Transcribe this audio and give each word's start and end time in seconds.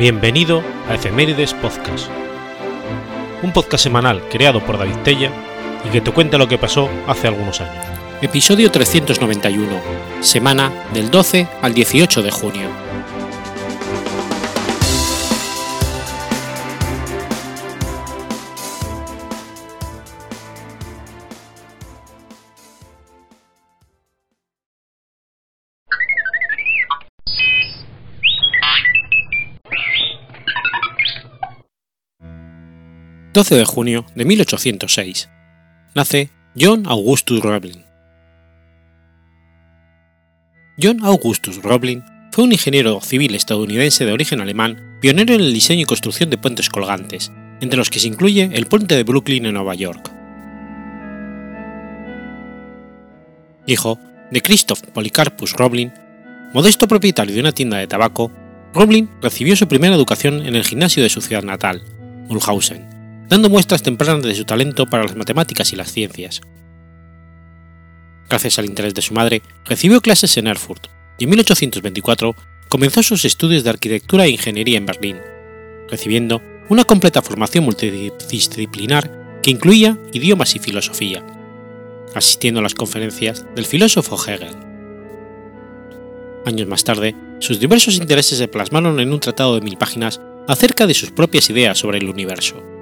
Bienvenido 0.00 0.62
a 0.88 0.94
Efemérides 0.94 1.52
Podcast, 1.52 2.08
un 3.42 3.52
podcast 3.52 3.84
semanal 3.84 4.26
creado 4.30 4.64
por 4.64 4.78
David 4.78 4.96
Tella 5.04 5.30
y 5.86 5.90
que 5.90 6.00
te 6.00 6.10
cuenta 6.10 6.38
lo 6.38 6.48
que 6.48 6.56
pasó 6.56 6.88
hace 7.06 7.28
algunos 7.28 7.60
años. 7.60 7.84
Episodio 8.22 8.70
391, 8.70 9.78
semana 10.22 10.72
del 10.94 11.10
12 11.10 11.46
al 11.60 11.74
18 11.74 12.22
de 12.22 12.30
junio. 12.30 12.89
12 33.40 33.54
de 33.54 33.64
junio 33.64 34.04
de 34.14 34.26
1806. 34.26 35.30
Nace 35.94 36.28
John 36.60 36.82
Augustus 36.86 37.40
Roebling. 37.40 37.86
John 40.78 41.02
Augustus 41.02 41.62
Roebling 41.62 42.04
fue 42.32 42.44
un 42.44 42.52
ingeniero 42.52 43.00
civil 43.00 43.34
estadounidense 43.34 44.04
de 44.04 44.12
origen 44.12 44.42
alemán, 44.42 44.98
pionero 45.00 45.32
en 45.32 45.40
el 45.40 45.54
diseño 45.54 45.80
y 45.80 45.84
construcción 45.86 46.28
de 46.28 46.36
puentes 46.36 46.68
colgantes, 46.68 47.32
entre 47.62 47.78
los 47.78 47.88
que 47.88 47.98
se 47.98 48.08
incluye 48.08 48.50
el 48.52 48.66
puente 48.66 48.94
de 48.94 49.04
Brooklyn 49.04 49.46
en 49.46 49.54
Nueva 49.54 49.74
York. 49.74 50.12
Hijo 53.66 53.98
de 54.30 54.42
Christoph 54.42 54.82
Polycarpus 54.92 55.54
Roebling, 55.54 55.94
modesto 56.52 56.86
propietario 56.86 57.34
de 57.34 57.40
una 57.40 57.52
tienda 57.52 57.78
de 57.78 57.86
tabaco, 57.86 58.30
Roebling 58.74 59.08
recibió 59.22 59.56
su 59.56 59.66
primera 59.66 59.94
educación 59.94 60.44
en 60.44 60.56
el 60.56 60.64
gimnasio 60.64 61.02
de 61.02 61.08
su 61.08 61.22
ciudad 61.22 61.42
natal, 61.42 61.80
Mulhausen, 62.28 62.99
dando 63.30 63.48
muestras 63.48 63.84
tempranas 63.84 64.24
de 64.24 64.34
su 64.34 64.44
talento 64.44 64.86
para 64.86 65.04
las 65.04 65.14
matemáticas 65.14 65.72
y 65.72 65.76
las 65.76 65.92
ciencias. 65.92 66.40
Gracias 68.28 68.58
al 68.58 68.66
interés 68.66 68.92
de 68.92 69.02
su 69.02 69.14
madre, 69.14 69.40
recibió 69.64 70.00
clases 70.00 70.36
en 70.36 70.48
Erfurt 70.48 70.88
y 71.16 71.24
en 71.24 71.30
1824 71.30 72.34
comenzó 72.68 73.04
sus 73.04 73.24
estudios 73.24 73.62
de 73.62 73.70
arquitectura 73.70 74.24
e 74.24 74.30
ingeniería 74.30 74.78
en 74.78 74.86
Berlín, 74.86 75.18
recibiendo 75.88 76.42
una 76.68 76.84
completa 76.84 77.22
formación 77.22 77.64
multidisciplinar 77.64 79.38
que 79.42 79.52
incluía 79.52 79.96
idiomas 80.12 80.56
y 80.56 80.58
filosofía, 80.58 81.24
asistiendo 82.16 82.58
a 82.58 82.64
las 82.64 82.74
conferencias 82.74 83.46
del 83.54 83.64
filósofo 83.64 84.16
Hegel. 84.16 84.56
Años 86.46 86.66
más 86.66 86.82
tarde, 86.82 87.14
sus 87.38 87.60
diversos 87.60 87.96
intereses 87.96 88.38
se 88.38 88.48
plasmaron 88.48 88.98
en 88.98 89.12
un 89.12 89.20
tratado 89.20 89.54
de 89.54 89.60
mil 89.60 89.76
páginas 89.76 90.20
acerca 90.48 90.88
de 90.88 90.94
sus 90.94 91.12
propias 91.12 91.48
ideas 91.48 91.78
sobre 91.78 91.98
el 91.98 92.08
universo. 92.08 92.79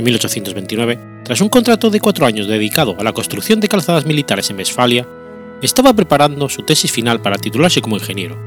En 0.00 0.04
1829, 0.04 0.98
tras 1.24 1.42
un 1.42 1.50
contrato 1.50 1.90
de 1.90 2.00
cuatro 2.00 2.24
años 2.24 2.46
dedicado 2.46 2.96
a 2.98 3.04
la 3.04 3.12
construcción 3.12 3.60
de 3.60 3.68
calzadas 3.68 4.06
militares 4.06 4.48
en 4.48 4.56
Westfalia, 4.56 5.06
estaba 5.60 5.92
preparando 5.92 6.48
su 6.48 6.62
tesis 6.62 6.90
final 6.90 7.20
para 7.20 7.36
titularse 7.36 7.82
como 7.82 7.98
ingeniero, 7.98 8.38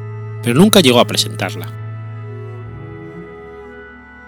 pero 0.41 0.55
nunca 0.55 0.79
llegó 0.79 0.99
a 0.99 1.05
presentarla. 1.05 1.71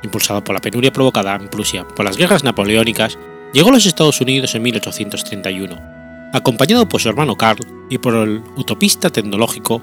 Impulsado 0.03 0.43
por 0.43 0.53
la 0.53 0.61
penuria 0.61 0.93
provocada 0.93 1.35
en 1.35 1.47
Prusia 1.47 1.87
por 1.87 2.05
las 2.05 2.15
guerras 2.15 2.43
napoleónicas, 2.43 3.17
llegó 3.53 3.69
a 3.69 3.73
los 3.73 3.87
Estados 3.87 4.21
Unidos 4.21 4.53
en 4.53 4.61
1831, 4.61 5.81
acompañado 6.31 6.87
por 6.87 7.02
su 7.02 7.09
hermano 7.09 7.35
Karl 7.35 7.65
y 7.89 7.97
por 7.97 8.14
el 8.14 8.43
utopista 8.55 9.09
tecnológico 9.09 9.81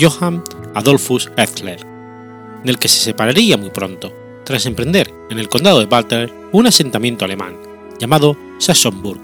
Johann 0.00 0.44
Adolphus 0.76 1.32
Etzler, 1.36 1.84
del 2.62 2.78
que 2.78 2.86
se 2.86 3.00
separaría 3.00 3.56
muy 3.56 3.70
pronto, 3.70 4.25
tras 4.46 4.64
emprender 4.64 5.12
en 5.28 5.40
el 5.40 5.48
condado 5.48 5.80
de 5.80 5.86
Walter 5.86 6.32
un 6.52 6.68
asentamiento 6.68 7.24
alemán, 7.24 7.56
llamado 7.98 8.38
Sachsenburg, 8.60 9.20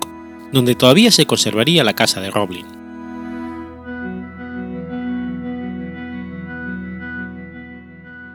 donde 0.52 0.74
todavía 0.74 1.12
se 1.12 1.26
conservaría 1.26 1.84
la 1.84 1.94
casa 1.94 2.20
de 2.20 2.30
Roblin. 2.30 2.66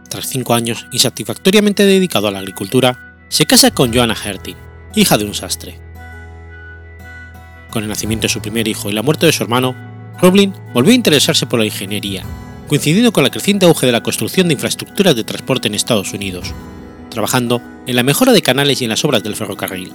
Tras 0.09 0.29
cinco 0.29 0.53
años 0.53 0.87
insatisfactoriamente 0.93 1.85
dedicado 1.85 2.29
a 2.29 2.31
la 2.31 2.39
agricultura, 2.39 3.17
se 3.27 3.45
casa 3.45 3.71
con 3.71 3.93
Johanna 3.93 4.15
Herting, 4.15 4.55
hija 4.95 5.17
de 5.17 5.25
un 5.25 5.33
sastre. 5.33 5.77
Con 7.69 7.83
el 7.83 7.89
nacimiento 7.89 8.23
de 8.23 8.29
su 8.29 8.41
primer 8.41 8.65
hijo 8.69 8.89
y 8.89 8.93
la 8.93 9.03
muerte 9.03 9.25
de 9.25 9.33
su 9.33 9.43
hermano, 9.43 9.75
Roblin 10.21 10.53
volvió 10.73 10.93
a 10.93 10.95
interesarse 10.95 11.45
por 11.47 11.59
la 11.59 11.65
ingeniería, 11.65 12.23
coincidiendo 12.67 13.13
con 13.13 13.23
el 13.23 13.31
creciente 13.31 13.65
auge 13.65 13.85
de 13.85 13.91
la 13.91 14.03
construcción 14.03 14.47
de 14.47 14.53
infraestructuras 14.53 15.15
de 15.15 15.23
transporte 15.23 15.67
en 15.67 15.75
Estados 15.75 16.13
Unidos, 16.13 16.53
trabajando 17.09 17.61
en 17.85 17.95
la 17.95 18.03
mejora 18.03 18.33
de 18.33 18.41
canales 18.41 18.81
y 18.81 18.83
en 18.83 18.89
las 18.89 19.03
obras 19.05 19.23
del 19.23 19.35
ferrocarril. 19.35 19.91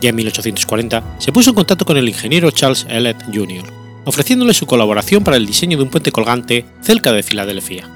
Ya 0.00 0.10
en 0.10 0.16
1840 0.16 1.16
se 1.18 1.32
puso 1.32 1.50
en 1.50 1.56
contacto 1.56 1.84
con 1.84 1.96
el 1.96 2.08
ingeniero 2.08 2.50
Charles 2.50 2.86
Ellet 2.88 3.16
Jr., 3.32 3.64
ofreciéndole 4.04 4.54
su 4.54 4.64
colaboración 4.66 5.24
para 5.24 5.36
el 5.36 5.46
diseño 5.46 5.76
de 5.76 5.82
un 5.82 5.90
puente 5.90 6.12
colgante 6.12 6.64
cerca 6.80 7.12
de 7.12 7.22
Filadelfia. 7.22 7.90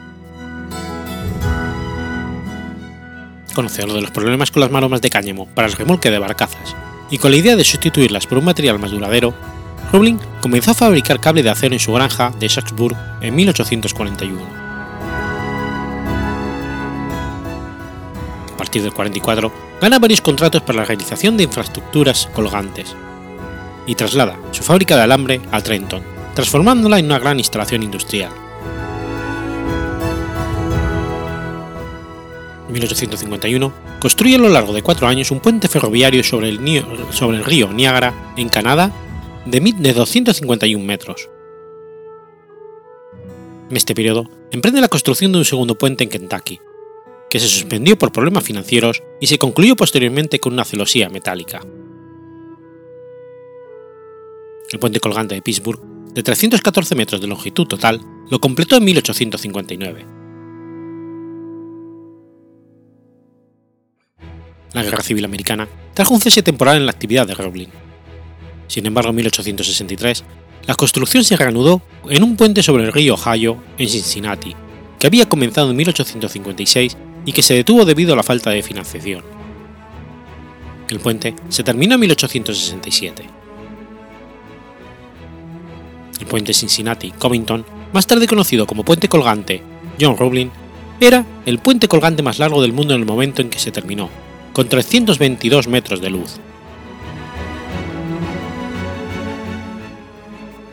Conocedor 3.54 3.92
de 3.92 4.00
los 4.00 4.10
problemas 4.10 4.50
con 4.50 4.60
las 4.60 4.70
maromas 4.70 5.00
de 5.00 5.10
cáñamo 5.10 5.46
para 5.46 5.68
el 5.68 5.74
remolque 5.74 6.10
de 6.10 6.18
barcazas 6.18 6.74
y 7.10 7.18
con 7.18 7.30
la 7.30 7.36
idea 7.36 7.56
de 7.56 7.64
sustituirlas 7.64 8.26
por 8.26 8.38
un 8.38 8.46
material 8.46 8.78
más 8.78 8.90
duradero, 8.90 9.34
Roebling 9.92 10.18
comenzó 10.40 10.70
a 10.70 10.74
fabricar 10.74 11.20
cable 11.20 11.42
de 11.42 11.50
acero 11.50 11.74
en 11.74 11.80
su 11.80 11.92
granja 11.92 12.32
de 12.40 12.48
Sachsburg 12.48 12.96
en 13.20 13.34
1841. 13.34 14.40
A 18.54 18.56
partir 18.56 18.82
del 18.82 18.94
44, 18.94 19.52
gana 19.82 19.98
varios 19.98 20.22
contratos 20.22 20.62
para 20.62 20.78
la 20.78 20.84
realización 20.86 21.36
de 21.36 21.44
infraestructuras 21.44 22.26
colgantes 22.32 22.96
y 23.86 23.94
traslada 23.94 24.38
su 24.52 24.62
fábrica 24.62 24.96
de 24.96 25.02
alambre 25.02 25.42
a 25.50 25.60
Trenton, 25.60 26.02
transformándola 26.34 26.98
en 26.98 27.06
una 27.06 27.18
gran 27.18 27.38
instalación 27.38 27.82
industrial. 27.82 28.32
En 32.66 32.72
1851, 32.72 33.72
construye 34.00 34.36
a 34.36 34.38
lo 34.38 34.48
largo 34.48 34.72
de 34.72 34.82
cuatro 34.82 35.06
años 35.06 35.30
un 35.30 35.40
puente 35.40 35.68
ferroviario 35.68 36.24
sobre 36.24 36.48
el, 36.48 36.82
sobre 37.10 37.36
el 37.36 37.44
río 37.44 37.70
Niágara, 37.70 38.14
en 38.36 38.48
Canadá, 38.48 38.90
de, 39.46 39.74
de 39.78 39.92
251 39.92 40.84
metros. 40.84 41.28
En 43.70 43.76
este 43.76 43.94
periodo, 43.94 44.28
emprende 44.50 44.80
la 44.80 44.88
construcción 44.88 45.32
de 45.32 45.38
un 45.38 45.44
segundo 45.44 45.76
puente 45.76 46.04
en 46.04 46.10
Kentucky, 46.10 46.60
que 47.30 47.40
se 47.40 47.48
suspendió 47.48 47.96
por 47.96 48.12
problemas 48.12 48.44
financieros 48.44 49.02
y 49.20 49.26
se 49.26 49.38
concluyó 49.38 49.76
posteriormente 49.76 50.38
con 50.38 50.52
una 50.52 50.64
celosía 50.64 51.08
metálica. 51.08 51.60
El 54.70 54.78
puente 54.78 55.00
colgante 55.00 55.34
de 55.34 55.42
Pittsburgh, 55.42 55.80
de 56.12 56.22
314 56.22 56.94
metros 56.94 57.20
de 57.20 57.26
longitud 57.26 57.66
total, 57.66 58.00
lo 58.30 58.40
completó 58.40 58.76
en 58.76 58.84
1859. 58.84 60.06
La 64.74 64.82
Guerra 64.82 65.02
Civil 65.02 65.24
Americana 65.24 65.68
trajo 65.94 66.14
un 66.14 66.20
cese 66.20 66.42
temporal 66.42 66.76
en 66.76 66.86
la 66.86 66.92
actividad 66.92 67.26
de 67.26 67.34
Roebling. 67.34 67.81
Sin 68.72 68.86
embargo, 68.86 69.10
en 69.10 69.16
1863, 69.16 70.24
la 70.66 70.74
construcción 70.74 71.24
se 71.24 71.36
reanudó 71.36 71.82
en 72.08 72.22
un 72.22 72.38
puente 72.38 72.62
sobre 72.62 72.84
el 72.84 72.92
río 72.94 73.16
Ohio 73.16 73.62
en 73.76 73.86
Cincinnati, 73.86 74.56
que 74.98 75.06
había 75.06 75.28
comenzado 75.28 75.70
en 75.70 75.76
1856 75.76 76.96
y 77.26 77.32
que 77.32 77.42
se 77.42 77.52
detuvo 77.52 77.84
debido 77.84 78.14
a 78.14 78.16
la 78.16 78.22
falta 78.22 78.48
de 78.48 78.62
financiación. 78.62 79.24
El 80.88 81.00
puente 81.00 81.34
se 81.50 81.62
terminó 81.62 81.96
en 81.96 82.00
1867. 82.00 83.26
El 86.20 86.26
puente 86.26 86.54
Cincinnati-Covington, 86.54 87.66
más 87.92 88.06
tarde 88.06 88.26
conocido 88.26 88.66
como 88.66 88.86
puente 88.86 89.06
colgante 89.06 89.60
John 90.00 90.16
Roebling, 90.16 90.50
era 90.98 91.26
el 91.44 91.58
puente 91.58 91.88
colgante 91.88 92.22
más 92.22 92.38
largo 92.38 92.62
del 92.62 92.72
mundo 92.72 92.94
en 92.94 93.00
el 93.00 93.06
momento 93.06 93.42
en 93.42 93.50
que 93.50 93.58
se 93.58 93.70
terminó, 93.70 94.08
con 94.54 94.66
322 94.66 95.68
metros 95.68 96.00
de 96.00 96.08
luz. 96.08 96.40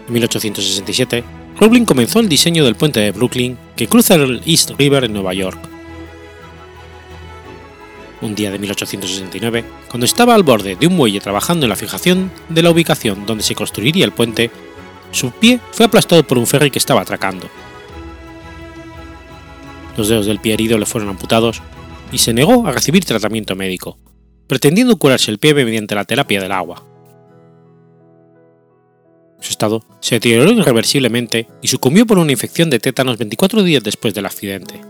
En 0.09 0.13
1867, 0.13 1.23
Roebling 1.59 1.85
comenzó 1.85 2.19
el 2.19 2.27
diseño 2.27 2.65
del 2.65 2.73
puente 2.73 2.99
de 2.99 3.11
Brooklyn 3.11 3.59
que 3.75 3.85
cruza 3.85 4.15
el 4.15 4.41
East 4.43 4.71
River 4.75 5.03
en 5.03 5.13
Nueva 5.13 5.35
York, 5.35 5.59
un 8.19 8.33
día 8.33 8.49
de 8.49 8.57
1869, 8.57 9.63
cuando 9.87 10.05
estaba 10.05 10.33
al 10.33 10.41
borde 10.41 10.75
de 10.75 10.87
un 10.87 10.95
muelle 10.95 11.19
trabajando 11.19 11.67
en 11.67 11.69
la 11.69 11.75
fijación 11.75 12.31
de 12.49 12.63
la 12.63 12.71
ubicación 12.71 13.27
donde 13.27 13.43
se 13.43 13.53
construiría 13.53 14.03
el 14.03 14.11
puente, 14.11 14.49
su 15.11 15.29
pie 15.29 15.59
fue 15.73 15.85
aplastado 15.85 16.23
por 16.23 16.39
un 16.39 16.47
ferry 16.47 16.71
que 16.71 16.79
estaba 16.79 17.01
atracando. 17.01 17.47
Los 19.95 20.07
dedos 20.07 20.25
del 20.25 20.39
pie 20.39 20.55
herido 20.55 20.79
le 20.79 20.87
fueron 20.87 21.09
amputados 21.11 21.61
y 22.11 22.17
se 22.17 22.33
negó 22.33 22.65
a 22.65 22.71
recibir 22.71 23.05
tratamiento 23.05 23.55
médico, 23.55 23.99
pretendiendo 24.47 24.97
curarse 24.97 25.29
el 25.29 25.37
pie 25.37 25.53
mediante 25.53 25.93
la 25.93 26.05
terapia 26.05 26.41
del 26.41 26.51
agua. 26.51 26.83
Su 29.39 29.51
estado 29.51 29.83
se 30.01 30.15
deterioró 30.15 30.51
irreversiblemente 30.51 31.47
y 31.61 31.67
sucumbió 31.67 32.05
por 32.05 32.17
una 32.17 32.31
infección 32.31 32.69
de 32.69 32.79
tétanos 32.79 33.17
24 33.17 33.63
días 33.63 33.83
después 33.83 34.13
del 34.13 34.25
accidente. 34.25 34.81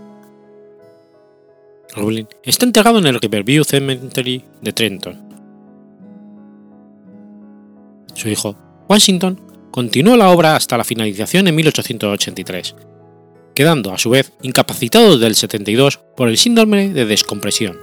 Roblin 1.94 2.28
está 2.44 2.64
enterrado 2.64 2.98
en 2.98 3.06
el 3.06 3.20
Riverview 3.20 3.64
Cemetery 3.64 4.44
de 4.60 4.72
Trenton. 4.72 5.30
Su 8.14 8.28
hijo, 8.28 8.56
Washington, 8.88 9.40
continuó 9.70 10.16
la 10.16 10.30
obra 10.30 10.56
hasta 10.56 10.76
la 10.76 10.84
finalización 10.84 11.48
en 11.48 11.54
1883, 11.54 12.76
quedando 13.54 13.92
a 13.92 13.98
su 13.98 14.10
vez 14.10 14.32
incapacitado 14.42 15.14
desde 15.14 15.26
el 15.26 15.34
72 15.36 16.00
por 16.16 16.28
el 16.28 16.36
síndrome 16.36 16.90
de 16.90 17.06
descompresión, 17.06 17.78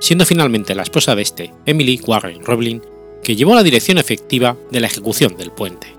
siendo 0.00 0.26
finalmente 0.26 0.74
la 0.74 0.82
esposa 0.82 1.14
de 1.14 1.22
este, 1.22 1.52
Emily 1.66 2.00
Warren 2.06 2.44
Roblin, 2.44 2.82
que 3.22 3.36
llevó 3.36 3.54
la 3.54 3.62
dirección 3.62 3.98
efectiva 3.98 4.56
de 4.70 4.80
la 4.80 4.86
ejecución 4.86 5.36
del 5.36 5.50
puente. 5.50 5.93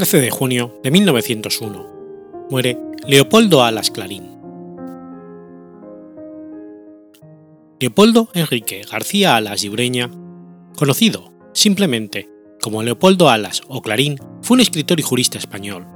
13 0.00 0.22
de 0.22 0.30
junio 0.30 0.80
de 0.82 0.90
1901. 0.90 2.46
Muere 2.48 2.78
Leopoldo 3.06 3.62
Alas 3.62 3.90
Clarín. 3.90 4.30
Leopoldo 7.78 8.30
Enrique 8.32 8.80
García 8.90 9.36
Alas 9.36 9.62
y 9.62 9.68
Ureña, 9.68 10.10
conocido 10.74 11.34
simplemente 11.52 12.30
como 12.62 12.82
Leopoldo 12.82 13.28
Alas 13.28 13.60
o 13.68 13.82
Clarín, 13.82 14.16
fue 14.40 14.54
un 14.54 14.62
escritor 14.62 14.98
y 14.98 15.02
jurista 15.02 15.36
español. 15.36 15.86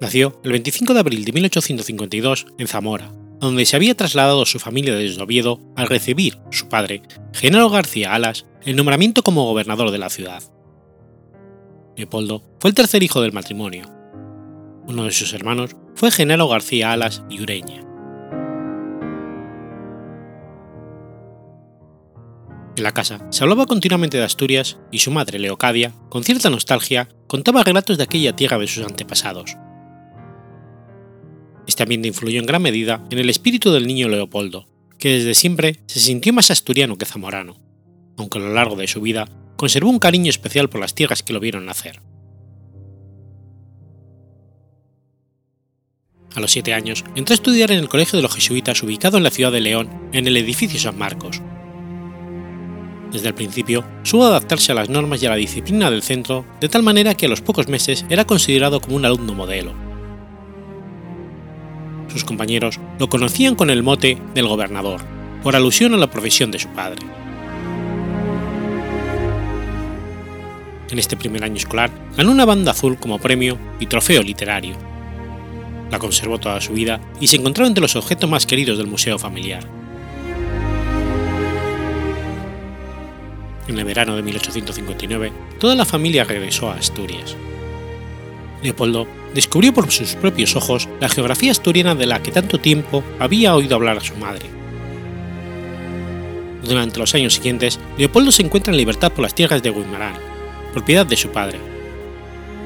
Nació 0.00 0.40
el 0.42 0.52
25 0.52 0.94
de 0.94 1.00
abril 1.00 1.26
de 1.26 1.32
1852 1.32 2.46
en 2.56 2.66
Zamora, 2.66 3.12
donde 3.40 3.64
se 3.64 3.76
había 3.76 3.96
trasladado 3.96 4.44
su 4.44 4.58
familia 4.58 4.94
desde 4.94 5.22
Oviedo 5.22 5.60
al 5.74 5.88
recibir 5.88 6.38
su 6.50 6.68
padre, 6.68 7.02
Genaro 7.32 7.70
García 7.70 8.14
Alas, 8.14 8.46
el 8.64 8.76
nombramiento 8.76 9.22
como 9.22 9.46
gobernador 9.46 9.90
de 9.90 9.98
la 9.98 10.10
ciudad. 10.10 10.42
Leopoldo 11.96 12.42
fue 12.60 12.70
el 12.70 12.76
tercer 12.76 13.02
hijo 13.02 13.20
del 13.22 13.32
matrimonio. 13.32 13.84
Uno 14.86 15.04
de 15.04 15.12
sus 15.12 15.32
hermanos 15.32 15.76
fue 15.94 16.10
Genaro 16.10 16.48
García 16.48 16.92
Alas 16.92 17.22
y 17.30 17.42
Ureña. 17.42 17.82
En 22.76 22.84
la 22.84 22.92
casa 22.92 23.26
se 23.30 23.42
hablaba 23.42 23.66
continuamente 23.66 24.16
de 24.16 24.24
Asturias 24.24 24.78
y 24.90 25.00
su 25.00 25.10
madre, 25.10 25.38
Leocadia, 25.38 25.92
con 26.08 26.24
cierta 26.24 26.48
nostalgia, 26.50 27.08
contaba 27.26 27.62
relatos 27.62 27.98
de 27.98 28.04
aquella 28.04 28.34
tierra 28.34 28.58
de 28.58 28.66
sus 28.66 28.86
antepasados. 28.86 29.56
Este 31.70 31.84
ambiente 31.84 32.08
influyó 32.08 32.40
en 32.40 32.46
gran 32.46 32.62
medida 32.62 33.06
en 33.12 33.20
el 33.20 33.30
espíritu 33.30 33.70
del 33.70 33.86
niño 33.86 34.08
Leopoldo, 34.08 34.66
que 34.98 35.10
desde 35.10 35.36
siempre 35.36 35.76
se 35.86 36.00
sintió 36.00 36.32
más 36.32 36.50
asturiano 36.50 36.98
que 36.98 37.06
zamorano 37.06 37.60
aunque 38.16 38.38
a 38.38 38.42
lo 38.42 38.52
largo 38.52 38.74
de 38.74 38.88
su 38.88 39.00
vida 39.00 39.28
conservó 39.56 39.88
un 39.88 40.00
cariño 40.00 40.30
especial 40.30 40.68
por 40.68 40.80
las 40.80 40.96
tierras 40.96 41.22
que 41.22 41.32
lo 41.32 41.38
vieron 41.38 41.64
nacer. 41.64 42.00
A 46.34 46.40
los 46.40 46.50
siete 46.50 46.74
años 46.74 47.04
entró 47.14 47.34
a 47.34 47.36
estudiar 47.36 47.70
en 47.70 47.78
el 47.78 47.88
Colegio 47.88 48.16
de 48.16 48.24
los 48.24 48.34
Jesuitas 48.34 48.82
ubicado 48.82 49.16
en 49.16 49.22
la 49.22 49.30
ciudad 49.30 49.52
de 49.52 49.60
León, 49.60 49.88
en 50.12 50.26
el 50.26 50.36
edificio 50.36 50.80
San 50.80 50.98
Marcos. 50.98 51.40
Desde 53.12 53.28
el 53.28 53.34
principio 53.34 53.84
supo 54.02 54.24
adaptarse 54.24 54.72
a 54.72 54.74
las 54.74 54.88
normas 54.88 55.22
y 55.22 55.26
a 55.26 55.30
la 55.30 55.36
disciplina 55.36 55.88
del 55.88 56.02
centro 56.02 56.44
de 56.60 56.68
tal 56.68 56.82
manera 56.82 57.14
que 57.14 57.26
a 57.26 57.28
los 57.28 57.42
pocos 57.42 57.68
meses 57.68 58.04
era 58.10 58.26
considerado 58.26 58.80
como 58.80 58.96
un 58.96 59.04
alumno 59.04 59.34
modelo. 59.34 59.89
Sus 62.12 62.24
compañeros 62.24 62.80
lo 62.98 63.08
conocían 63.08 63.54
con 63.54 63.70
el 63.70 63.82
mote 63.82 64.18
del 64.34 64.48
gobernador, 64.48 65.00
por 65.42 65.56
alusión 65.56 65.94
a 65.94 65.96
la 65.96 66.10
profesión 66.10 66.50
de 66.50 66.58
su 66.58 66.68
padre. 66.68 67.06
en 70.92 70.98
este 70.98 71.16
primer 71.16 71.44
año 71.44 71.56
escolar, 71.56 71.90
ganó 72.16 72.30
una 72.30 72.44
banda 72.44 72.72
azul 72.72 72.98
como 72.98 73.18
premio 73.18 73.58
y 73.78 73.86
trofeo 73.86 74.22
literario. 74.22 74.74
La 75.90 75.98
conservó 75.98 76.38
toda 76.38 76.60
su 76.60 76.72
vida 76.72 77.00
y 77.20 77.26
se 77.26 77.36
encontró 77.36 77.66
entre 77.66 77.82
los 77.82 77.96
objetos 77.96 78.28
más 78.28 78.46
queridos 78.46 78.78
del 78.78 78.86
museo 78.86 79.18
familiar. 79.18 79.64
En 83.66 83.78
el 83.78 83.84
verano 83.84 84.16
de 84.16 84.22
1859, 84.22 85.32
toda 85.60 85.74
la 85.74 85.84
familia 85.84 86.24
regresó 86.24 86.70
a 86.70 86.74
Asturias. 86.74 87.36
Leopoldo 88.62 89.06
descubrió 89.34 89.72
por 89.72 89.90
sus 89.90 90.14
propios 90.14 90.56
ojos 90.56 90.88
la 91.00 91.08
geografía 91.08 91.52
asturiana 91.52 91.94
de 91.94 92.06
la 92.06 92.22
que 92.22 92.32
tanto 92.32 92.58
tiempo 92.58 93.02
había 93.18 93.54
oído 93.54 93.76
hablar 93.76 93.98
a 93.98 94.02
su 94.02 94.14
madre. 94.16 94.46
Durante 96.62 96.98
los 96.98 97.14
años 97.14 97.34
siguientes, 97.34 97.80
Leopoldo 97.96 98.32
se 98.32 98.42
encuentra 98.42 98.72
en 98.72 98.76
libertad 98.76 99.12
por 99.12 99.22
las 99.22 99.34
tierras 99.34 99.62
de 99.62 99.70
Guimarán, 99.70 100.14
propiedad 100.72 101.06
de 101.06 101.16
su 101.16 101.30
padre, 101.30 101.58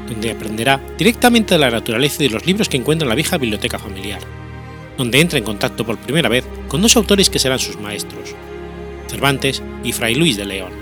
donde 0.08 0.30
aprenderá 0.30 0.80
directamente 0.98 1.54
de 1.54 1.60
la 1.60 1.70
naturaleza 1.70 2.22
y 2.22 2.28
de 2.28 2.34
los 2.34 2.46
libros 2.46 2.68
que 2.68 2.76
encuentra 2.76 3.04
en 3.04 3.10
la 3.10 3.14
vieja 3.14 3.38
biblioteca 3.38 3.78
familiar, 3.78 4.20
donde 4.98 5.20
entra 5.20 5.38
en 5.38 5.44
contacto 5.44 5.86
por 5.86 5.98
primera 5.98 6.28
vez 6.28 6.44
con 6.68 6.82
dos 6.82 6.96
autores 6.96 7.30
que 7.30 7.38
serán 7.38 7.58
sus 7.58 7.78
maestros, 7.78 8.34
Cervantes 9.08 9.62
y 9.84 9.92
Fray 9.92 10.14
Luis 10.14 10.36
de 10.36 10.44
León. 10.44 10.72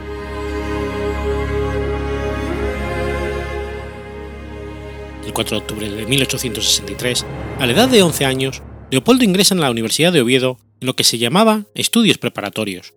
El 5.33 5.37
4 5.37 5.57
de 5.57 5.63
octubre 5.63 5.89
de 5.91 6.05
1863, 6.05 7.25
a 7.59 7.65
la 7.65 7.73
edad 7.73 7.89
de 7.89 8.03
11 8.03 8.27
años, 8.27 8.63
Leopoldo 8.91 9.25
ingresa 9.25 9.55
en 9.55 9.63
la 9.63 9.71
Universidad 9.71 10.13
de 10.13 10.21
Oviedo 10.21 10.59
en 10.79 10.87
lo 10.87 10.95
que 10.95 11.05
se 11.05 11.17
llamaba 11.17 11.65
estudios 11.75 12.19
preparatorios, 12.19 12.93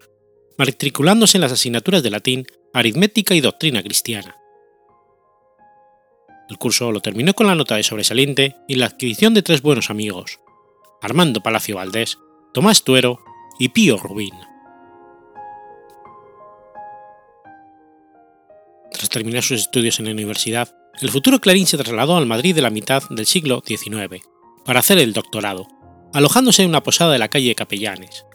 matriculándose 0.57 1.37
en 1.37 1.43
las 1.43 1.53
asignaturas 1.53 2.03
de 2.03 2.09
latín, 2.09 2.45
aritmética 2.73 3.35
y 3.35 3.39
doctrina 3.39 3.81
cristiana. 3.81 4.35
El 6.49 6.57
curso 6.57 6.91
lo 6.91 6.99
terminó 6.99 7.33
con 7.33 7.47
la 7.47 7.55
nota 7.55 7.77
de 7.77 7.83
sobresaliente 7.83 8.57
y 8.67 8.75
la 8.75 8.87
adquisición 8.87 9.33
de 9.33 9.41
tres 9.41 9.61
buenos 9.61 9.89
amigos, 9.89 10.41
Armando 11.01 11.39
Palacio 11.39 11.77
Valdés, 11.77 12.17
Tomás 12.53 12.83
Tuero 12.83 13.21
y 13.59 13.69
Pío 13.69 13.95
Rubín. 13.95 14.35
Tras 18.91 19.07
terminar 19.07 19.41
sus 19.41 19.61
estudios 19.61 19.99
en 19.99 20.07
la 20.07 20.11
universidad, 20.11 20.75
el 21.01 21.09
futuro 21.09 21.39
Clarín 21.39 21.67
se 21.67 21.77
trasladó 21.77 22.17
al 22.17 22.25
Madrid 22.25 22.55
de 22.55 22.61
la 22.61 22.69
mitad 22.69 23.03
del 23.09 23.25
siglo 23.25 23.61
XIX 23.65 24.23
para 24.63 24.79
hacer 24.79 24.97
el 24.97 25.13
doctorado, 25.13 25.67
alojándose 26.13 26.63
en 26.63 26.69
una 26.69 26.83
posada 26.83 27.11
de 27.11 27.19
la 27.19 27.27
calle 27.27 27.55
Capellanes. 27.55 28.25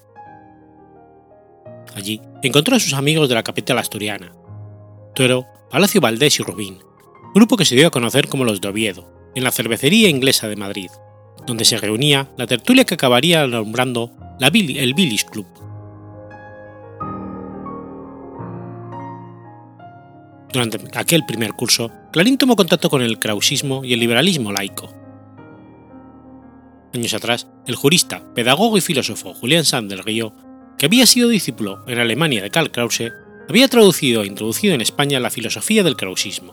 Allí 1.95 2.21
encontró 2.43 2.77
a 2.77 2.81
sus 2.81 2.93
amigos 2.93 3.29
de 3.29 3.35
la 3.35 3.43
capital 3.43 3.79
asturiana, 3.79 4.33
Tuero, 5.15 5.47
Palacio 5.71 6.01
Valdés 6.01 6.39
y 6.39 6.43
Rubín, 6.43 6.79
grupo 7.35 7.57
que 7.57 7.65
se 7.65 7.75
dio 7.75 7.89
a 7.89 7.91
conocer 7.91 8.29
como 8.29 8.45
los 8.45 8.61
de 8.61 8.69
Oviedo, 8.69 9.11
en 9.35 9.45
la 9.45 9.53
cervecería 9.53 10.09
inglesa 10.09 10.49
de 10.49 10.57
Madrid, 10.57 10.91
donde 11.47 11.65
se 11.65 11.79
reunía 11.79 12.31
la 12.37 12.47
tertulia 12.47 12.85
que 12.85 12.95
acabaría 12.95 13.47
nombrando 13.47 14.13
el 14.41 14.95
Billis 14.95 15.25
Club. 15.25 15.47
Durante 20.53 20.79
aquel 20.99 21.25
primer 21.25 21.53
curso, 21.53 21.93
Clarín 22.13 22.39
tomó 22.39 22.57
contacto 22.57 22.91
con 22.91 23.03
el 23.03 23.19
krausismo 23.19 23.85
y 23.85 23.93
el 23.93 24.01
liberalismo 24.01 24.53
laico. 24.53 24.93
Años 26.93 27.15
atrás, 27.15 27.47
el 27.67 27.77
jurista, 27.77 28.35
pedagogo 28.35 28.77
y 28.77 28.81
filósofo 28.81 29.33
Julián 29.33 29.65
Sanz 29.65 29.89
del 29.89 30.03
Río 30.03 30.35
que 30.81 30.87
había 30.87 31.05
sido 31.05 31.29
discípulo 31.29 31.85
en 31.87 31.99
Alemania 31.99 32.43
de 32.43 32.49
Karl 32.49 32.71
Krause, 32.71 33.13
había 33.51 33.69
traducido 33.69 34.23
e 34.23 34.27
introducido 34.27 34.75
en 34.75 34.81
España 34.81 35.21
la 35.21 35.29
filosofía 35.29 35.83
del 35.85 35.95
krausismo. 35.95 36.53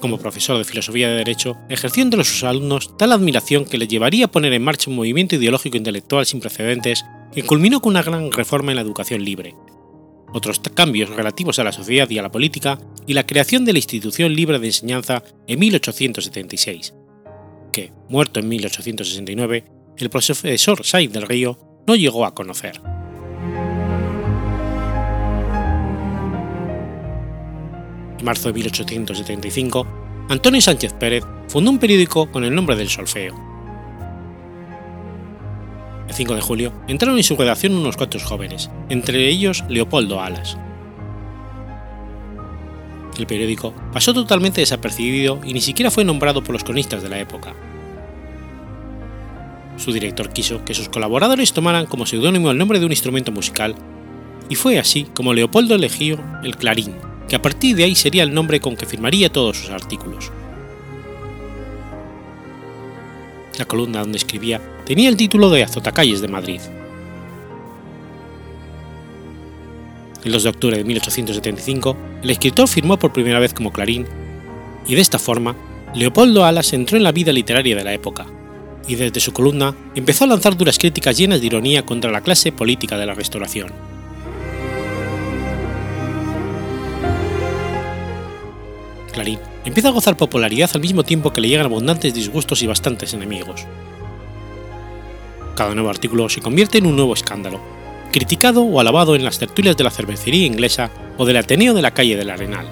Como 0.00 0.18
profesor 0.18 0.58
de 0.58 0.64
filosofía 0.64 1.08
de 1.08 1.16
Derecho, 1.16 1.56
ejerció 1.68 2.04
entre 2.04 2.22
sus 2.22 2.44
alumnos 2.44 2.96
tal 2.96 3.10
admiración 3.10 3.64
que 3.64 3.78
le 3.78 3.88
llevaría 3.88 4.26
a 4.26 4.30
poner 4.30 4.52
en 4.52 4.62
marcha 4.62 4.90
un 4.90 4.96
movimiento 4.96 5.34
ideológico 5.34 5.76
intelectual 5.76 6.24
sin 6.24 6.38
precedentes 6.38 7.04
que 7.32 7.42
culminó 7.42 7.80
con 7.80 7.90
una 7.90 8.04
gran 8.04 8.30
reforma 8.30 8.70
en 8.70 8.76
la 8.76 8.82
educación 8.82 9.24
libre, 9.24 9.56
otros 10.32 10.60
cambios 10.74 11.10
relativos 11.10 11.58
a 11.58 11.64
la 11.64 11.72
sociedad 11.72 12.08
y 12.10 12.18
a 12.18 12.22
la 12.22 12.30
política 12.30 12.78
y 13.06 13.14
la 13.14 13.26
creación 13.26 13.64
de 13.64 13.72
la 13.72 13.78
Institución 13.78 14.34
Libre 14.34 14.58
de 14.58 14.66
Enseñanza 14.66 15.22
en 15.46 15.58
1876, 15.58 16.94
que, 17.72 17.92
muerto 18.08 18.40
en 18.40 18.48
1869, 18.48 19.64
el 19.96 20.10
profesor 20.10 20.84
Sainz 20.84 21.12
del 21.12 21.26
Río 21.26 21.58
no 21.86 21.96
llegó 21.96 22.24
a 22.24 22.34
conocer. 22.34 22.80
En 28.18 28.24
marzo 28.24 28.48
de 28.48 28.54
1875, 28.54 30.26
Antonio 30.28 30.60
Sánchez 30.60 30.92
Pérez 30.94 31.24
fundó 31.48 31.70
un 31.70 31.78
periódico 31.78 32.30
con 32.30 32.44
el 32.44 32.54
nombre 32.54 32.76
del 32.76 32.88
Solfeo, 32.88 33.47
el 36.08 36.14
5 36.14 36.34
de 36.34 36.40
julio 36.40 36.72
entraron 36.88 37.18
en 37.18 37.22
su 37.22 37.36
redacción 37.36 37.74
unos 37.74 37.96
cuantos 37.96 38.24
jóvenes, 38.24 38.70
entre 38.88 39.28
ellos 39.28 39.62
Leopoldo 39.68 40.20
Alas. 40.20 40.56
El 43.18 43.26
periódico 43.26 43.74
pasó 43.92 44.14
totalmente 44.14 44.60
desapercibido 44.60 45.40
y 45.44 45.52
ni 45.52 45.60
siquiera 45.60 45.90
fue 45.90 46.04
nombrado 46.04 46.42
por 46.42 46.52
los 46.52 46.64
cronistas 46.64 47.02
de 47.02 47.08
la 47.10 47.18
época. 47.18 47.54
Su 49.76 49.92
director 49.92 50.30
quiso 50.30 50.64
que 50.64 50.74
sus 50.74 50.88
colaboradores 50.88 51.52
tomaran 51.52 51.86
como 51.86 52.06
seudónimo 52.06 52.50
el 52.50 52.58
nombre 52.58 52.80
de 52.80 52.86
un 52.86 52.92
instrumento 52.92 53.30
musical, 53.30 53.74
y 54.48 54.54
fue 54.54 54.78
así 54.78 55.06
como 55.14 55.34
Leopoldo 55.34 55.74
eligió 55.74 56.18
el 56.42 56.56
clarín, 56.56 56.94
que 57.28 57.36
a 57.36 57.42
partir 57.42 57.76
de 57.76 57.84
ahí 57.84 57.94
sería 57.94 58.22
el 58.22 58.32
nombre 58.32 58.60
con 58.60 58.76
que 58.76 58.86
firmaría 58.86 59.30
todos 59.30 59.58
sus 59.58 59.70
artículos. 59.70 60.32
La 63.58 63.66
columna 63.66 64.00
donde 64.00 64.18
escribía 64.18 64.60
tenía 64.88 65.10
el 65.10 65.18
título 65.18 65.50
de 65.50 65.62
Azotacalles 65.62 66.22
de 66.22 66.28
Madrid. 66.28 66.62
El 70.24 70.32
2 70.32 70.42
de 70.42 70.48
octubre 70.48 70.78
de 70.78 70.84
1875, 70.84 71.94
el 72.22 72.30
escritor 72.30 72.66
firmó 72.68 72.98
por 72.98 73.12
primera 73.12 73.38
vez 73.38 73.52
como 73.52 73.70
Clarín, 73.70 74.06
y 74.86 74.94
de 74.94 75.02
esta 75.02 75.18
forma, 75.18 75.54
Leopoldo 75.94 76.46
Alas 76.46 76.72
entró 76.72 76.96
en 76.96 77.02
la 77.02 77.12
vida 77.12 77.32
literaria 77.32 77.76
de 77.76 77.84
la 77.84 77.92
época, 77.92 78.24
y 78.88 78.94
desde 78.94 79.20
su 79.20 79.34
columna 79.34 79.76
empezó 79.94 80.24
a 80.24 80.28
lanzar 80.28 80.56
duras 80.56 80.78
críticas 80.78 81.18
llenas 81.18 81.42
de 81.42 81.48
ironía 81.48 81.84
contra 81.84 82.10
la 82.10 82.22
clase 82.22 82.50
política 82.50 82.96
de 82.96 83.04
la 83.04 83.12
Restauración. 83.12 83.70
Clarín 89.12 89.38
empieza 89.66 89.90
a 89.90 89.92
gozar 89.92 90.16
popularidad 90.16 90.70
al 90.72 90.80
mismo 90.80 91.04
tiempo 91.04 91.30
que 91.30 91.42
le 91.42 91.48
llegan 91.48 91.66
abundantes 91.66 92.14
disgustos 92.14 92.62
y 92.62 92.66
bastantes 92.66 93.12
enemigos. 93.12 93.66
Cada 95.58 95.74
nuevo 95.74 95.90
artículo 95.90 96.28
se 96.28 96.40
convierte 96.40 96.78
en 96.78 96.86
un 96.86 96.94
nuevo 96.94 97.14
escándalo, 97.14 97.60
criticado 98.12 98.62
o 98.62 98.78
alabado 98.78 99.16
en 99.16 99.24
las 99.24 99.40
tertulias 99.40 99.76
de 99.76 99.82
la 99.82 99.90
cervecería 99.90 100.46
inglesa 100.46 100.88
o 101.16 101.26
del 101.26 101.36
Ateneo 101.36 101.74
de 101.74 101.82
la 101.82 101.90
calle 101.90 102.16
del 102.16 102.30
Arenal. 102.30 102.64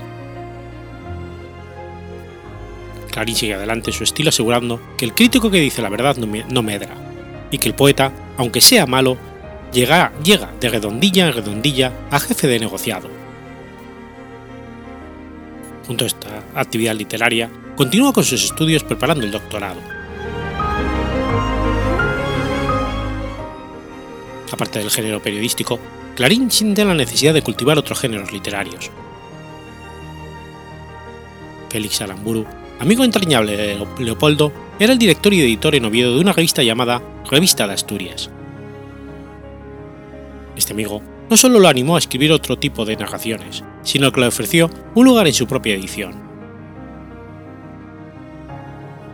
Clarín 3.11 3.35
sigue 3.35 3.55
adelante 3.55 3.91
su 3.91 4.05
estilo 4.05 4.29
asegurando 4.29 4.81
que 4.97 5.05
el 5.05 5.15
crítico 5.15 5.51
que 5.51 5.59
dice 5.59 5.83
la 5.83 5.89
verdad 5.89 6.17
no 6.17 6.63
medra, 6.63 6.95
y 7.51 7.59
que 7.59 7.69
el 7.69 7.75
poeta, 7.75 8.13
aunque 8.37 8.61
sea 8.61 8.87
malo, 8.87 9.17
llega, 9.73 10.13
llega 10.23 10.53
de 10.61 10.69
redondilla 10.69 11.27
en 11.27 11.33
redondilla 11.33 11.93
a 12.13 12.21
jefe 12.21 12.47
de 12.47 12.61
negociado. 12.61 13.11
Junto 15.89 16.05
a 16.05 16.07
esta 16.07 16.45
actividad 16.55 16.95
literaria, 16.95 17.51
continúa 17.75 18.13
con 18.13 18.23
sus 18.23 18.45
estudios 18.45 18.85
preparando 18.85 19.25
el 19.25 19.33
doctorado. 19.33 19.96
Aparte 24.53 24.79
del 24.79 24.91
género 24.91 25.21
periodístico, 25.21 25.79
Clarín 26.15 26.51
siente 26.51 26.85
la 26.85 26.95
necesidad 26.95 27.35
de 27.35 27.43
cultivar 27.43 27.79
otros 27.79 28.01
géneros 28.01 28.33
literarios. 28.33 28.91
Félix 31.69 32.01
Aramburu, 32.01 32.47
amigo 32.79 33.05
entrañable 33.05 33.57
de 33.57 33.87
Leopoldo, 33.99 34.53
era 34.79 34.93
el 34.93 34.99
director 34.99 35.35
y 35.35 35.41
editor 35.41 35.75
en 35.75 35.85
Oviedo 35.85 36.15
de 36.15 36.21
una 36.21 36.33
revista 36.33 36.63
llamada 36.63 37.03
Revista 37.31 37.67
de 37.67 37.75
Asturias. 37.75 38.31
Este 40.57 40.73
amigo 40.73 41.03
no 41.29 41.37
solo 41.37 41.59
lo 41.59 41.69
animó 41.69 41.97
a 41.97 41.99
escribir 41.99 42.33
otro 42.33 42.59
tipo 42.59 42.85
de 42.85 42.97
narraciones, 42.97 43.65
sino 43.83 44.13
que 44.13 44.21
le 44.21 44.29
ofreció 44.29 44.71
un 44.95 45.05
lugar 45.05 45.27
en 45.27 45.35
su 45.35 45.47
propia 45.47 45.75
edición. 45.75 46.15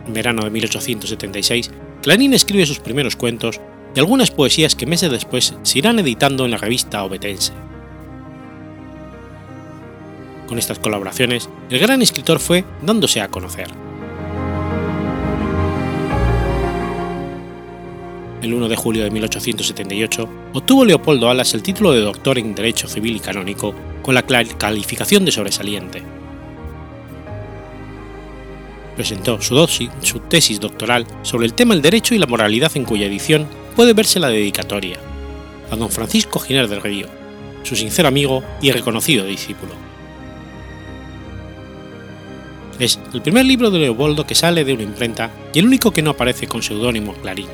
En 0.07 0.13
verano 0.13 0.43
de 0.43 0.51
1876, 0.51 1.71
Clarín 2.01 2.33
escribe 2.33 2.65
sus 2.65 2.79
primeros 2.79 3.15
cuentos 3.15 3.59
y 3.95 3.99
algunas 3.99 4.31
poesías 4.31 4.75
que 4.75 4.85
meses 4.85 5.11
después 5.11 5.53
se 5.61 5.77
irán 5.79 5.99
editando 5.99 6.45
en 6.45 6.51
la 6.51 6.57
revista 6.57 7.03
obetense. 7.03 7.53
Con 10.47 10.59
estas 10.59 10.79
colaboraciones, 10.79 11.49
el 11.69 11.79
gran 11.79 12.01
escritor 12.01 12.39
fue 12.39 12.63
dándose 12.81 13.21
a 13.21 13.29
conocer. 13.29 13.67
El 18.41 18.53
1 18.53 18.67
de 18.67 18.75
julio 18.75 19.03
de 19.05 19.09
1878 19.09 20.29
obtuvo 20.53 20.83
Leopoldo 20.83 21.29
Alas 21.29 21.53
el 21.53 21.63
título 21.63 21.93
de 21.93 22.01
doctor 22.01 22.37
en 22.37 22.53
Derecho 22.53 22.89
Civil 22.89 23.15
y 23.15 23.19
Canónico 23.21 23.73
con 24.01 24.13
la 24.13 24.23
calificación 24.23 25.23
de 25.23 25.31
sobresaliente. 25.31 26.03
Presentó 28.97 29.41
su, 29.41 29.65
su 30.01 30.19
tesis 30.19 30.59
doctoral 30.59 31.07
sobre 31.21 31.45
el 31.45 31.53
tema 31.53 31.73
del 31.73 31.81
derecho 31.81 32.13
y 32.13 32.17
la 32.17 32.27
moralidad 32.27 32.71
en 32.75 32.83
cuya 32.83 33.05
edición 33.05 33.47
puede 33.73 33.93
verse 33.93 34.19
la 34.19 34.29
dedicatoria, 34.29 34.97
a 35.71 35.75
don 35.75 35.89
Francisco 35.89 36.39
Giner 36.39 36.67
del 36.67 36.81
Río, 36.81 37.07
su 37.63 37.75
sincero 37.75 38.07
amigo 38.07 38.43
y 38.61 38.71
reconocido 38.71 39.25
discípulo. 39.25 39.73
Es 42.79 42.99
el 43.13 43.21
primer 43.21 43.45
libro 43.45 43.69
de 43.69 43.79
Leopoldo 43.79 44.25
que 44.25 44.35
sale 44.35 44.65
de 44.65 44.73
una 44.73 44.83
imprenta 44.83 45.31
y 45.53 45.59
el 45.59 45.67
único 45.67 45.91
que 45.91 46.01
no 46.01 46.11
aparece 46.11 46.47
con 46.47 46.61
seudónimo 46.61 47.13
Clarín. 47.13 47.47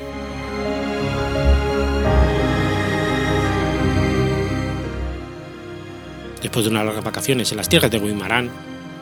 Después 6.42 6.64
de 6.64 6.70
unas 6.70 6.86
largas 6.86 7.04
vacaciones 7.04 7.50
en 7.50 7.58
las 7.58 7.68
tierras 7.68 7.90
de 7.90 7.98
Guimarán, 7.98 8.50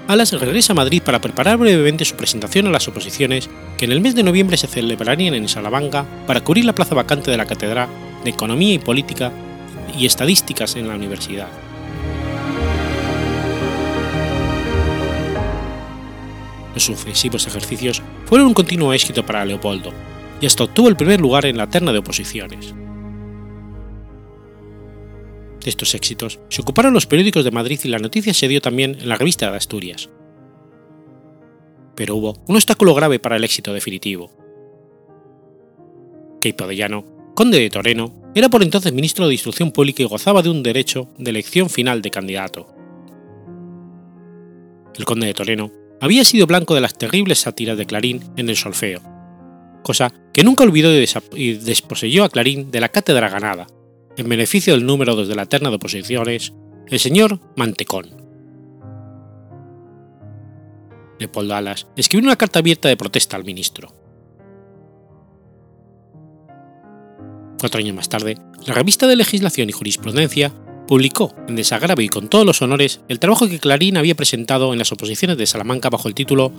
Alas 0.09 0.33
regresa 0.33 0.73
a 0.73 0.75
Madrid 0.75 1.03
para 1.03 1.21
preparar 1.21 1.59
brevemente 1.59 2.07
su 2.07 2.17
presentación 2.17 2.67
a 2.67 2.71
las 2.71 2.89
oposiciones 2.89 3.51
que 3.77 3.85
en 3.85 3.93
el 3.93 4.01
mes 4.01 4.15
de 4.15 4.23
noviembre 4.23 4.57
se 4.57 4.67
celebrarían 4.67 5.35
en 5.35 5.47
Salamanca 5.49 6.07
para 6.27 6.41
cubrir 6.41 6.65
la 6.65 6.75
plaza 6.75 6.95
vacante 6.95 7.31
de 7.31 7.37
la 7.37 7.45
Cátedra 7.45 7.87
de 8.25 8.31
Economía 8.31 8.73
y 8.73 8.79
Política 8.79 9.31
y 9.95 10.07
Estadísticas 10.07 10.77
en 10.77 10.89
la 10.89 10.95
Universidad. 10.95 11.49
Los 16.73 16.85
sucesivos 16.85 17.47
ejercicios 17.47 18.01
fueron 18.25 18.47
un 18.47 18.55
continuo 18.55 18.95
éxito 18.95 19.27
para 19.27 19.45
Leopoldo, 19.45 19.93
y 20.41 20.47
hasta 20.47 20.65
obtuvo 20.65 20.89
el 20.89 20.97
primer 20.97 21.21
lugar 21.21 21.45
en 21.45 21.59
la 21.59 21.69
terna 21.69 21.93
de 21.93 21.99
oposiciones. 21.99 22.73
De 25.63 25.71
estos 25.71 25.95
éxitos 25.95 26.39
se 26.49 26.63
ocuparon 26.63 26.95
los 26.95 27.07
periódicos 27.07 27.45
de 27.45 27.51
Madrid 27.51 27.81
y 27.85 27.89
la 27.89 27.99
noticia 27.99 28.33
se 28.33 28.49
dio 28.49 28.61
también 28.61 28.97
en 29.01 29.09
la 29.09 29.17
revista 29.17 29.51
de 29.51 29.57
Asturias. 29.57 30.09
Pero 31.97 32.17
hubo 32.17 32.37
un 32.47 32.57
obstáculo 32.57 32.95
grave 32.95 33.19
para 33.19 33.37
el 33.37 33.45
éxito 33.45 33.73
definitivo. 33.73 34.31
Queipo 36.41 36.67
de 36.67 36.77
Llano, 36.77 37.05
conde 37.35 37.59
de 37.59 37.71
Toreno, 37.71 38.15
era 38.35 38.49
por 38.49 38.63
entonces 38.63 38.93
ministro 38.93 39.27
de 39.27 39.35
Instrucción 39.35 39.73
Pública 39.73 40.03
y 40.03 40.07
gozaba 40.07 40.43
de 40.43 40.51
un 40.51 40.63
derecho 40.63 41.09
de 41.19 41.31
elección 41.31 41.69
final 41.69 42.03
de 42.03 42.11
candidato. 42.11 42.69
El 44.97 45.05
conde 45.05 45.27
de 45.27 45.35
Toreno 45.35 45.73
había 46.01 46.25
sido 46.25 46.47
blanco 46.47 46.75
de 46.75 46.81
las 46.81 46.97
terribles 46.97 47.41
sátiras 47.41 47.77
de 47.77 47.87
Clarín 47.87 48.23
en 48.37 48.49
el 48.49 48.57
solfeo, 48.57 49.01
cosa 49.83 50.13
que 50.33 50.45
nunca 50.45 50.63
olvidó 50.63 50.93
y 51.35 51.53
desposeyó 51.55 52.23
a 52.23 52.29
Clarín 52.29 52.71
de 52.71 52.81
la 52.81 52.89
cátedra 52.89 53.29
ganada, 53.29 53.67
en 54.19 54.29
beneficio 54.29 54.75
del 54.75 54.85
número 54.85 55.15
2 55.15 55.29
de 55.29 55.37
la 55.37 55.47
terna 55.47 55.71
de 55.71 55.77
oposiciones, 55.77 56.53
el 56.89 56.99
señor 56.99 57.41
Mantecón. 57.57 58.07
Leopoldo 61.21 61.55
Alas 61.55 61.87
escribió 61.97 62.27
una 62.27 62.37
carta 62.37 62.59
abierta 62.59 62.89
de 62.89 62.97
protesta 62.97 63.37
al 63.37 63.45
ministro. 63.45 63.95
Cuatro 67.61 67.79
años 67.79 67.95
más 67.95 68.09
tarde, 68.09 68.37
la 68.67 68.75
revista 68.75 69.07
de 69.07 69.17
Legislación 69.17 69.69
y 69.69 69.73
Jurisprudencia 69.73 70.53
publicó, 70.89 71.35
en 71.47 71.55
desagravio 71.55 72.05
y 72.05 72.09
con 72.09 72.29
todos 72.29 72.45
los 72.45 72.61
honores, 72.61 73.01
el 73.09 73.21
trabajo 73.21 73.49
que 73.49 73.61
Clarín 73.61 73.97
había 73.97 74.17
presentado 74.17 74.73
en 74.73 74.81
las 74.81 74.91
oposiciones 74.91 75.39
de 75.39 75.47
Salamanca 75.47 75.91
bajo 75.91 76.09
el 76.09 76.15
título 76.15 76.53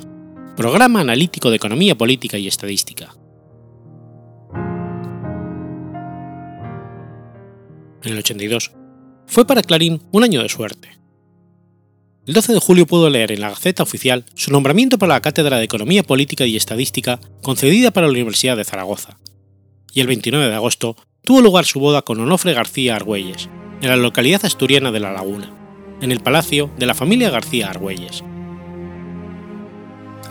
Programa 0.56 1.02
Analítico 1.02 1.50
de 1.50 1.58
Economía 1.58 1.98
Política 1.98 2.38
y 2.38 2.48
Estadística. 2.48 3.16
En 8.04 8.14
el 8.14 8.20
82, 8.20 8.72
fue 9.28 9.46
para 9.46 9.62
Clarín 9.62 10.02
un 10.12 10.24
año 10.24 10.42
de 10.42 10.50
suerte. 10.50 11.00
El 12.26 12.34
12 12.34 12.54
de 12.54 12.60
julio 12.60 12.86
pudo 12.86 13.10
leer 13.10 13.32
en 13.32 13.42
la 13.42 13.50
Gaceta 13.50 13.84
Oficial 13.84 14.26
su 14.36 14.52
nombramiento 14.52 14.98
para 14.98 15.16
la 15.16 15.22
Cátedra 15.22 15.58
de 15.58 15.64
Economía 15.64 16.04
Política 16.04 16.46
y 16.46 16.56
Estadística 16.56 17.20
concedida 17.42 17.92
para 17.92 18.08
la 18.08 18.14
Universidad 18.14 18.58
de 18.58 18.66
Zaragoza, 18.66 19.20
y 19.94 20.02
el 20.02 20.08
29 20.08 20.48
de 20.48 20.56
agosto 20.56 20.96
tuvo 21.24 21.42
lugar 21.42 21.66
su 21.66 21.80
boda 21.80 22.02
con 22.02 22.20
Onofre 22.20 22.54
García 22.54 22.96
Argüelles, 22.96 23.50
en 23.82 23.90
la 23.90 23.96
localidad 23.96 24.46
asturiana 24.46 24.92
de 24.92 25.00
La 25.00 25.12
Laguna, 25.12 25.52
en 26.02 26.12
el 26.12 26.20
palacio 26.20 26.70
de 26.78 26.86
la 26.86 26.94
familia 26.94 27.30
García 27.30 27.70
Argüelles. 27.70 28.24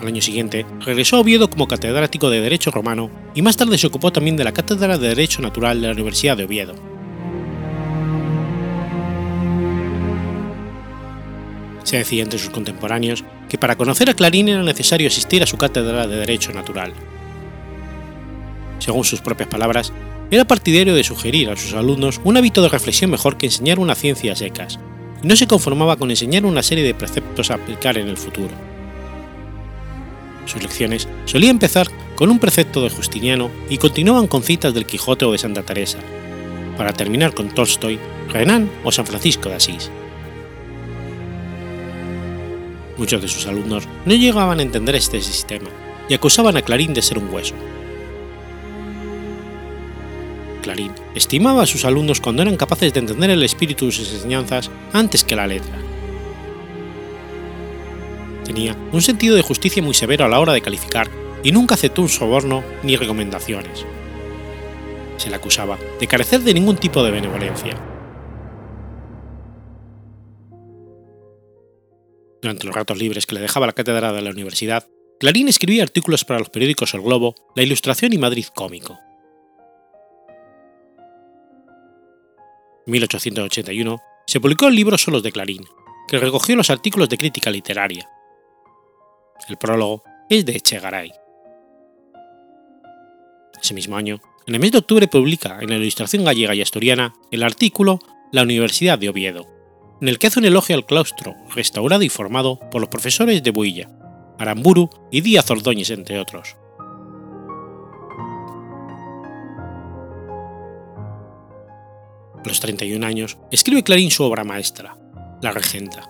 Al 0.01 0.07
año 0.07 0.23
siguiente 0.23 0.65
regresó 0.81 1.17
a 1.17 1.21
Oviedo 1.21 1.51
como 1.51 1.67
catedrático 1.67 2.31
de 2.31 2.41
Derecho 2.41 2.71
Romano 2.71 3.11
y 3.35 3.43
más 3.43 3.57
tarde 3.57 3.79
se 3.79 3.89
ocupó 3.89 4.13
también 4.13 4.37
de 4.37 4.45
la 4.45 4.53
Cátedra 4.53 4.97
de 4.97 5.09
Derecho 5.09 5.43
Natural 5.43 5.81
de 5.81 5.89
la 5.89 5.93
Universidad 5.95 6.37
de 6.37 6.45
Oviedo, 6.45 6.75
Se 11.88 11.97
decía 11.97 12.23
entre 12.23 12.38
sus 12.38 12.50
contemporáneos 12.50 13.25
que 13.49 13.57
para 13.57 13.75
conocer 13.75 14.11
a 14.11 14.14
Clarín 14.14 14.50
era 14.50 14.62
necesario 14.62 15.09
asistir 15.09 15.42
a 15.42 15.47
su 15.47 15.57
cátedra 15.57 16.07
de 16.07 16.16
Derecho 16.16 16.52
Natural. 16.52 16.92
Según 18.78 19.04
sus 19.04 19.23
propias 19.23 19.49
palabras, 19.49 19.90
era 20.30 20.45
partidario 20.45 20.95
de 20.95 21.02
sugerir 21.02 21.49
a 21.49 21.57
sus 21.57 21.73
alumnos 21.73 22.21
un 22.25 22.37
hábito 22.37 22.61
de 22.61 22.68
reflexión 22.68 23.11
mejor 23.11 23.38
que 23.38 23.47
enseñar 23.47 23.78
una 23.78 23.95
ciencia 23.95 24.37
secas, 24.37 24.78
y 25.23 25.28
no 25.28 25.35
se 25.35 25.47
conformaba 25.47 25.97
con 25.97 26.11
enseñar 26.11 26.45
una 26.45 26.62
serie 26.62 26.85
de 26.85 26.92
preceptos 26.92 27.50
a 27.50 27.54
aplicar 27.54 27.97
en 27.97 28.09
el 28.09 28.18
futuro. 28.18 28.52
Sus 30.45 30.62
lecciones 30.62 31.09
solían 31.25 31.52
empezar 31.52 31.88
con 32.16 32.28
un 32.28 32.38
precepto 32.38 32.83
de 32.83 32.90
Justiniano 32.90 33.50
y 33.71 33.78
continuaban 33.78 34.26
con 34.26 34.42
citas 34.42 34.75
del 34.75 34.85
Quijote 34.85 35.25
o 35.25 35.33
de 35.33 35.38
Santa 35.38 35.62
Teresa, 35.62 36.00
para 36.76 36.92
terminar 36.92 37.33
con 37.33 37.49
Tolstoy, 37.49 37.99
Renan 38.28 38.71
o 38.85 38.92
San 38.92 39.07
Francisco 39.07 39.49
de 39.49 39.54
Asís. 39.54 39.90
Muchos 42.99 43.23
de 43.23 43.28
sus 43.28 43.47
alumnos 43.47 43.85
no 44.05 44.12
llegaban 44.12 44.59
a 44.59 44.62
entender 44.62 44.97
este 44.97 45.21
sistema 45.21 45.71
y 46.09 46.14
acusaban 46.14 46.57
a 46.57 46.62
Clarín 46.62 46.93
de 46.93 47.02
ser 47.02 47.19
un 47.19 47.33
hueso. 47.33 47.55
Clarín 50.62 50.93
estimaba 51.14 51.62
a 51.62 51.67
sus 51.67 51.85
alumnos 51.85 52.21
cuando 52.21 52.43
eran 52.43 52.57
capaces 52.57 52.93
de 52.93 53.00
entender 53.00 53.31
el 53.31 53.43
espíritu 53.45 53.87
de 53.87 53.93
sus 53.93 54.12
enseñanzas 54.12 54.71
antes 54.93 55.23
que 55.23 55.37
la 55.37 55.47
letra. 55.47 55.78
Tenía 58.45 58.76
un 58.93 59.00
sentido 59.00 59.37
de 59.37 59.43
justicia 59.43 59.83
muy 59.83 59.95
severo 59.95 60.25
a 60.25 60.28
la 60.28 60.40
hora 60.40 60.52
de 60.52 60.62
calificar 60.62 61.09
y 61.45 61.52
nunca 61.52 61.76
aceptó 61.76 62.02
un 62.02 62.09
soborno 62.09 62.64
ni 62.83 62.97
recomendaciones. 62.97 63.85
Se 65.19 65.31
le 65.31 65.37
acusaba 65.37 65.78
de 66.00 66.07
carecer 66.07 66.40
de 66.40 66.55
ningún 66.55 66.76
tipo 66.76 67.05
de 67.05 67.12
benevolencia. 67.12 67.98
Durante 72.40 72.66
los 72.66 72.75
ratos 72.75 72.99
libres 72.99 73.26
que 73.26 73.35
le 73.35 73.40
dejaba 73.40 73.66
la 73.66 73.73
cátedra 73.73 74.12
de 74.12 74.23
la 74.23 74.30
universidad, 74.30 74.87
Clarín 75.18 75.49
escribía 75.49 75.83
artículos 75.83 76.25
para 76.25 76.38
los 76.38 76.50
periódicos 76.50 76.95
El 76.95 77.00
Globo, 77.00 77.35
La 77.57 77.64
Ilustración 77.64 78.12
y 78.12 78.18
Madrid 78.18 78.47
Cómico. 78.54 78.99
1881 82.87 83.99
se 84.26 84.40
publicó 84.40 84.68
el 84.68 84.76
libro 84.76 84.97
Solos 84.97 85.23
de 85.23 85.33
Clarín, 85.33 85.64
que 86.07 86.18
recogió 86.18 86.54
los 86.54 86.71
artículos 86.71 87.09
de 87.09 87.18
crítica 87.18 87.50
literaria. 87.50 88.09
El 89.49 89.57
prólogo 89.57 90.04
es 90.30 90.47
de 90.47 90.57
Echegaray. 90.57 91.12
Ese 93.61 93.75
mismo 93.75 93.97
año, 93.97 94.21
en 94.47 94.54
el 94.54 94.61
mes 94.61 94.73
de 94.73 94.78
octubre 94.78 95.09
publica 95.09 95.59
en 95.61 95.71
la 95.71 95.76
Ilustración 95.76 96.25
Gallega 96.25 96.54
y 96.54 96.62
Asturiana 96.62 97.14
el 97.33 97.42
artículo 97.42 97.99
La 98.30 98.42
Universidad 98.42 98.99
de 98.99 99.09
Oviedo, 99.09 99.58
en 100.00 100.09
el 100.09 100.19
que 100.19 100.28
hace 100.28 100.38
un 100.38 100.45
elogio 100.45 100.76
al 100.76 100.87
claustro 100.87 101.35
restaurado 101.55 102.02
y 102.02 102.09
formado 102.09 102.59
por 102.71 102.81
los 102.81 102.90
profesores 102.90 103.43
de 103.43 103.50
Builla, 103.50 103.90
Aramburu 104.38 104.90
y 105.11 105.21
Díaz 105.21 105.50
Ordóñez, 105.50 105.90
entre 105.90 106.21
otros. 106.21 106.57
A 112.45 112.49
los 112.49 112.61
31 112.61 113.05
años, 113.05 113.37
escribe 113.50 113.83
Clarín 113.83 114.11
su 114.11 114.23
obra 114.23 114.45
maestra, 114.45 114.97
La 115.43 115.50
Regenta. 115.50 116.09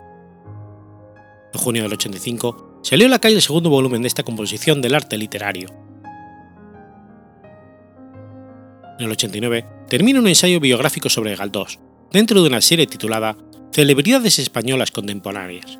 En 1.52 1.60
junio 1.60 1.82
del 1.82 1.94
85 1.94 2.80
salió 2.82 3.06
a 3.06 3.10
la 3.10 3.18
calle 3.18 3.36
el 3.36 3.42
segundo 3.42 3.70
volumen 3.70 4.02
de 4.02 4.08
esta 4.08 4.22
composición 4.22 4.82
del 4.82 4.94
arte 4.94 5.16
literario. 5.16 5.68
En 8.98 9.06
el 9.06 9.12
89 9.12 9.66
termina 9.88 10.20
un 10.20 10.28
ensayo 10.28 10.60
biográfico 10.60 11.08
sobre 11.08 11.34
Galdós, 11.34 11.78
dentro 12.12 12.42
de 12.42 12.48
una 12.48 12.60
serie 12.60 12.86
titulada 12.86 13.36
Celebridades 13.72 14.38
españolas 14.38 14.90
contemporáneas. 14.90 15.78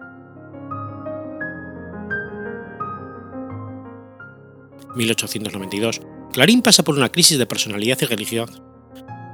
1892, 4.95 6.01
Clarín 6.33 6.63
pasa 6.63 6.83
por 6.83 6.97
una 6.97 7.11
crisis 7.11 7.39
de 7.39 7.47
personalidad 7.47 7.99
y 8.03 8.05
religión 8.05 8.49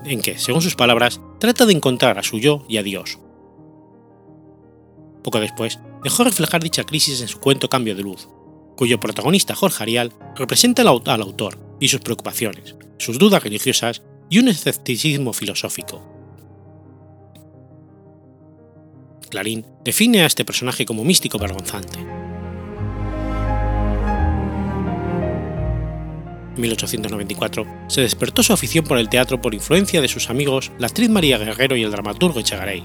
en 0.05 0.21
que, 0.21 0.39
según 0.39 0.63
sus 0.63 0.77
palabras, 0.77 1.21
trata 1.41 1.67
de 1.67 1.73
encontrar 1.73 2.19
a 2.19 2.23
su 2.23 2.39
yo 2.39 2.65
y 2.69 2.77
a 2.77 2.83
Dios. 2.83 3.19
Poco 5.23 5.41
después, 5.41 5.81
dejó 6.03 6.25
reflejar 6.25 6.63
dicha 6.63 6.85
crisis 6.85 7.23
en 7.23 7.29
su 7.29 7.41
cuento 7.41 7.71
Cambio 7.71 7.95
de 7.95 8.03
Luz, 8.03 8.29
cuyo 8.77 9.01
protagonista 9.01 9.55
Jorge 9.55 9.83
Arial 9.83 10.13
representa 10.37 10.83
al 10.83 11.23
autor 11.23 11.59
y 11.81 11.89
sus 11.89 12.01
preocupaciones, 12.01 12.77
sus 12.99 13.19
dudas 13.19 13.43
religiosas 13.43 14.03
y 14.29 14.39
un 14.39 14.49
escepticismo 14.49 15.33
filosófico. 15.33 16.24
Clarín 19.35 19.67
define 19.83 20.23
a 20.23 20.27
este 20.27 20.45
personaje 20.45 20.87
como 20.87 21.03
místico 21.03 21.41
vergonzante. 21.41 21.99
En 26.55 26.61
1894 26.61 27.67
se 27.89 28.01
despertó 28.03 28.45
su 28.45 28.53
afición 28.53 28.85
por 28.85 28.97
el 28.97 29.09
teatro 29.09 29.43
por 29.43 29.53
influencia 29.53 30.01
de 30.01 30.07
sus 30.07 30.31
amigos 30.31 30.71
la 30.79 30.87
actriz 30.87 31.11
María 31.11 31.37
Guerrero 31.39 31.77
y 31.77 31.83
el 31.83 31.91
dramaturgo 31.91 32.39
Echegaray. 32.39 32.85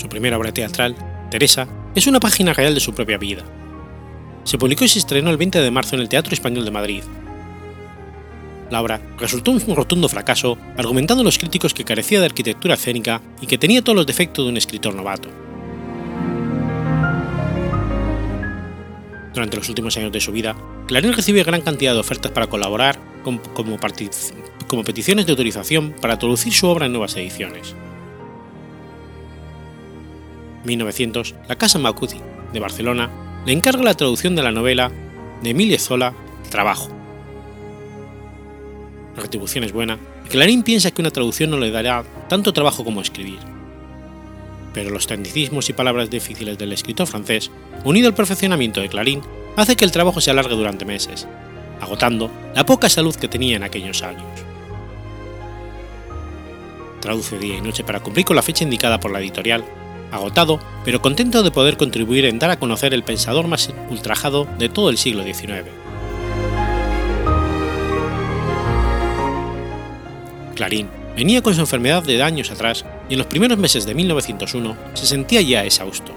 Su 0.00 0.08
primera 0.08 0.38
obra 0.38 0.54
teatral, 0.54 0.94
Teresa, 1.32 1.66
es 1.96 2.06
una 2.06 2.20
página 2.20 2.52
real 2.52 2.74
de 2.74 2.80
su 2.80 2.94
propia 2.94 3.18
vida. 3.18 3.42
Se 4.44 4.56
publicó 4.56 4.84
y 4.84 4.88
se 4.88 5.00
estrenó 5.00 5.30
el 5.30 5.36
20 5.36 5.60
de 5.60 5.70
marzo 5.72 5.96
en 5.96 6.02
el 6.02 6.08
Teatro 6.08 6.32
Español 6.32 6.64
de 6.64 6.70
Madrid. 6.70 7.02
La 8.70 8.80
obra 8.80 9.00
resultó 9.18 9.50
un 9.50 9.60
rotundo 9.76 10.08
fracaso, 10.08 10.56
argumentando 10.76 11.24
los 11.24 11.38
críticos 11.38 11.74
que 11.74 11.84
carecía 11.84 12.20
de 12.20 12.26
arquitectura 12.26 12.74
escénica 12.74 13.20
y 13.40 13.46
que 13.46 13.58
tenía 13.58 13.82
todos 13.82 13.96
los 13.96 14.06
defectos 14.06 14.44
de 14.44 14.50
un 14.50 14.56
escritor 14.56 14.94
novato. 14.94 15.28
Durante 19.34 19.56
los 19.56 19.68
últimos 19.68 19.96
años 19.96 20.12
de 20.12 20.20
su 20.20 20.32
vida, 20.32 20.56
Clarín 20.86 21.12
recibe 21.12 21.42
gran 21.42 21.62
cantidad 21.62 21.94
de 21.94 22.00
ofertas 22.00 22.32
para 22.32 22.48
colaborar 22.48 22.98
como, 23.22 23.40
peticiones 24.84 25.26
de 25.26 25.32
autorización 25.32 25.94
para 26.00 26.18
traducir 26.18 26.52
su 26.52 26.66
obra 26.66 26.86
en 26.86 26.92
nuevas 26.92 27.16
ediciones. 27.16 27.74
En 30.62 30.68
1900, 30.68 31.34
la 31.48 31.56
Casa 31.56 31.78
Macuti, 31.78 32.18
de 32.52 32.60
Barcelona, 32.60 33.10
le 33.46 33.52
encarga 33.52 33.82
la 33.82 33.94
traducción 33.94 34.36
de 34.36 34.42
la 34.42 34.52
novela 34.52 34.90
de 35.42 35.50
Emilie 35.50 35.78
Zola, 35.78 36.12
Trabajo. 36.50 36.99
Retribución 39.20 39.64
es 39.64 39.72
buena 39.72 39.98
Clarín 40.30 40.62
piensa 40.62 40.92
que 40.92 41.02
una 41.02 41.10
traducción 41.10 41.50
no 41.50 41.58
le 41.58 41.72
dará 41.72 42.04
tanto 42.28 42.52
trabajo 42.52 42.84
como 42.84 43.00
escribir. 43.00 43.40
Pero 44.72 44.90
los 44.90 45.08
tecnicismos 45.08 45.68
y 45.68 45.72
palabras 45.72 46.08
difíciles 46.08 46.56
del 46.56 46.72
escritor 46.72 47.08
francés 47.08 47.50
unido 47.84 48.06
al 48.06 48.14
perfeccionamiento 48.14 48.80
de 48.80 48.88
Clarín, 48.88 49.22
hace 49.56 49.74
que 49.74 49.84
el 49.84 49.90
trabajo 49.90 50.20
se 50.20 50.30
alargue 50.30 50.54
durante 50.54 50.84
meses, 50.84 51.26
agotando 51.80 52.30
la 52.54 52.64
poca 52.64 52.88
salud 52.88 53.16
que 53.16 53.26
tenía 53.26 53.56
en 53.56 53.64
aquellos 53.64 54.04
años. 54.04 54.22
Traduce 57.00 57.38
día 57.38 57.56
y 57.56 57.60
noche 57.60 57.82
para 57.82 57.98
cumplir 57.98 58.24
con 58.24 58.36
la 58.36 58.42
fecha 58.42 58.62
indicada 58.62 59.00
por 59.00 59.10
la 59.10 59.18
editorial, 59.18 59.64
agotado, 60.12 60.60
pero 60.84 61.02
contento 61.02 61.42
de 61.42 61.50
poder 61.50 61.76
contribuir 61.76 62.26
en 62.26 62.38
dar 62.38 62.50
a 62.50 62.60
conocer 62.60 62.94
el 62.94 63.02
pensador 63.02 63.48
más 63.48 63.70
ultrajado 63.90 64.46
de 64.58 64.68
todo 64.68 64.90
el 64.90 64.98
siglo 64.98 65.24
XIX. 65.24 65.64
Clarín 70.60 70.90
venía 71.16 71.40
con 71.40 71.54
su 71.54 71.60
enfermedad 71.60 72.02
de 72.02 72.22
años 72.22 72.50
atrás 72.50 72.84
y 73.08 73.14
en 73.14 73.18
los 73.18 73.28
primeros 73.28 73.56
meses 73.56 73.86
de 73.86 73.94
1901 73.94 74.76
se 74.92 75.06
sentía 75.06 75.40
ya 75.40 75.64
exhausto 75.64 76.12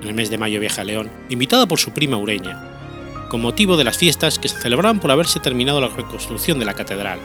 en 0.00 0.08
el 0.08 0.14
mes 0.14 0.30
de 0.30 0.38
mayo 0.38 0.60
viaja 0.60 0.80
a 0.80 0.84
León, 0.84 1.10
invitada 1.28 1.66
por 1.66 1.78
su 1.78 1.92
prima 1.92 2.16
Ureña, 2.16 2.62
con 3.28 3.42
motivo 3.42 3.76
de 3.76 3.84
las 3.84 3.98
fiestas 3.98 4.38
que 4.38 4.48
se 4.48 4.58
celebraban 4.58 4.98
por 4.98 5.10
haberse 5.10 5.40
terminado 5.40 5.80
la 5.80 5.88
reconstrucción 5.88 6.58
de 6.58 6.64
la 6.64 6.74
catedral. 6.74 7.18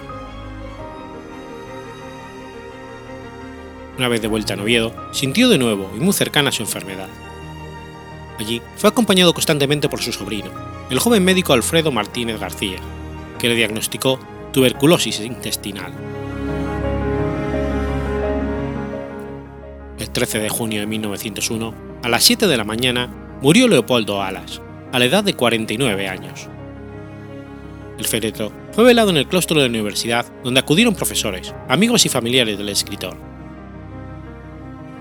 Una 3.97 4.07
vez 4.07 4.21
de 4.21 4.27
vuelta 4.27 4.55
a 4.55 4.61
Oviedo, 4.61 4.93
sintió 5.11 5.49
de 5.49 5.57
nuevo 5.57 5.91
y 5.95 5.99
muy 5.99 6.13
cercana 6.13 6.51
su 6.51 6.63
enfermedad. 6.63 7.09
Allí 8.39 8.61
fue 8.77 8.89
acompañado 8.89 9.33
constantemente 9.33 9.89
por 9.89 10.01
su 10.01 10.13
sobrino, 10.13 10.51
el 10.89 10.99
joven 10.99 11.23
médico 11.23 11.51
Alfredo 11.51 11.91
Martínez 11.91 12.39
García, 12.39 12.79
que 13.37 13.49
le 13.49 13.55
diagnosticó 13.55 14.19
tuberculosis 14.51 15.19
intestinal. 15.19 15.93
El 19.99 20.09
13 20.09 20.39
de 20.39 20.49
junio 20.49 20.79
de 20.79 20.87
1901, 20.87 21.73
a 22.03 22.09
las 22.09 22.23
7 22.23 22.47
de 22.47 22.57
la 22.57 22.63
mañana 22.63 23.09
murió 23.41 23.67
Leopoldo 23.67 24.21
Alas, 24.21 24.61
a 24.91 24.99
la 24.99 25.05
edad 25.05 25.23
de 25.23 25.33
49 25.33 26.07
años. 26.07 26.47
El 27.97 28.05
féretro 28.05 28.51
fue 28.71 28.85
velado 28.85 29.09
en 29.09 29.17
el 29.17 29.27
claustro 29.27 29.59
de 29.59 29.67
la 29.67 29.69
universidad 29.69 30.25
donde 30.43 30.61
acudieron 30.61 30.95
profesores, 30.95 31.53
amigos 31.67 32.05
y 32.05 32.09
familiares 32.09 32.57
del 32.57 32.69
escritor. 32.69 33.17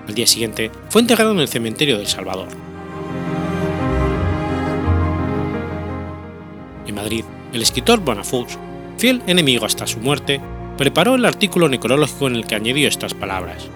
Al 0.09 0.15
día 0.15 0.27
siguiente 0.27 0.71
fue 0.89 1.03
enterrado 1.03 1.33
en 1.33 1.41
el 1.41 1.49
cementerio 1.49 1.97
del 1.97 2.09
Salvador. 2.09 2.49
En 6.87 6.95
Madrid, 6.95 7.25
el 7.53 7.63
escritor 7.63 8.01
Bonafux, 8.01 8.59
fiel 8.99 9.23
enemigo 9.27 9.65
hasta 9.65 9.87
su 9.87 10.01
muerte, 10.01 10.41
preparó 10.77 11.15
el 11.15 11.25
artículo 11.25 11.69
necrológico 11.69 12.27
en 12.27 12.37
el 12.37 12.47
que 12.47 12.57
añadió 12.57 12.89
estas 12.89 13.15
palabras. 13.15 13.69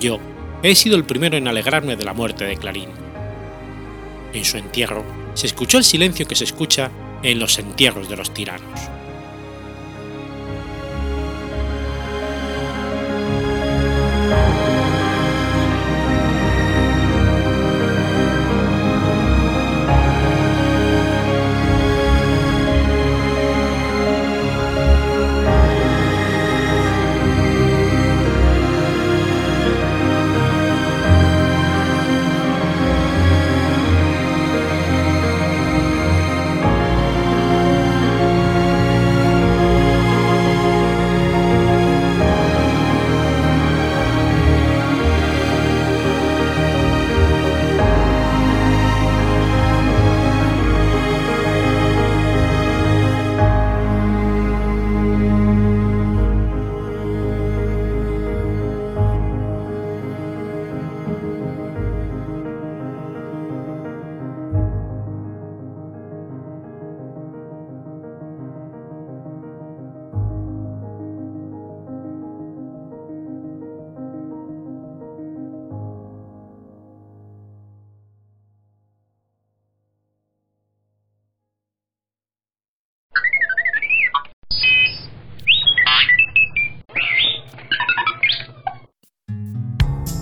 Yo 0.00 0.18
he 0.62 0.74
sido 0.74 0.96
el 0.96 1.04
primero 1.04 1.36
en 1.36 1.48
alegrarme 1.48 1.96
de 1.96 2.04
la 2.04 2.14
muerte 2.14 2.44
de 2.44 2.56
Clarín. 2.56 2.88
En 4.32 4.44
su 4.44 4.56
entierro 4.56 5.04
se 5.34 5.46
escuchó 5.46 5.78
el 5.78 5.84
silencio 5.84 6.26
que 6.26 6.34
se 6.34 6.44
escucha 6.44 6.90
en 7.22 7.38
los 7.38 7.58
entierros 7.58 8.08
de 8.08 8.16
los 8.16 8.32
tiranos. 8.32 8.80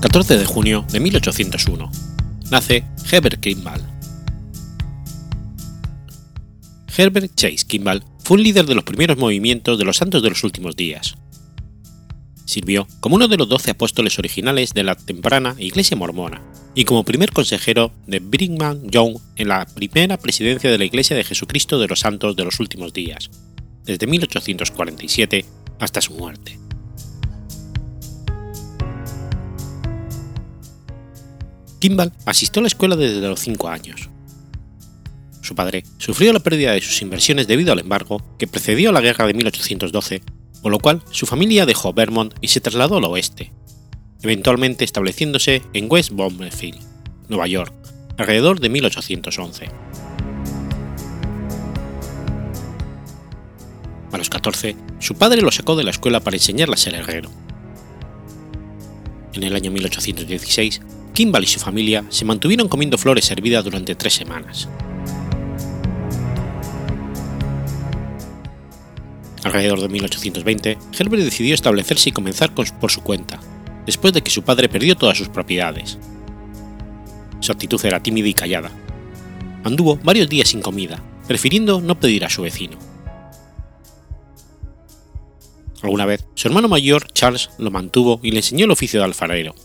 14 0.03 0.37
de 0.37 0.45
junio 0.45 0.85
de 0.91 0.99
1801. 0.99 1.89
Nace 2.51 2.85
Herbert 3.09 3.39
Kimball. 3.39 3.81
Herbert 6.97 7.33
Chase 7.37 7.65
Kimball 7.65 8.03
fue 8.19 8.37
un 8.37 8.43
líder 8.43 8.67
de 8.67 8.75
los 8.75 8.83
primeros 8.83 9.17
movimientos 9.17 9.79
de 9.79 9.85
los 9.85 9.99
santos 9.99 10.21
de 10.21 10.31
los 10.31 10.43
últimos 10.43 10.75
días. 10.75 11.15
Sirvió 12.47 12.89
como 12.99 13.15
uno 13.15 13.29
de 13.29 13.37
los 13.37 13.49
doce 13.49 13.71
apóstoles 13.71 14.19
originales 14.19 14.75
de 14.75 14.83
la 14.83 14.97
temprana 14.97 15.55
Iglesia 15.57 15.97
mormona 15.97 16.43
y 16.75 16.85
como 16.85 17.05
primer 17.05 17.31
consejero 17.31 17.93
de 18.09 18.19
Brigham 18.19 18.81
Young 18.91 19.19
en 19.37 19.49
la 19.49 19.67
primera 19.67 20.17
presidencia 20.17 20.69
de 20.69 20.79
la 20.79 20.85
Iglesia 20.85 21.15
de 21.15 21.23
Jesucristo 21.23 21.79
de 21.79 21.87
los 21.87 22.01
Santos 22.01 22.35
de 22.35 22.45
los 22.45 22.59
Últimos 22.59 22.93
Días, 22.93 23.31
desde 23.85 24.09
1847 24.09 25.45
hasta 25.79 26.01
su 26.01 26.15
muerte. 26.15 26.59
Kimball 31.83 32.13
asistió 32.27 32.61
a 32.61 32.63
la 32.63 32.69
escuela 32.69 32.95
desde 32.95 33.27
los 33.27 33.41
5 33.41 33.69
años. 33.69 34.09
Su 35.41 35.57
padre 35.57 35.83
sufrió 35.99 36.33
la 36.33 36.39
pérdida 36.39 36.71
de 36.71 36.81
sus 36.81 37.03
inversiones 37.03 37.49
debido 37.49 37.73
al 37.73 37.81
embargo 37.81 38.23
que 38.39 38.47
precedió 38.47 38.91
a 38.91 38.93
la 38.93 39.01
guerra 39.01 39.27
de 39.27 39.35
1812, 39.35 40.23
con 40.63 40.71
lo 40.71 40.79
cual 40.79 41.03
su 41.11 41.27
familia 41.27 41.67
dejó 41.67 41.93
Vermont 41.93 42.35
y 42.41 42.47
se 42.47 42.61
trasladó 42.61 42.99
al 42.99 43.05
oeste, 43.07 43.53
eventualmente 44.23 44.85
estableciéndose 44.85 45.61
en 45.73 45.91
West 45.91 46.13
Bromfield, 46.13 46.79
Nueva 47.29 47.49
York, 47.49 47.75
alrededor 48.17 48.61
de 48.61 48.69
1811. 48.69 49.69
A 54.13 54.19
los 54.19 54.31
14, 54.31 54.77
su 55.01 55.17
padre 55.17 55.43
lo 55.43 55.51
sacó 55.51 55.75
de 55.75 55.83
la 55.83 55.91
escuela 55.91 56.21
para 56.21 56.37
enseñarle 56.37 56.75
a 56.75 56.79
ser 56.79 56.95
herrero. 56.95 57.29
En 59.33 59.43
el 59.43 59.57
año 59.57 59.73
1816, 59.73 60.81
Kimball 61.13 61.45
y 61.45 61.47
su 61.47 61.61
familia 61.61 62.05
se 62.09 62.25
mantuvieron 62.25 62.69
comiendo 62.69 62.99
flores 62.99 63.31
hervidas 63.31 63.65
durante 63.65 63.95
tres 63.95 64.15
semanas. 64.15 64.69
Alrededor 69.45 69.81
de 69.81 69.89
1820, 69.89 70.79
Herbert 70.99 71.25
decidió 71.25 71.55
establecerse 71.55 72.11
y 72.11 72.13
comenzar 72.13 72.55
por 72.55 72.91
su 72.91 73.03
cuenta, 73.03 73.41
después 73.87 74.13
de 74.13 74.23
que 74.23 74.31
su 74.31 74.43
padre 74.43 74.69
perdió 74.69 74.97
todas 74.97 75.19
sus 75.19 75.29
propiedades. 75.29 75.99
Su 77.41 77.53
actitud 77.53 77.85
era 77.85 78.01
tímida 78.01 78.29
y 78.29 78.35
callada. 78.35 78.71
Anduvo 79.65 79.99
varios 80.03 80.29
días 80.29 80.49
sin 80.49 80.63
comida, 80.63 81.03
prefiriendo 81.27 81.81
no 81.81 81.99
pedir 81.99 82.25
a 82.25 82.31
su 82.31 82.43
vecino. 82.43 82.79
Alguna 85.83 86.07
vez, 86.07 86.25
su 86.35 86.47
hermano 86.47 86.69
mayor, 86.69 87.13
Charles, 87.13 87.51
lo 87.59 87.73
mantuvo 87.73 88.21
y 88.23 88.31
le 88.31 88.39
enseñó 88.39 88.65
el 88.65 88.71
oficio 88.71 89.01
de 89.01 89.07
alfarero, 89.07 89.57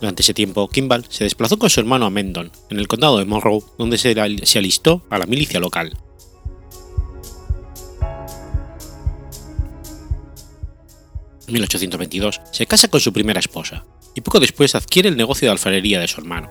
durante 0.00 0.22
ese 0.22 0.34
tiempo, 0.34 0.68
Kimball 0.68 1.04
se 1.08 1.24
desplazó 1.24 1.58
con 1.58 1.70
su 1.70 1.80
hermano 1.80 2.06
a 2.06 2.10
Mendon, 2.10 2.52
en 2.70 2.78
el 2.78 2.86
condado 2.86 3.18
de 3.18 3.24
Monroe, 3.24 3.62
donde 3.78 3.98
se, 3.98 4.18
alistó 4.58 5.02
a 5.10 5.18
la 5.18 5.26
milicia 5.26 5.58
local. 5.58 5.96
En 11.46 11.54
1822 11.54 12.40
se 12.52 12.66
casa 12.66 12.88
con 12.88 13.00
su 13.00 13.12
primera 13.12 13.40
esposa 13.40 13.86
y 14.14 14.20
poco 14.20 14.38
después 14.38 14.74
adquiere 14.74 15.08
el 15.08 15.16
negocio 15.16 15.46
de 15.46 15.52
alfarería 15.52 15.98
de 15.98 16.06
su 16.06 16.20
hermano. 16.20 16.50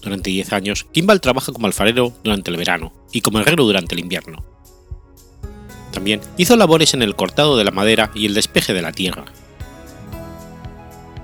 Durante 0.00 0.30
10 0.30 0.52
años, 0.52 0.86
Kimball 0.90 1.20
trabaja 1.20 1.52
como 1.52 1.66
alfarero 1.66 2.12
durante 2.24 2.50
el 2.50 2.56
verano 2.56 2.92
y 3.12 3.20
como 3.20 3.38
herrero 3.38 3.64
durante 3.64 3.94
el 3.94 4.00
invierno. 4.00 4.44
También 5.92 6.20
hizo 6.38 6.56
labores 6.56 6.94
en 6.94 7.02
el 7.02 7.14
cortado 7.14 7.56
de 7.56 7.64
la 7.64 7.70
madera 7.70 8.10
y 8.14 8.26
el 8.26 8.34
despeje 8.34 8.72
de 8.72 8.82
la 8.82 8.92
tierra, 8.92 9.26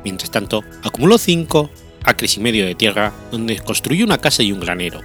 Mientras 0.08 0.30
tanto, 0.30 0.64
acumuló 0.82 1.18
5 1.18 1.68
acres 2.02 2.38
y 2.38 2.40
medio 2.40 2.64
de 2.64 2.74
tierra 2.74 3.12
donde 3.30 3.58
construyó 3.58 4.06
una 4.06 4.16
casa 4.16 4.42
y 4.42 4.52
un 4.52 4.58
granero, 4.58 5.02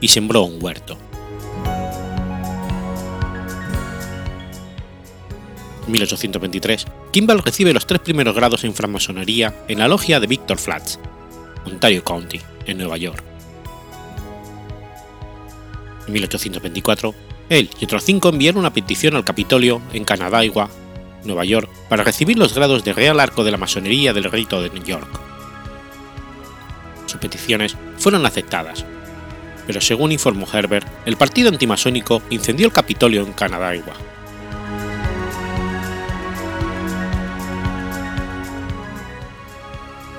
y 0.00 0.08
sembró 0.08 0.42
un 0.42 0.60
huerto. 0.60 0.98
En 5.86 5.92
1823, 5.92 6.84
Kimball 7.12 7.44
recibe 7.44 7.72
los 7.72 7.86
tres 7.86 8.00
primeros 8.00 8.34
grados 8.34 8.64
en 8.64 8.74
francmasonería 8.74 9.54
en 9.68 9.78
la 9.78 9.86
logia 9.86 10.18
de 10.18 10.26
Victor 10.26 10.58
Flats, 10.58 10.98
Ontario 11.64 12.02
County, 12.02 12.40
en 12.66 12.78
Nueva 12.78 12.96
York. 12.96 13.22
En 16.08 16.12
1824, 16.12 17.14
él 17.50 17.70
y 17.78 17.84
otros 17.84 18.02
cinco 18.02 18.30
enviaron 18.30 18.58
una 18.58 18.72
petición 18.72 19.14
al 19.14 19.24
Capitolio 19.24 19.80
en 19.92 20.04
Canadagua 20.04 20.68
Nueva 21.24 21.44
York, 21.44 21.68
para 21.88 22.04
recibir 22.04 22.38
los 22.38 22.54
grados 22.54 22.84
de 22.84 22.92
Real 22.92 23.20
Arco 23.20 23.44
de 23.44 23.50
la 23.50 23.58
Masonería 23.58 24.12
del 24.12 24.30
Rito 24.30 24.62
de 24.62 24.70
New 24.70 24.84
York. 24.84 25.08
Sus 27.06 27.20
peticiones 27.20 27.76
fueron 27.98 28.24
aceptadas, 28.24 28.84
pero 29.66 29.80
según 29.80 30.12
informó 30.12 30.46
Herbert, 30.52 30.86
el 31.06 31.16
partido 31.16 31.48
antimasónico 31.48 32.22
incendió 32.30 32.66
el 32.66 32.72
Capitolio 32.72 33.22
en 33.22 33.32
Canadagua. 33.32 33.94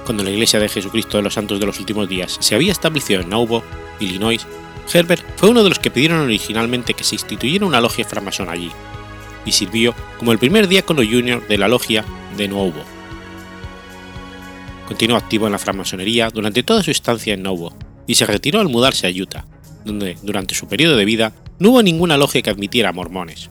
Cuando 0.06 0.24
la 0.24 0.32
Iglesia 0.32 0.60
de 0.60 0.68
Jesucristo 0.68 1.18
de 1.18 1.24
los 1.24 1.34
Santos 1.34 1.60
de 1.60 1.66
los 1.66 1.80
Últimos 1.80 2.10
Días 2.10 2.38
se 2.40 2.56
había 2.56 2.72
establecido 2.72 3.22
en 3.22 3.30
Nauvoo, 3.30 3.64
Illinois, 4.00 4.46
Herbert 4.94 5.24
fue 5.38 5.50
uno 5.50 5.64
de 5.64 5.70
los 5.70 5.80
que 5.80 5.92
pidieron 5.92 6.20
originalmente 6.20 6.94
que 6.94 7.04
se 7.04 7.16
instituyera 7.16 7.66
una 7.66 7.80
logia 7.80 8.04
francmasona 8.04 8.52
allí, 8.52 8.72
y 9.46 9.52
sirvió 9.52 9.94
como 10.20 10.32
el 10.32 10.40
primer 10.40 10.68
diácono 10.68 11.02
junior 11.04 11.48
de 11.48 11.58
la 11.58 11.68
logia 11.68 12.06
de 12.38 12.48
Nuevo. 12.48 12.82
Continuó 14.88 15.18
activo 15.18 15.46
en 15.46 15.54
la 15.54 15.60
francmasonería 15.60 16.30
durante 16.30 16.64
toda 16.64 16.84
su 16.84 16.92
estancia 16.92 17.34
en 17.34 17.44
Nuevo 17.44 17.74
y 18.08 18.16
se 18.16 18.26
retiró 18.26 18.60
al 18.60 18.70
mudarse 18.70 19.08
a 19.08 19.10
Utah, 19.10 19.46
donde 19.86 20.18
durante 20.22 20.54
su 20.54 20.68
periodo 20.68 20.98
de 20.98 21.06
vida 21.06 21.34
no 21.60 21.70
hubo 21.70 21.84
ninguna 21.84 22.18
logia 22.18 22.42
que 22.42 22.50
admitiera 22.50 22.92
mormones. 22.92 23.50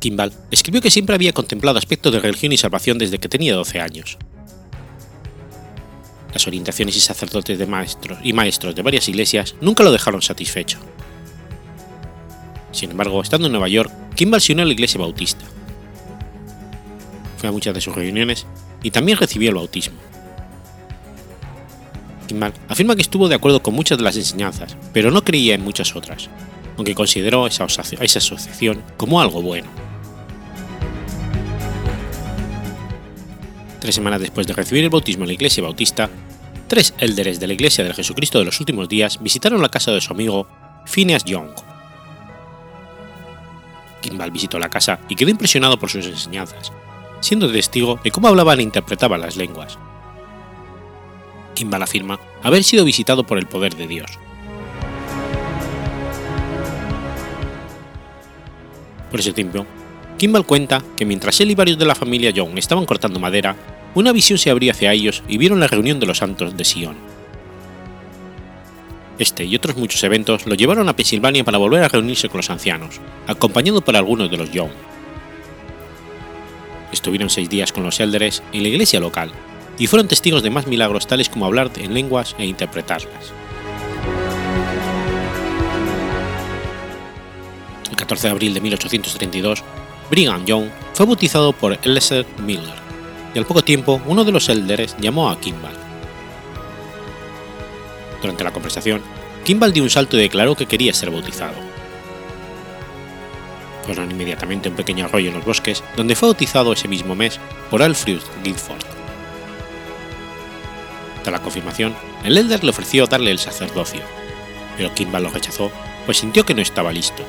Kimball 0.00 0.32
escribió 0.50 0.82
que 0.82 0.90
siempre 0.90 1.14
había 1.14 1.32
contemplado 1.32 1.78
aspectos 1.78 2.12
de 2.12 2.18
religión 2.18 2.52
y 2.52 2.56
salvación 2.56 2.98
desde 2.98 3.18
que 3.18 3.28
tenía 3.28 3.54
12 3.54 3.80
años. 3.80 4.18
Las 6.32 6.46
orientaciones 6.46 6.96
y 6.96 7.00
sacerdotes 7.00 7.58
de 7.58 7.66
maestros 7.66 8.18
y 8.24 8.32
maestros 8.32 8.74
de 8.74 8.82
varias 8.82 9.08
iglesias 9.08 9.54
nunca 9.60 9.84
lo 9.84 9.92
dejaron 9.92 10.22
satisfecho. 10.22 10.78
Sin 12.72 12.90
embargo, 12.90 13.22
estando 13.22 13.46
en 13.46 13.52
Nueva 13.52 13.68
York, 13.68 13.92
Kimball 14.14 14.40
se 14.40 14.52
unió 14.52 14.64
a 14.64 14.66
la 14.66 14.72
iglesia 14.72 14.98
bautista. 14.98 15.44
Fue 17.36 17.48
a 17.48 17.52
muchas 17.52 17.74
de 17.74 17.80
sus 17.80 17.94
reuniones 17.94 18.46
y 18.82 18.90
también 18.90 19.18
recibió 19.18 19.50
el 19.50 19.56
bautismo. 19.56 19.98
Kimball 22.26 22.54
afirma 22.68 22.96
que 22.96 23.02
estuvo 23.02 23.28
de 23.28 23.34
acuerdo 23.34 23.62
con 23.62 23.74
muchas 23.74 23.98
de 23.98 24.04
las 24.04 24.16
enseñanzas, 24.16 24.76
pero 24.92 25.10
no 25.10 25.22
creía 25.22 25.54
en 25.54 25.62
muchas 25.62 25.94
otras, 25.94 26.30
aunque 26.76 26.94
consideró 26.94 27.46
esa, 27.46 27.66
esa 27.66 28.18
asociación 28.18 28.82
como 28.96 29.20
algo 29.20 29.42
bueno. 29.42 29.68
Tres 33.80 33.96
semanas 33.96 34.20
después 34.20 34.46
de 34.46 34.52
recibir 34.54 34.84
el 34.84 34.90
bautismo 34.90 35.24
en 35.24 35.28
la 35.28 35.34
iglesia 35.34 35.62
bautista, 35.62 36.08
tres 36.68 36.94
élderes 36.98 37.40
de 37.40 37.48
la 37.48 37.52
iglesia 37.52 37.84
del 37.84 37.94
Jesucristo 37.94 38.38
de 38.38 38.44
los 38.44 38.60
últimos 38.60 38.88
días 38.88 39.20
visitaron 39.20 39.60
la 39.60 39.68
casa 39.68 39.90
de 39.90 40.00
su 40.00 40.12
amigo 40.12 40.46
Phineas 40.86 41.24
Young. 41.24 41.50
Kimball 44.02 44.30
visitó 44.30 44.58
la 44.58 44.68
casa 44.68 45.00
y 45.08 45.16
quedó 45.16 45.30
impresionado 45.30 45.78
por 45.78 45.88
sus 45.88 46.04
enseñanzas, 46.04 46.70
siendo 47.20 47.50
testigo 47.50 47.98
de 48.04 48.10
cómo 48.10 48.28
hablaban 48.28 48.60
e 48.60 48.64
interpretaban 48.64 49.22
las 49.22 49.38
lenguas. 49.38 49.78
Kimball 51.54 51.82
afirma 51.82 52.20
haber 52.42 52.64
sido 52.64 52.84
visitado 52.84 53.24
por 53.24 53.38
el 53.38 53.46
poder 53.46 53.74
de 53.76 53.86
Dios. 53.86 54.18
Por 59.10 59.20
ese 59.20 59.32
tiempo, 59.32 59.66
Kimball 60.18 60.46
cuenta 60.46 60.82
que 60.96 61.04
mientras 61.04 61.40
él 61.40 61.50
y 61.50 61.54
varios 61.54 61.78
de 61.78 61.86
la 61.86 61.94
familia 61.94 62.30
Young 62.30 62.58
estaban 62.58 62.86
cortando 62.86 63.18
madera, 63.18 63.56
una 63.94 64.12
visión 64.12 64.38
se 64.38 64.50
abría 64.50 64.72
hacia 64.72 64.92
ellos 64.92 65.22
y 65.28 65.36
vieron 65.36 65.60
la 65.60 65.66
reunión 65.66 66.00
de 66.00 66.06
los 66.06 66.18
santos 66.18 66.56
de 66.56 66.64
Sion. 66.64 67.21
Este 69.22 69.44
y 69.44 69.54
otros 69.54 69.76
muchos 69.76 70.02
eventos 70.02 70.46
lo 70.46 70.56
llevaron 70.56 70.88
a 70.88 70.96
Pensilvania 70.96 71.44
para 71.44 71.56
volver 71.56 71.84
a 71.84 71.88
reunirse 71.88 72.28
con 72.28 72.38
los 72.38 72.50
ancianos, 72.50 73.00
acompañado 73.28 73.80
por 73.80 73.94
algunos 73.94 74.28
de 74.28 74.36
los 74.36 74.50
Young. 74.50 74.72
Estuvieron 76.92 77.30
seis 77.30 77.48
días 77.48 77.70
con 77.70 77.84
los 77.84 78.00
élderes 78.00 78.42
en 78.52 78.64
la 78.64 78.68
iglesia 78.68 78.98
local 78.98 79.30
y 79.78 79.86
fueron 79.86 80.08
testigos 80.08 80.42
de 80.42 80.50
más 80.50 80.66
milagros 80.66 81.06
tales 81.06 81.28
como 81.28 81.46
hablar 81.46 81.70
en 81.76 81.94
lenguas 81.94 82.34
e 82.36 82.46
interpretarlas. 82.46 83.32
El 87.88 87.96
14 87.96 88.26
de 88.26 88.32
abril 88.32 88.54
de 88.54 88.60
1832, 88.60 89.62
Brigham 90.10 90.44
Young 90.46 90.66
fue 90.94 91.06
bautizado 91.06 91.52
por 91.52 91.78
Eliezer 91.80 92.26
Miller, 92.44 92.74
y 93.36 93.38
al 93.38 93.46
poco 93.46 93.62
tiempo 93.62 94.02
uno 94.04 94.24
de 94.24 94.32
los 94.32 94.48
élderes 94.48 94.96
llamó 94.98 95.30
a 95.30 95.38
Kimball. 95.38 95.81
Durante 98.22 98.44
la 98.44 98.52
conversación, 98.52 99.02
Kimball 99.44 99.72
dio 99.72 99.82
un 99.82 99.90
salto 99.90 100.16
y 100.16 100.20
declaró 100.20 100.54
que 100.54 100.66
quería 100.66 100.94
ser 100.94 101.10
bautizado. 101.10 101.54
Fueron 103.84 104.12
inmediatamente 104.12 104.68
un 104.68 104.76
pequeño 104.76 105.06
arroyo 105.06 105.28
en 105.28 105.34
los 105.34 105.44
bosques, 105.44 105.82
donde 105.96 106.14
fue 106.14 106.28
bautizado 106.28 106.72
ese 106.72 106.86
mismo 106.86 107.16
mes 107.16 107.40
por 107.68 107.82
Alfred 107.82 108.20
Guilford. 108.44 108.84
Tras 111.24 111.32
la 111.32 111.42
confirmación, 111.42 111.94
el 112.24 112.38
elder 112.38 112.62
le 112.62 112.70
ofreció 112.70 113.06
darle 113.06 113.32
el 113.32 113.40
sacerdocio, 113.40 114.00
pero 114.76 114.94
Kimball 114.94 115.24
lo 115.24 115.30
rechazó, 115.30 115.72
pues 116.06 116.18
sintió 116.18 116.46
que 116.46 116.54
no 116.54 116.62
estaba 116.62 116.92
listo. 116.92 117.24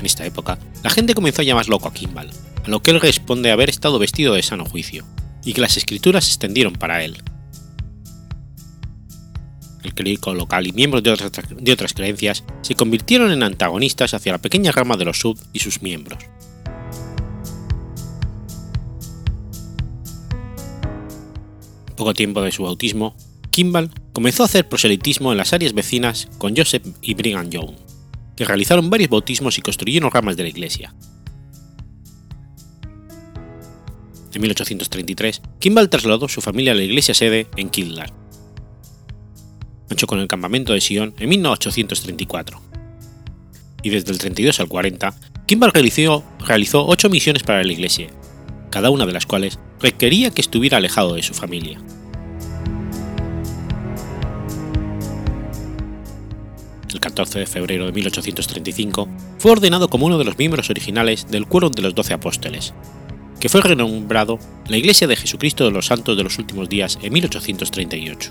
En 0.00 0.06
esta 0.06 0.24
época, 0.24 0.58
la 0.82 0.90
gente 0.90 1.14
comenzó 1.14 1.42
a 1.42 1.44
llamar 1.44 1.68
loco 1.68 1.88
a 1.88 1.92
Kimball, 1.92 2.30
a 2.64 2.68
lo 2.68 2.80
que 2.80 2.90
él 2.90 3.00
responde 3.00 3.50
haber 3.50 3.68
estado 3.68 3.98
vestido 3.98 4.34
de 4.34 4.42
sano 4.42 4.64
juicio, 4.64 5.04
y 5.48 5.54
que 5.54 5.62
las 5.62 5.78
escrituras 5.78 6.26
se 6.26 6.32
extendieron 6.32 6.74
para 6.74 7.02
él. 7.02 7.16
El 9.82 9.94
clérigo 9.94 10.34
local 10.34 10.66
y 10.66 10.72
miembros 10.72 11.02
de 11.02 11.10
otras, 11.10 11.32
de 11.48 11.72
otras 11.72 11.94
creencias 11.94 12.44
se 12.60 12.74
convirtieron 12.74 13.32
en 13.32 13.42
antagonistas 13.42 14.12
hacia 14.12 14.32
la 14.32 14.42
pequeña 14.42 14.72
rama 14.72 14.98
de 14.98 15.06
los 15.06 15.18
sub 15.18 15.40
y 15.54 15.60
sus 15.60 15.80
miembros. 15.80 16.22
Poco 21.96 22.12
tiempo 22.12 22.42
de 22.42 22.52
su 22.52 22.64
bautismo, 22.64 23.16
Kimball 23.50 23.90
comenzó 24.12 24.42
a 24.42 24.46
hacer 24.46 24.68
proselitismo 24.68 25.32
en 25.32 25.38
las 25.38 25.54
áreas 25.54 25.72
vecinas 25.72 26.28
con 26.36 26.54
Joseph 26.54 26.86
y 27.00 27.14
Brigham 27.14 27.48
Young 27.48 27.74
que 28.38 28.44
realizaron 28.44 28.88
varios 28.88 29.10
bautismos 29.10 29.58
y 29.58 29.62
construyeron 29.62 30.12
ramas 30.12 30.36
de 30.36 30.44
la 30.44 30.48
iglesia. 30.50 30.94
En 34.34 34.42
1833, 34.42 35.42
Kimball 35.58 35.88
trasladó 35.88 36.28
su 36.28 36.40
familia 36.40 36.72
a 36.72 36.74
la 36.74 36.82
iglesia 36.82 37.14
sede 37.14 37.46
en 37.56 37.70
Kildare. 37.70 38.12
Marchó 39.88 40.06
con 40.06 40.20
el 40.20 40.28
campamento 40.28 40.72
de 40.72 40.80
Sion 40.80 41.14
en 41.18 41.28
1834. 41.28 42.60
Y 43.82 43.90
desde 43.90 44.12
el 44.12 44.18
32 44.18 44.60
al 44.60 44.68
40, 44.68 45.14
Kimball 45.46 45.72
realizó, 45.72 46.24
realizó 46.40 46.86
ocho 46.86 47.08
misiones 47.08 47.42
para 47.42 47.62
la 47.62 47.72
iglesia, 47.72 48.08
cada 48.70 48.90
una 48.90 49.06
de 49.06 49.12
las 49.12 49.24
cuales 49.24 49.58
requería 49.80 50.30
que 50.30 50.42
estuviera 50.42 50.76
alejado 50.76 51.14
de 51.14 51.22
su 51.22 51.32
familia. 51.32 51.80
el 56.92 57.00
14 57.00 57.38
de 57.38 57.46
febrero 57.46 57.86
de 57.86 57.92
1835, 57.92 59.08
fue 59.38 59.52
ordenado 59.52 59.88
como 59.88 60.06
uno 60.06 60.18
de 60.18 60.24
los 60.24 60.38
miembros 60.38 60.70
originales 60.70 61.28
del 61.30 61.46
Quórum 61.46 61.70
de 61.72 61.82
los 61.82 61.94
Doce 61.94 62.14
Apóstoles, 62.14 62.74
que 63.40 63.48
fue 63.48 63.62
renombrado 63.62 64.38
la 64.66 64.76
Iglesia 64.76 65.06
de 65.06 65.16
Jesucristo 65.16 65.64
de 65.64 65.70
los 65.70 65.86
Santos 65.86 66.16
de 66.16 66.24
los 66.24 66.38
Últimos 66.38 66.68
Días 66.68 66.98
en 67.02 67.12
1838, 67.12 68.30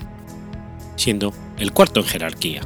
siendo 0.96 1.32
el 1.58 1.72
cuarto 1.72 2.00
en 2.00 2.06
jerarquía. 2.06 2.62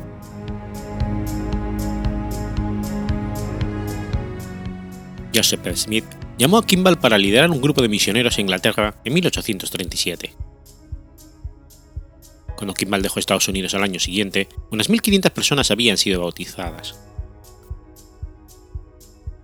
Joseph 5.35 5.67
Smith 5.77 6.05
llamó 6.37 6.59
a 6.59 6.67
Kimball 6.67 6.99
para 6.99 7.17
liderar 7.17 7.51
un 7.51 7.61
grupo 7.61 7.81
de 7.81 7.89
misioneros 7.89 8.39
en 8.39 8.47
Inglaterra 8.47 8.97
en 9.05 9.15
1837 9.15 10.35
cuando 12.63 12.75
Kimball 12.75 13.03
dejó 13.03 13.19
Estados 13.19 13.49
Unidos 13.49 13.75
al 13.75 13.83
año 13.83 13.99
siguiente, 13.99 14.49
unas 14.71 14.89
1.500 14.89 15.31
personas 15.31 15.73
habían 15.73 15.99
sido 15.99 16.21
bautizadas. 16.21 16.95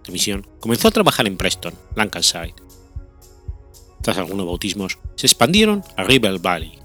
La 0.06 0.12
misión 0.12 0.46
comenzó 0.60 0.86
a 0.86 0.92
trabajar 0.92 1.26
en 1.26 1.36
Preston, 1.36 1.74
Lancashire. 1.96 2.54
Tras 4.02 4.18
algunos 4.18 4.46
bautismos, 4.46 4.98
se 5.16 5.26
expandieron 5.26 5.82
a 5.96 6.04
River 6.04 6.38
Valley. 6.38 6.78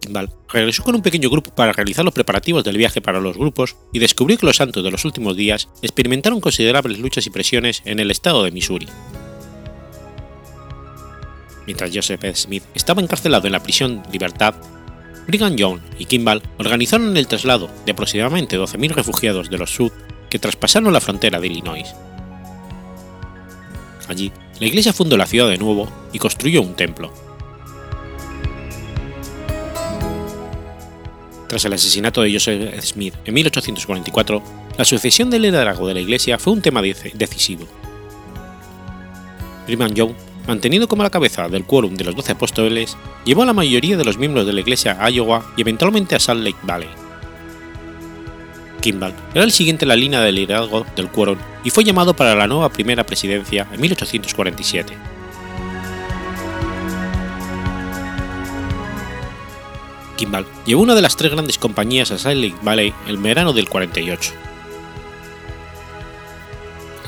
Kimball 0.00 0.30
regresó 0.48 0.84
con 0.84 0.94
un 0.94 1.02
pequeño 1.02 1.28
grupo 1.28 1.50
para 1.54 1.72
realizar 1.72 2.04
los 2.04 2.14
preparativos 2.14 2.62
del 2.62 2.76
viaje 2.76 3.00
para 3.00 3.20
los 3.20 3.36
grupos 3.36 3.76
y 3.92 3.98
descubrió 3.98 4.38
que 4.38 4.46
los 4.46 4.56
santos 4.56 4.84
de 4.84 4.90
los 4.90 5.04
últimos 5.04 5.36
días 5.36 5.68
experimentaron 5.82 6.40
considerables 6.40 6.98
luchas 6.98 7.26
y 7.26 7.30
presiones 7.30 7.82
en 7.84 7.98
el 7.98 8.10
estado 8.10 8.44
de 8.44 8.52
Missouri, 8.52 8.86
mientras 11.66 11.90
Joseph 11.92 12.24
Smith 12.34 12.62
estaba 12.74 13.02
encarcelado 13.02 13.46
en 13.46 13.52
la 13.52 13.62
prisión 13.62 14.02
Libertad, 14.12 14.54
Brigham 15.26 15.56
Young 15.56 15.80
y 15.98 16.04
Kimball 16.04 16.42
organizaron 16.58 17.16
el 17.16 17.26
traslado 17.26 17.68
de 17.84 17.92
aproximadamente 17.92 18.58
12.000 18.58 18.90
refugiados 18.92 19.50
de 19.50 19.58
los 19.58 19.74
Sud 19.74 19.90
que 20.28 20.38
traspasaron 20.38 20.92
la 20.92 21.00
frontera 21.00 21.40
de 21.40 21.46
Illinois. 21.46 21.94
Allí, 24.08 24.32
la 24.60 24.66
iglesia 24.66 24.92
fundó 24.92 25.16
la 25.16 25.26
ciudad 25.26 25.48
de 25.48 25.58
nuevo 25.58 25.88
y 26.12 26.18
construyó 26.18 26.62
un 26.62 26.74
templo. 26.74 27.12
Tras 31.48 31.64
el 31.64 31.72
asesinato 31.72 32.22
de 32.22 32.32
Joseph 32.32 32.80
Smith 32.82 33.14
en 33.24 33.34
1844, 33.34 34.42
la 34.78 34.84
sucesión 34.84 35.30
del 35.30 35.42
liderazgo 35.42 35.88
de 35.88 35.94
la 35.94 36.00
iglesia 36.00 36.38
fue 36.38 36.52
un 36.52 36.62
tema 36.62 36.82
decisivo. 36.82 37.66
Brigham 39.66 39.94
Young 39.94 40.14
mantenido 40.46 40.88
como 40.88 41.02
la 41.02 41.10
cabeza 41.10 41.48
del 41.48 41.64
quórum 41.64 41.94
de 41.94 42.04
los 42.04 42.14
doce 42.14 42.32
apóstoles, 42.32 42.96
llevó 43.24 43.42
a 43.42 43.46
la 43.46 43.52
mayoría 43.52 43.96
de 43.96 44.04
los 44.04 44.18
miembros 44.18 44.46
de 44.46 44.52
la 44.52 44.60
iglesia 44.60 44.96
a 45.00 45.10
Iowa 45.10 45.52
y 45.56 45.62
eventualmente 45.62 46.14
a 46.14 46.20
Salt 46.20 46.42
Lake 46.42 46.58
Valley. 46.62 47.05
Kimball 48.80 49.14
era 49.34 49.44
el 49.44 49.52
siguiente 49.52 49.84
en 49.84 49.88
la 49.88 49.96
línea 49.96 50.20
de 50.20 50.32
liderazgo 50.32 50.86
del 50.94 51.08
quórum 51.08 51.38
y 51.64 51.70
fue 51.70 51.84
llamado 51.84 52.14
para 52.14 52.34
la 52.34 52.46
nueva 52.46 52.68
primera 52.68 53.04
presidencia 53.04 53.66
en 53.72 53.80
1847. 53.80 54.96
Kimball 60.16 60.46
llevó 60.64 60.82
una 60.82 60.94
de 60.94 61.02
las 61.02 61.16
tres 61.16 61.32
grandes 61.32 61.58
compañías 61.58 62.10
a 62.10 62.34
Lake 62.34 62.56
Valley 62.62 62.94
el 63.06 63.18
verano 63.18 63.52
del 63.52 63.68
48 63.68 64.32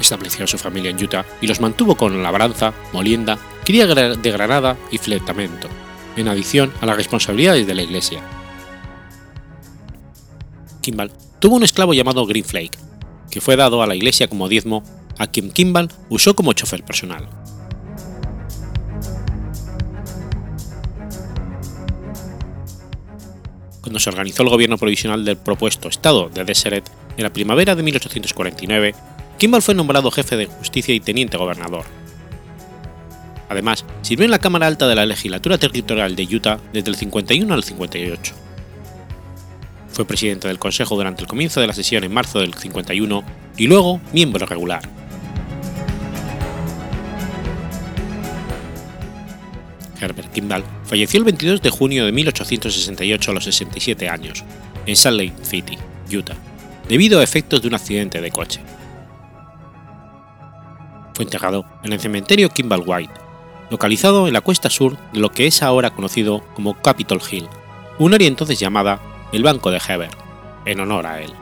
estableció 0.00 0.44
a 0.44 0.48
su 0.48 0.58
familia 0.58 0.90
en 0.90 1.02
Utah 1.02 1.24
y 1.40 1.46
los 1.46 1.60
mantuvo 1.60 1.96
con 1.96 2.22
labranza, 2.22 2.72
molienda, 2.92 3.38
cría 3.64 3.86
de 3.86 4.30
granada 4.30 4.76
y 4.90 4.98
fletamento, 4.98 5.68
en 6.16 6.28
adición 6.28 6.72
a 6.80 6.86
las 6.86 6.96
responsabilidades 6.96 7.66
de 7.66 7.74
la 7.74 7.82
iglesia. 7.82 8.22
Kimball 10.80 11.12
tuvo 11.40 11.56
un 11.56 11.64
esclavo 11.64 11.94
llamado 11.94 12.26
Green 12.26 12.44
Flake, 12.44 12.78
que 13.30 13.40
fue 13.40 13.56
dado 13.56 13.82
a 13.82 13.86
la 13.86 13.94
iglesia 13.94 14.28
como 14.28 14.48
diezmo 14.48 14.82
a 15.18 15.26
quien 15.26 15.50
Kimball 15.50 15.88
usó 16.08 16.34
como 16.34 16.52
chofer 16.52 16.82
personal. 16.84 17.28
Cuando 23.80 24.00
se 24.00 24.10
organizó 24.10 24.42
el 24.42 24.50
gobierno 24.50 24.76
provisional 24.76 25.24
del 25.24 25.36
propuesto 25.36 25.88
Estado 25.88 26.28
de 26.28 26.44
Deseret 26.44 26.90
en 27.16 27.24
la 27.24 27.32
primavera 27.32 27.74
de 27.74 27.82
1849, 27.82 28.94
Kimball 29.38 29.62
fue 29.62 29.74
nombrado 29.74 30.10
jefe 30.10 30.36
de 30.36 30.46
justicia 30.46 30.94
y 30.94 31.00
teniente 31.00 31.36
gobernador. 31.36 31.84
Además, 33.48 33.84
sirvió 34.02 34.26
en 34.26 34.30
la 34.30 34.40
Cámara 34.40 34.66
Alta 34.66 34.86
de 34.86 34.94
la 34.94 35.06
Legislatura 35.06 35.56
Territorial 35.56 36.16
de 36.16 36.24
Utah 36.24 36.60
desde 36.72 36.90
el 36.90 36.96
51 36.96 37.54
al 37.54 37.64
58. 37.64 38.47
Fue 39.98 40.04
presidente 40.04 40.46
del 40.46 40.60
Consejo 40.60 40.94
durante 40.94 41.22
el 41.22 41.26
comienzo 41.26 41.60
de 41.60 41.66
la 41.66 41.72
sesión 41.72 42.04
en 42.04 42.14
marzo 42.14 42.38
del 42.38 42.54
51 42.54 43.24
y 43.56 43.66
luego 43.66 44.00
miembro 44.12 44.46
regular. 44.46 44.88
Herbert 50.00 50.32
Kimball 50.32 50.62
falleció 50.84 51.18
el 51.18 51.24
22 51.24 51.62
de 51.62 51.70
junio 51.70 52.06
de 52.06 52.12
1868 52.12 53.30
a 53.32 53.34
los 53.34 53.42
67 53.42 54.08
años, 54.08 54.44
en 54.86 54.94
Salt 54.94 55.18
Lake 55.18 55.34
City, 55.42 55.76
Utah, 56.16 56.36
debido 56.88 57.18
a 57.18 57.24
efectos 57.24 57.60
de 57.60 57.66
un 57.66 57.74
accidente 57.74 58.20
de 58.20 58.30
coche. 58.30 58.60
Fue 61.14 61.24
enterrado 61.24 61.64
en 61.82 61.92
el 61.92 61.98
cementerio 61.98 62.50
Kimball 62.50 62.84
White, 62.86 63.14
localizado 63.68 64.28
en 64.28 64.34
la 64.34 64.42
cuesta 64.42 64.70
sur 64.70 64.96
de 65.12 65.18
lo 65.18 65.32
que 65.32 65.48
es 65.48 65.60
ahora 65.60 65.90
conocido 65.90 66.44
como 66.54 66.80
Capitol 66.80 67.20
Hill, 67.28 67.48
un 67.98 68.14
área 68.14 68.28
entonces 68.28 68.60
llamada 68.60 69.00
el 69.32 69.42
Banco 69.42 69.70
de 69.70 69.80
Heber, 69.86 70.10
en 70.64 70.80
honor 70.80 71.06
a 71.06 71.20
él. 71.20 71.32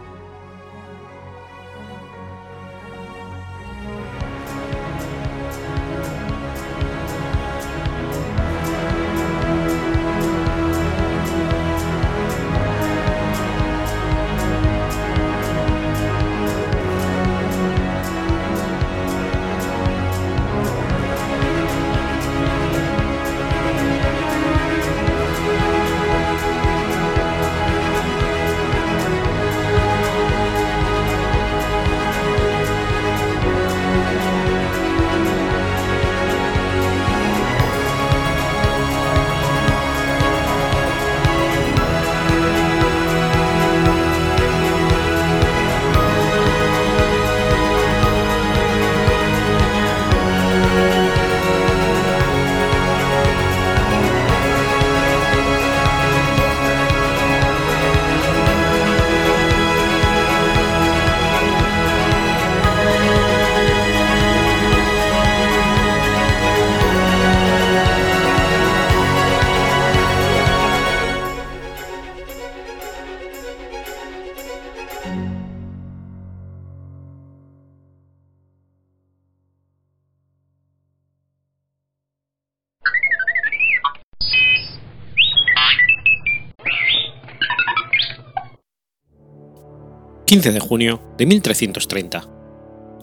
15 90.26 90.50
de 90.50 90.58
junio 90.58 91.00
de 91.16 91.24
1330. 91.24 92.28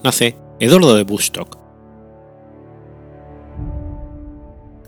Nace 0.03 0.35
Eduardo 0.59 0.93
de 0.97 1.03
Bustock. 1.03 1.57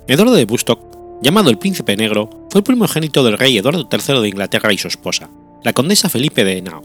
Eduardo 0.05 0.33
de 0.33 0.43
Bustock, 0.43 0.81
llamado 1.21 1.49
el 1.49 1.57
Príncipe 1.57 1.95
Negro, 1.95 2.29
fue 2.49 2.59
el 2.59 2.65
primogénito 2.65 3.23
del 3.23 3.37
rey 3.37 3.57
Eduardo 3.57 3.87
III 3.89 4.21
de 4.21 4.27
Inglaterra 4.27 4.73
y 4.73 4.77
su 4.77 4.89
esposa, 4.89 5.29
la 5.63 5.71
condesa 5.71 6.09
Felipe 6.09 6.43
de 6.43 6.57
Henao, 6.57 6.81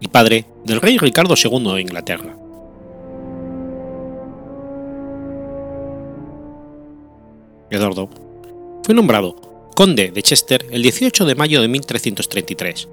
y 0.00 0.08
padre 0.08 0.46
del 0.64 0.80
rey 0.80 0.98
Ricardo 0.98 1.36
II 1.36 1.74
de 1.74 1.80
Inglaterra. 1.80 2.36
Eduardo 7.70 8.10
fue 8.82 8.96
nombrado 8.96 9.36
conde 9.76 10.10
de 10.10 10.22
Chester 10.22 10.66
el 10.72 10.82
18 10.82 11.24
de 11.24 11.36
mayo 11.36 11.62
de 11.62 11.68
1333 11.68 12.88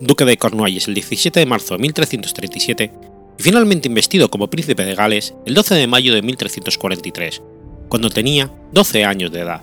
duque 0.00 0.24
de 0.24 0.36
Cornualles 0.36 0.88
el 0.88 0.94
17 0.94 1.40
de 1.40 1.46
marzo 1.46 1.74
de 1.74 1.82
1337 1.82 2.92
y 3.38 3.42
finalmente 3.42 3.88
investido 3.88 4.30
como 4.30 4.50
príncipe 4.50 4.84
de 4.84 4.94
Gales 4.94 5.34
el 5.46 5.54
12 5.54 5.74
de 5.74 5.86
mayo 5.86 6.14
de 6.14 6.22
1343, 6.22 7.42
cuando 7.88 8.10
tenía 8.10 8.50
12 8.72 9.04
años 9.04 9.32
de 9.32 9.40
edad. 9.40 9.62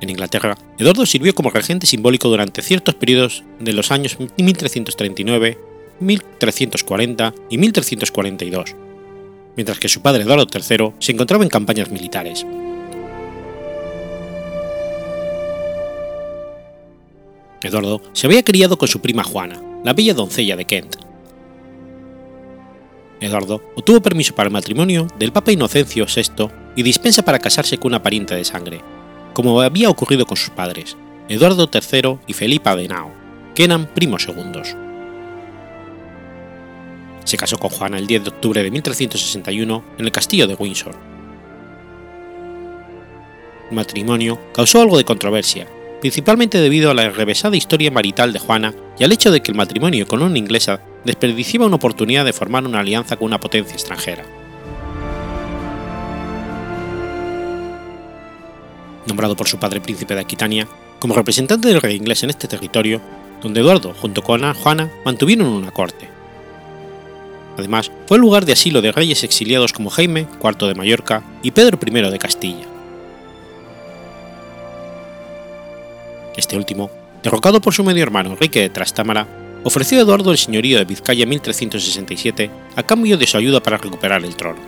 En 0.00 0.08
Inglaterra, 0.08 0.56
Eduardo 0.78 1.04
sirvió 1.04 1.34
como 1.34 1.50
regente 1.50 1.86
simbólico 1.86 2.28
durante 2.28 2.62
ciertos 2.62 2.94
periodos 2.94 3.44
de 3.58 3.74
los 3.74 3.90
años 3.90 4.16
1339, 4.38 5.58
1340 6.00 7.34
y 7.50 7.58
1342, 7.58 8.76
mientras 9.56 9.78
que 9.78 9.90
su 9.90 10.00
padre 10.00 10.22
Eduardo 10.22 10.46
III 10.50 10.92
se 10.98 11.12
encontraba 11.12 11.44
en 11.44 11.50
campañas 11.50 11.90
militares. 11.90 12.46
Eduardo 17.62 18.00
se 18.12 18.26
había 18.26 18.42
criado 18.42 18.78
con 18.78 18.88
su 18.88 19.00
prima 19.00 19.22
Juana, 19.22 19.60
la 19.84 19.92
bella 19.92 20.14
doncella 20.14 20.56
de 20.56 20.64
Kent. 20.64 20.96
Eduardo 23.20 23.62
obtuvo 23.76 24.00
permiso 24.00 24.34
para 24.34 24.46
el 24.46 24.52
matrimonio 24.52 25.06
del 25.18 25.32
Papa 25.32 25.52
Inocencio 25.52 26.06
VI 26.06 26.48
y 26.74 26.82
dispensa 26.82 27.22
para 27.22 27.38
casarse 27.38 27.76
con 27.76 27.90
una 27.90 28.02
pariente 28.02 28.34
de 28.34 28.44
sangre, 28.44 28.80
como 29.34 29.60
había 29.60 29.90
ocurrido 29.90 30.24
con 30.24 30.38
sus 30.38 30.50
padres, 30.50 30.96
Eduardo 31.28 31.68
III 31.72 32.18
y 32.26 32.32
Felipa 32.32 32.74
de 32.74 32.86
Henao, 32.86 33.12
que 33.54 33.64
eran 33.64 33.86
primos 33.92 34.22
segundos. 34.22 34.74
Se 37.24 37.36
casó 37.36 37.58
con 37.58 37.70
Juana 37.70 37.98
el 37.98 38.06
10 38.06 38.24
de 38.24 38.30
octubre 38.30 38.62
de 38.62 38.70
1361 38.70 39.84
en 39.98 40.04
el 40.04 40.12
castillo 40.12 40.46
de 40.46 40.54
Windsor. 40.54 40.96
El 43.68 43.76
matrimonio 43.76 44.40
causó 44.54 44.80
algo 44.80 44.96
de 44.96 45.04
controversia, 45.04 45.68
principalmente 46.00 46.58
debido 46.58 46.90
a 46.90 46.94
la 46.94 47.10
revesada 47.10 47.56
historia 47.56 47.90
marital 47.90 48.32
de 48.32 48.38
Juana 48.38 48.74
y 48.98 49.04
al 49.04 49.12
hecho 49.12 49.30
de 49.30 49.40
que 49.40 49.52
el 49.52 49.56
matrimonio 49.56 50.06
con 50.06 50.22
una 50.22 50.38
inglesa 50.38 50.80
desperdiciaba 51.04 51.66
una 51.66 51.76
oportunidad 51.76 52.24
de 52.24 52.32
formar 52.32 52.64
una 52.64 52.80
alianza 52.80 53.16
con 53.16 53.26
una 53.26 53.40
potencia 53.40 53.74
extranjera. 53.74 54.24
Nombrado 59.06 59.36
por 59.36 59.48
su 59.48 59.58
padre 59.58 59.80
príncipe 59.80 60.14
de 60.14 60.20
Aquitania, 60.20 60.68
como 60.98 61.14
representante 61.14 61.68
del 61.68 61.80
rey 61.80 61.96
inglés 61.96 62.22
en 62.22 62.30
este 62.30 62.48
territorio, 62.48 63.00
donde 63.42 63.60
Eduardo 63.60 63.94
junto 63.94 64.22
con 64.22 64.52
Juana 64.54 64.90
mantuvieron 65.04 65.48
una 65.48 65.70
corte. 65.70 66.08
Además, 67.56 67.90
fue 68.06 68.16
el 68.16 68.22
lugar 68.22 68.44
de 68.44 68.52
asilo 68.52 68.80
de 68.80 68.92
reyes 68.92 69.24
exiliados 69.24 69.72
como 69.72 69.90
Jaime 69.90 70.26
IV 70.42 70.68
de 70.68 70.74
Mallorca 70.74 71.22
y 71.42 71.50
Pedro 71.50 71.78
I 71.84 72.10
de 72.10 72.18
Castilla. 72.18 72.69
Este 76.36 76.56
último, 76.56 76.90
derrocado 77.22 77.60
por 77.60 77.74
su 77.74 77.84
medio 77.84 78.02
hermano 78.02 78.30
Enrique 78.30 78.60
de 78.60 78.70
Trastámara, 78.70 79.26
ofreció 79.64 79.98
a 79.98 80.02
Eduardo 80.02 80.32
el 80.32 80.38
señorío 80.38 80.78
de 80.78 80.84
Vizcaya 80.84 81.24
en 81.24 81.28
1367 81.28 82.50
a 82.76 82.82
cambio 82.82 83.18
de 83.18 83.26
su 83.26 83.36
ayuda 83.36 83.62
para 83.62 83.78
recuperar 83.78 84.24
el 84.24 84.36
trono. 84.36 84.60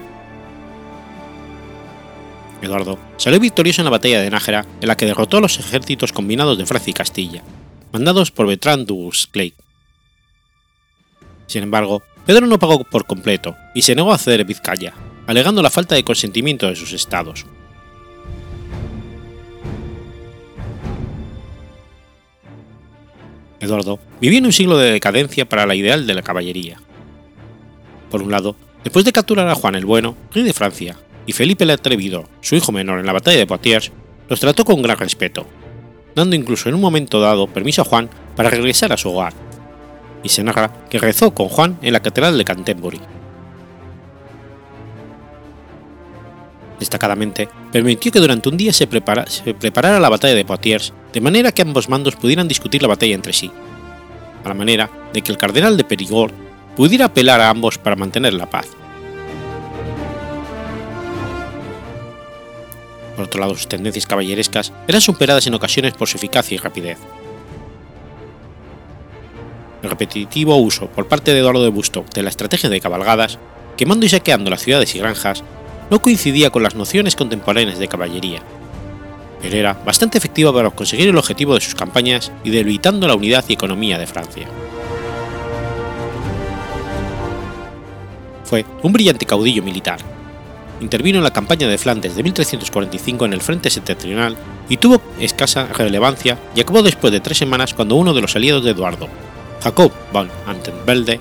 Eduardo 2.61 2.97
salió 3.17 3.39
victorioso 3.39 3.81
en 3.81 3.85
la 3.85 3.91
batalla 3.91 4.21
de 4.21 4.29
Nájera, 4.29 4.65
en 4.79 4.87
la 4.87 4.95
que 4.95 5.05
derrotó 5.05 5.37
a 5.37 5.41
los 5.41 5.59
ejércitos 5.59 6.13
combinados 6.13 6.57
de 6.57 6.65
Francia 6.65 6.91
y 6.91 6.93
Castilla, 6.93 7.43
mandados 7.91 8.31
por 8.31 8.47
Bertrand 8.47 8.87
du 8.87 9.11
Clay. 9.31 9.53
Sin 11.47 11.63
embargo, 11.63 12.01
Pedro 12.25 12.47
no 12.47 12.59
pagó 12.59 12.83
por 12.85 13.05
completo 13.05 13.55
y 13.75 13.81
se 13.81 13.95
negó 13.95 14.13
a 14.13 14.17
ceder 14.17 14.45
Vizcaya, 14.45 14.93
alegando 15.27 15.61
la 15.61 15.69
falta 15.69 15.95
de 15.95 16.05
consentimiento 16.05 16.67
de 16.67 16.75
sus 16.75 16.93
estados. 16.93 17.45
Eduardo 23.63 23.99
vivía 24.19 24.39
en 24.39 24.45
un 24.45 24.53
siglo 24.53 24.77
de 24.77 24.91
decadencia 24.91 25.47
para 25.47 25.65
la 25.65 25.75
ideal 25.75 26.05
de 26.05 26.13
la 26.13 26.21
caballería. 26.21 26.79
Por 28.09 28.21
un 28.21 28.31
lado, 28.31 28.55
después 28.83 29.05
de 29.05 29.11
capturar 29.11 29.47
a 29.47 29.55
Juan 29.55 29.75
el 29.75 29.85
Bueno, 29.85 30.15
rey 30.33 30.43
de 30.43 30.53
Francia, 30.53 30.97
y 31.25 31.31
Felipe 31.33 31.63
el 31.63 31.71
Atrevido, 31.71 32.27
su 32.41 32.55
hijo 32.55 32.71
menor 32.71 32.99
en 32.99 33.05
la 33.05 33.13
batalla 33.13 33.37
de 33.37 33.47
Poitiers, 33.47 33.91
los 34.29 34.39
trató 34.39 34.65
con 34.65 34.81
gran 34.81 34.97
respeto, 34.97 35.45
dando 36.15 36.35
incluso 36.35 36.69
en 36.69 36.75
un 36.75 36.81
momento 36.81 37.19
dado 37.19 37.47
permiso 37.47 37.81
a 37.81 37.85
Juan 37.85 38.09
para 38.35 38.49
regresar 38.49 38.91
a 38.91 38.97
su 38.97 39.09
hogar, 39.09 39.33
y 40.23 40.29
se 40.29 40.43
narra 40.43 40.85
que 40.89 40.99
rezó 40.99 41.33
con 41.33 41.49
Juan 41.49 41.77
en 41.81 41.93
la 41.93 42.01
catedral 42.01 42.37
de 42.37 42.45
Canterbury. 42.45 42.99
Destacadamente, 46.83 47.47
permitió 47.71 48.11
que 48.11 48.19
durante 48.19 48.49
un 48.49 48.57
día 48.57 48.73
se, 48.73 48.87
preparara 48.87 50.01
la 50.01 50.09
batalla 50.09 50.35
de 50.35 50.43
Poitiers, 50.43 50.91
de 51.13 51.21
manera 51.21 51.53
que 51.53 51.61
ambos 51.61 51.87
mandos 51.87 52.17
pudieran 52.17 52.49
discutir 52.49 52.81
la 52.81 52.89
batalla 52.89 53.15
entre 53.15 53.31
sí, 53.31 53.49
a 54.43 54.49
la 54.49 54.53
manera 54.53 54.89
de 55.13 55.21
que 55.21 55.31
el 55.31 55.37
cardenal 55.37 55.77
de 55.77 55.85
Perigord 55.85 56.33
pudiera 56.75 57.05
apelar 57.05 57.39
a 57.39 57.49
ambos 57.49 57.77
para 57.77 57.95
mantener 57.95 58.33
la 58.33 58.49
paz. 58.49 58.67
Por 63.15 63.23
otro 63.23 63.39
lado, 63.39 63.55
sus 63.55 63.69
tendencias 63.69 64.05
caballerescas 64.05 64.73
eran 64.85 64.99
superadas 64.99 65.47
en 65.47 65.53
ocasiones 65.53 65.93
por 65.93 66.09
su 66.09 66.17
eficacia 66.17 66.55
y 66.55 66.57
rapidez. 66.57 66.97
El 69.81 69.89
repetitivo 69.89 70.57
uso 70.57 70.87
por 70.87 71.07
parte 71.07 71.31
de 71.31 71.39
Eduardo 71.39 71.63
de 71.63 71.69
Busto 71.69 72.03
de 72.13 72.23
la 72.23 72.29
estrategia 72.29 72.69
de 72.69 72.81
cabalgadas, 72.81 73.39
quemando 73.77 74.05
y 74.05 74.09
saqueando 74.09 74.49
las 74.49 74.63
ciudades 74.63 74.93
y 74.95 74.99
granjas, 74.99 75.45
no 75.93 76.01
coincidía 76.01 76.49
con 76.49 76.63
las 76.63 76.73
nociones 76.73 77.15
contemporáneas 77.15 77.77
de 77.77 77.87
caballería, 77.87 78.41
pero 79.39 79.55
era 79.55 79.73
bastante 79.73 80.17
efectiva 80.17 80.51
para 80.51 80.71
conseguir 80.71 81.07
el 81.07 81.17
objetivo 81.19 81.53
de 81.53 81.61
sus 81.61 81.75
campañas 81.75 82.31
y 82.43 82.49
debilitando 82.49 83.07
la 83.07 83.13
unidad 83.13 83.45
y 83.47 83.53
economía 83.53 83.99
de 83.99 84.07
Francia. 84.07 84.47
Fue 88.43 88.65
un 88.81 88.91
brillante 88.91 89.27
caudillo 89.27 89.61
militar, 89.61 89.99
intervino 90.81 91.19
en 91.19 91.25
la 91.25 91.31
campaña 91.31 91.67
de 91.67 91.77
Flandes 91.77 92.15
de 92.15 92.23
1345 92.23 93.25
en 93.25 93.33
el 93.33 93.41
frente 93.41 93.69
septentrional 93.69 94.35
y 94.69 94.77
tuvo 94.77 94.99
escasa 95.19 95.67
relevancia 95.67 96.39
y 96.55 96.61
acabó 96.61 96.81
después 96.81 97.13
de 97.13 97.19
tres 97.19 97.37
semanas 97.37 97.75
cuando 97.75 97.97
uno 97.97 98.15
de 98.15 98.21
los 98.21 98.35
aliados 98.35 98.63
de 98.63 98.71
Eduardo, 98.71 99.09
Jacob 99.61 99.91
von 100.11 100.31
Antenvelde, 100.47 101.19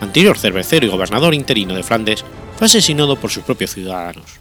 anterior 0.00 0.38
cervecero 0.38 0.86
y 0.86 0.88
gobernador 0.88 1.34
interino 1.34 1.74
de 1.74 1.82
Flandes, 1.82 2.24
fue 2.56 2.66
asesinado 2.66 3.16
por 3.16 3.30
sus 3.30 3.44
propios 3.44 3.72
ciudadanos. 3.72 4.40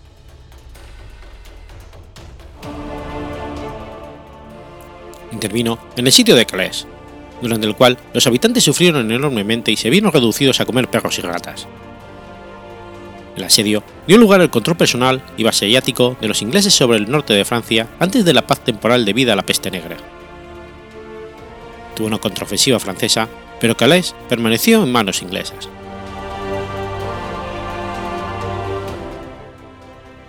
Intervino 5.31 5.79
en 5.97 6.05
el 6.05 6.13
sitio 6.13 6.35
de 6.35 6.45
Calais, 6.45 6.85
durante 7.41 7.67
el 7.67 7.75
cual 7.75 7.97
los 8.13 8.25
habitantes 8.27 8.63
sufrieron 8.63 9.11
enormemente 9.11 9.71
y 9.71 9.77
se 9.77 9.89
vieron 9.89 10.11
reducidos 10.11 10.59
a 10.59 10.65
comer 10.65 10.89
perros 10.89 11.17
y 11.17 11.21
ratas, 11.21 11.67
el 13.35 13.43
asedio 13.43 13.83
dio 14.07 14.17
lugar 14.17 14.41
al 14.41 14.51
control 14.51 14.77
personal 14.77 15.21
y 15.37 15.43
vasallático 15.43 16.15
de 16.21 16.27
los 16.27 16.41
ingleses 16.41 16.73
sobre 16.73 16.97
el 16.97 17.09
norte 17.09 17.33
de 17.33 17.45
Francia 17.45 17.87
antes 17.99 18.25
de 18.25 18.33
la 18.33 18.45
paz 18.45 18.63
temporal 18.63 19.05
debida 19.05 19.33
a 19.33 19.35
la 19.35 19.45
peste 19.45 19.71
negra. 19.71 19.97
Tuvo 21.95 22.07
una 22.07 22.19
contraofensiva 22.19 22.79
francesa, 22.79 23.27
pero 23.59 23.77
Calais 23.77 24.15
permaneció 24.29 24.83
en 24.83 24.91
manos 24.91 25.21
inglesas. 25.21 25.69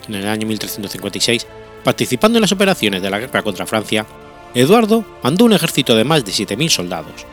En 0.09 0.15
el 0.15 0.27
año 0.27 0.47
1356, 0.47 1.47
participando 1.83 2.39
en 2.39 2.43
las 2.43 2.53
operaciones 2.53 3.03
de 3.03 3.11
la 3.11 3.19
guerra 3.19 3.43
contra 3.43 3.67
Francia, 3.67 4.07
Eduardo 4.55 5.05
mandó 5.23 5.45
un 5.45 5.53
ejército 5.53 5.95
de 5.95 6.05
más 6.05 6.25
de 6.25 6.33
7.000 6.33 6.69
soldados. 6.69 7.27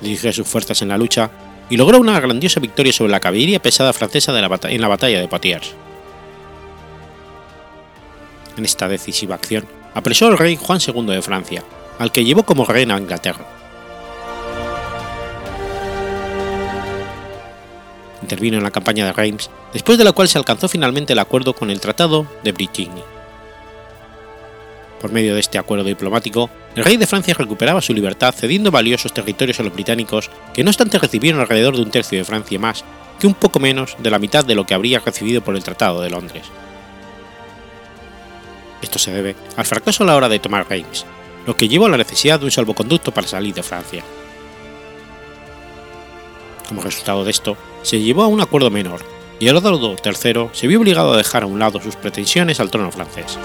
Dirigió 0.00 0.32
sus 0.32 0.46
fuerzas 0.46 0.82
en 0.82 0.88
la 0.88 0.98
lucha 0.98 1.30
y 1.70 1.76
logró 1.76 1.98
una 1.98 2.20
grandiosa 2.20 2.60
victoria 2.60 2.92
sobre 2.92 3.12
la 3.12 3.20
caballería 3.20 3.62
pesada 3.62 3.92
francesa 3.92 4.32
en 4.36 4.80
la 4.80 4.88
batalla 4.88 5.20
de 5.20 5.28
Poitiers. 5.28 5.72
En 8.56 8.64
esta 8.64 8.88
decisiva 8.88 9.34
acción, 9.34 9.66
apresó 9.94 10.26
al 10.26 10.38
rey 10.38 10.56
Juan 10.56 10.80
II 10.86 11.06
de 11.06 11.22
Francia, 11.22 11.64
al 11.98 12.12
que 12.12 12.24
llevó 12.24 12.44
como 12.44 12.64
reina 12.64 12.96
a 12.96 13.00
Inglaterra. 13.00 13.55
Intervino 18.26 18.56
en 18.56 18.64
la 18.64 18.72
campaña 18.72 19.06
de 19.06 19.12
Reims, 19.12 19.50
después 19.72 19.98
de 19.98 20.02
la 20.02 20.10
cual 20.10 20.26
se 20.26 20.36
alcanzó 20.36 20.68
finalmente 20.68 21.12
el 21.12 21.20
acuerdo 21.20 21.52
con 21.52 21.70
el 21.70 21.78
Tratado 21.78 22.26
de 22.42 22.50
Brittigny. 22.50 23.04
Por 25.00 25.12
medio 25.12 25.34
de 25.34 25.40
este 25.40 25.58
acuerdo 25.58 25.84
diplomático, 25.84 26.50
el 26.74 26.84
rey 26.84 26.96
de 26.96 27.06
Francia 27.06 27.34
recuperaba 27.34 27.80
su 27.80 27.94
libertad 27.94 28.34
cediendo 28.36 28.72
valiosos 28.72 29.14
territorios 29.14 29.60
a 29.60 29.62
los 29.62 29.72
británicos 29.72 30.28
que 30.52 30.64
no 30.64 30.70
obstante 30.70 30.98
recibieron 30.98 31.40
alrededor 31.40 31.76
de 31.76 31.82
un 31.82 31.92
tercio 31.92 32.18
de 32.18 32.24
Francia 32.24 32.58
más 32.58 32.84
que 33.20 33.28
un 33.28 33.34
poco 33.34 33.60
menos 33.60 33.96
de 34.00 34.10
la 34.10 34.18
mitad 34.18 34.44
de 34.44 34.56
lo 34.56 34.66
que 34.66 34.74
habría 34.74 34.98
recibido 34.98 35.40
por 35.42 35.54
el 35.54 35.62
Tratado 35.62 36.00
de 36.00 36.10
Londres. 36.10 36.46
Esto 38.82 38.98
se 38.98 39.12
debe 39.12 39.36
al 39.56 39.66
fracaso 39.66 40.02
a 40.02 40.06
la 40.06 40.16
hora 40.16 40.28
de 40.28 40.40
tomar 40.40 40.68
Reims, 40.68 41.06
lo 41.46 41.56
que 41.56 41.68
llevó 41.68 41.86
a 41.86 41.90
la 41.90 41.96
necesidad 41.96 42.40
de 42.40 42.46
un 42.46 42.50
salvoconducto 42.50 43.12
para 43.12 43.28
salir 43.28 43.54
de 43.54 43.62
Francia. 43.62 44.02
Como 46.68 46.82
resultado 46.82 47.24
de 47.24 47.30
esto, 47.30 47.56
se 47.82 48.00
llevó 48.00 48.22
a 48.22 48.26
un 48.26 48.40
acuerdo 48.40 48.70
menor, 48.70 49.00
y 49.38 49.48
Eduardo 49.48 49.94
III 50.02 50.48
se 50.52 50.66
vio 50.66 50.80
obligado 50.80 51.12
a 51.12 51.16
dejar 51.16 51.44
a 51.44 51.46
un 51.46 51.58
lado 51.58 51.80
sus 51.80 51.96
pretensiones 51.96 52.58
al 52.58 52.70
trono 52.70 52.90
francés. 52.90 53.38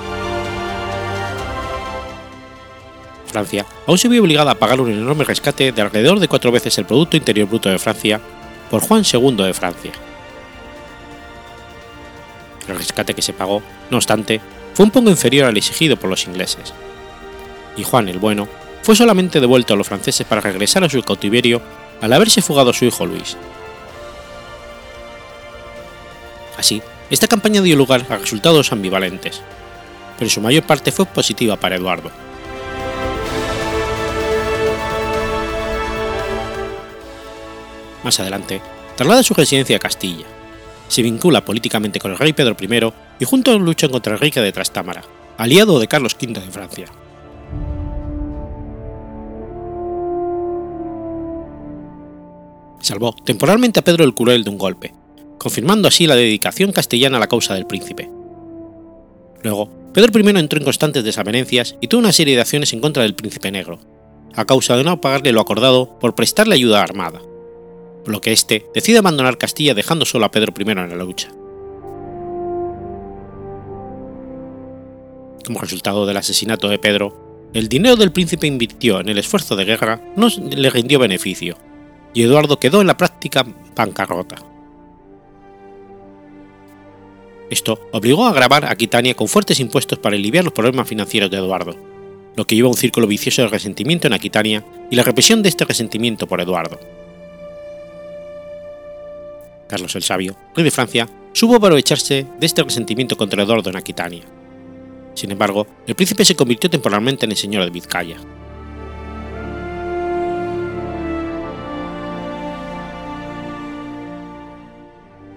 Francia 3.28 3.66
aún 3.88 3.98
se 3.98 4.10
vio 4.10 4.22
obligada 4.22 4.52
a 4.52 4.60
pagar 4.60 4.82
un 4.82 4.92
enorme 4.92 5.24
rescate 5.24 5.72
de 5.72 5.82
alrededor 5.82 6.20
de 6.20 6.28
cuatro 6.28 6.52
veces 6.52 6.78
el 6.78 6.86
Producto 6.86 7.16
Interior 7.16 7.48
Bruto 7.48 7.70
de 7.70 7.80
Francia 7.80 8.20
por 8.70 8.82
Juan 8.82 9.04
II 9.12 9.36
de 9.36 9.54
Francia. 9.54 9.92
El 12.68 12.78
rescate 12.78 13.14
que 13.14 13.22
se 13.22 13.34
pagó, 13.34 13.62
no 13.90 13.98
obstante, 13.98 14.42
fue 14.74 14.86
un 14.86 14.92
poco 14.92 15.10
inferior 15.10 15.46
al 15.46 15.58
exigido 15.58 15.98
por 15.98 16.10
los 16.10 16.26
ingleses, 16.26 16.74
y 17.78 17.84
Juan 17.84 18.10
el 18.10 18.20
Bueno 18.20 18.48
fue 18.82 18.96
solamente 18.96 19.40
devuelto 19.40 19.74
a 19.74 19.78
los 19.78 19.88
franceses 19.88 20.26
para 20.26 20.42
regresar 20.42 20.84
a 20.84 20.90
su 20.90 21.02
cautiverio 21.04 21.62
al 22.02 22.14
haberse 22.14 22.42
fugado 22.42 22.74
su 22.74 22.86
hijo 22.86 23.06
Luis. 23.06 23.38
Así, 26.58 26.82
esta 27.10 27.28
campaña 27.28 27.62
dio 27.62 27.76
lugar 27.76 28.06
a 28.10 28.18
resultados 28.18 28.72
ambivalentes, 28.72 29.42
pero 30.18 30.30
su 30.30 30.42
mayor 30.42 30.64
parte 30.64 30.92
fue 30.92 31.06
positiva 31.06 31.56
para 31.56 31.76
Eduardo. 31.76 32.12
Más 38.04 38.20
adelante, 38.20 38.62
traslada 38.96 39.24
su 39.24 39.34
residencia 39.34 39.78
a 39.78 39.80
Castilla. 39.80 40.26
Se 40.88 41.02
vincula 41.02 41.46
políticamente 41.46 42.00
con 42.00 42.12
el 42.12 42.18
rey 42.18 42.34
Pedro 42.34 42.58
I 42.60 42.94
y 43.20 43.26
juntos 43.26 43.62
luchan 43.62 43.92
contra 43.92 44.14
Enrique 44.14 44.42
de 44.42 44.52
Trastámara, 44.52 45.04
aliado 45.38 45.80
de 45.80 45.88
Carlos 45.88 46.18
V 46.20 46.34
de 46.34 46.52
Francia. 46.52 46.88
Salvó 52.82 53.16
temporalmente 53.26 53.80
a 53.80 53.84
Pedro 53.84 54.04
el 54.04 54.14
Cruel 54.14 54.44
de 54.44 54.50
un 54.50 54.58
golpe, 54.58 54.94
confirmando 55.38 55.88
así 55.88 56.08
la 56.08 56.16
dedicación 56.16 56.72
castellana 56.72 57.18
a 57.18 57.20
la 57.20 57.28
causa 57.28 57.54
del 57.54 57.68
príncipe. 57.68 58.10
Luego, 59.44 59.70
Pedro 59.94 60.20
I 60.20 60.40
entró 60.40 60.60
en 60.60 60.66
constantes 60.66 61.04
desavenencias 61.04 61.76
y 61.82 61.88
tuvo 61.88 62.00
una 62.00 62.12
serie 62.12 62.36
de 62.36 62.42
acciones 62.42 62.74
en 62.74 62.82
contra 62.82 63.04
del 63.04 63.16
príncipe 63.16 63.52
negro, 63.52 63.80
a 64.36 64.46
causa 64.46 64.78
de 64.78 64.84
no 64.84 65.02
pagarle 65.02 65.32
lo 65.32 65.42
acordado 65.42 66.00
por 66.00 66.16
prestarle 66.16 66.56
ayuda 66.56 66.82
armada 66.82 67.22
por 68.04 68.14
lo 68.14 68.22
que 68.22 68.32
éste 68.32 68.66
decide 68.74 68.98
abandonar 68.98 69.38
Castilla 69.38 69.74
dejando 69.74 70.06
solo 70.06 70.26
a 70.26 70.32
Pedro 70.32 70.54
I 70.58 70.72
en 70.72 70.98
la 70.98 71.04
lucha. 71.04 71.30
Como 75.46 75.60
resultado 75.60 76.06
del 76.06 76.18
asesinato 76.18 76.70
de 76.70 76.80
Pedro, 76.80 77.50
el 77.54 77.68
dinero 77.68 77.96
del 77.96 78.12
príncipe 78.12 78.48
invirtió 78.48 79.00
en 79.00 79.10
el 79.10 79.18
esfuerzo 79.18 79.56
de 79.56 79.66
guerra 79.66 80.02
no 80.16 80.28
le 80.30 80.70
rindió 80.70 81.00
beneficio, 81.00 81.58
y 82.14 82.24
Eduardo 82.24 82.60
quedó 82.60 82.82
en 82.82 82.88
la 82.88 82.98
práctica 82.98 83.46
bancarrota. 83.76 84.36
Esto 87.50 87.80
obligó 87.92 88.26
a 88.26 88.30
agravar 88.30 88.66
a 88.66 88.72
Aquitania 88.72 89.14
con 89.14 89.28
fuertes 89.28 89.60
impuestos 89.60 90.00
para 90.00 90.16
aliviar 90.16 90.44
los 90.44 90.54
problemas 90.54 90.88
financieros 90.88 91.30
de 91.30 91.38
Eduardo, 91.38 91.76
lo 92.36 92.46
que 92.46 92.56
llevó 92.56 92.70
a 92.70 92.72
un 92.72 92.78
círculo 92.78 93.08
vicioso 93.08 93.42
de 93.42 93.50
resentimiento 93.50 94.08
en 94.08 94.14
Aquitania 94.14 94.64
y 94.90 94.96
la 94.96 95.04
represión 95.04 95.44
de 95.44 95.50
este 95.50 95.66
resentimiento 95.66 96.28
por 96.28 96.40
Eduardo. 96.40 96.80
Carlos 99.68 99.96
el 99.96 100.04
Sabio, 100.04 100.36
rey 100.56 100.64
de 100.64 100.72
Francia, 100.72 101.10
supo 101.34 101.56
aprovecharse 101.56 102.26
de 102.40 102.46
este 102.46 102.64
resentimiento 102.64 103.18
contra 103.18 103.44
Eduardo 103.44 103.70
en 103.70 103.78
Aquitania. 103.78 104.24
Sin 105.14 105.32
embargo, 105.32 105.68
el 105.88 105.96
príncipe 105.96 106.26
se 106.26 106.36
convirtió 106.36 106.70
temporalmente 106.70 107.26
en 107.26 107.32
el 107.32 107.38
señor 107.38 107.66
de 107.66 107.70
Vizcaya. 107.70 108.18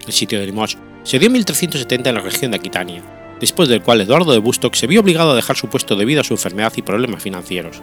El 0.07 0.13
sitio 0.13 0.39
de 0.39 0.47
Limoges 0.47 0.79
se 1.03 1.19
dio 1.19 1.27
en 1.27 1.33
1370 1.35 2.09
en 2.09 2.15
la 2.15 2.21
región 2.21 2.51
de 2.51 2.57
Aquitania, 2.57 3.03
después 3.41 3.69
del 3.69 3.83
cual 3.83 4.01
Eduardo 4.01 4.33
de 4.33 4.39
Bustock 4.39 4.75
se 4.75 4.87
vio 4.87 5.01
obligado 5.01 5.33
a 5.33 5.35
dejar 5.35 5.57
su 5.57 5.69
puesto 5.69 5.97
debido 5.97 6.21
a 6.21 6.25
su 6.25 6.35
enfermedad 6.35 6.73
y 6.77 6.83
problemas 6.83 7.23
financieros, 7.23 7.83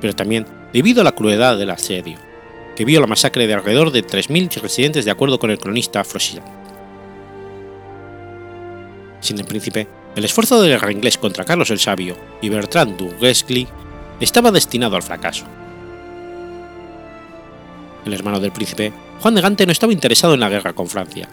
pero 0.00 0.14
también 0.14 0.46
debido 0.72 1.00
a 1.00 1.04
la 1.04 1.12
crueldad 1.12 1.58
del 1.58 1.70
asedio, 1.70 2.18
que 2.76 2.84
vio 2.84 3.00
la 3.00 3.06
masacre 3.06 3.46
de 3.46 3.54
alrededor 3.54 3.92
de 3.92 4.04
3.000 4.04 4.60
residentes 4.60 5.04
de 5.04 5.10
acuerdo 5.10 5.38
con 5.38 5.50
el 5.50 5.58
cronista 5.58 6.04
Froissart. 6.04 6.46
Sin 9.20 9.38
el 9.38 9.46
príncipe, 9.46 9.86
el 10.16 10.24
esfuerzo 10.24 10.60
de 10.60 10.68
guerra 10.68 10.92
inglés 10.92 11.16
contra 11.18 11.44
Carlos 11.44 11.70
el 11.70 11.78
Sabio 11.78 12.16
y 12.42 12.48
Bertrand 12.48 12.96
du 12.96 13.10
Guesclin 13.20 13.68
estaba 14.20 14.50
destinado 14.50 14.96
al 14.96 15.02
fracaso. 15.02 15.46
El 18.04 18.12
hermano 18.12 18.40
del 18.40 18.52
príncipe, 18.52 18.92
Juan 19.20 19.34
de 19.34 19.40
Gante, 19.40 19.66
no 19.66 19.72
estaba 19.72 19.92
interesado 19.92 20.34
en 20.34 20.40
la 20.40 20.48
guerra 20.48 20.74
con 20.74 20.88
Francia, 20.88 21.28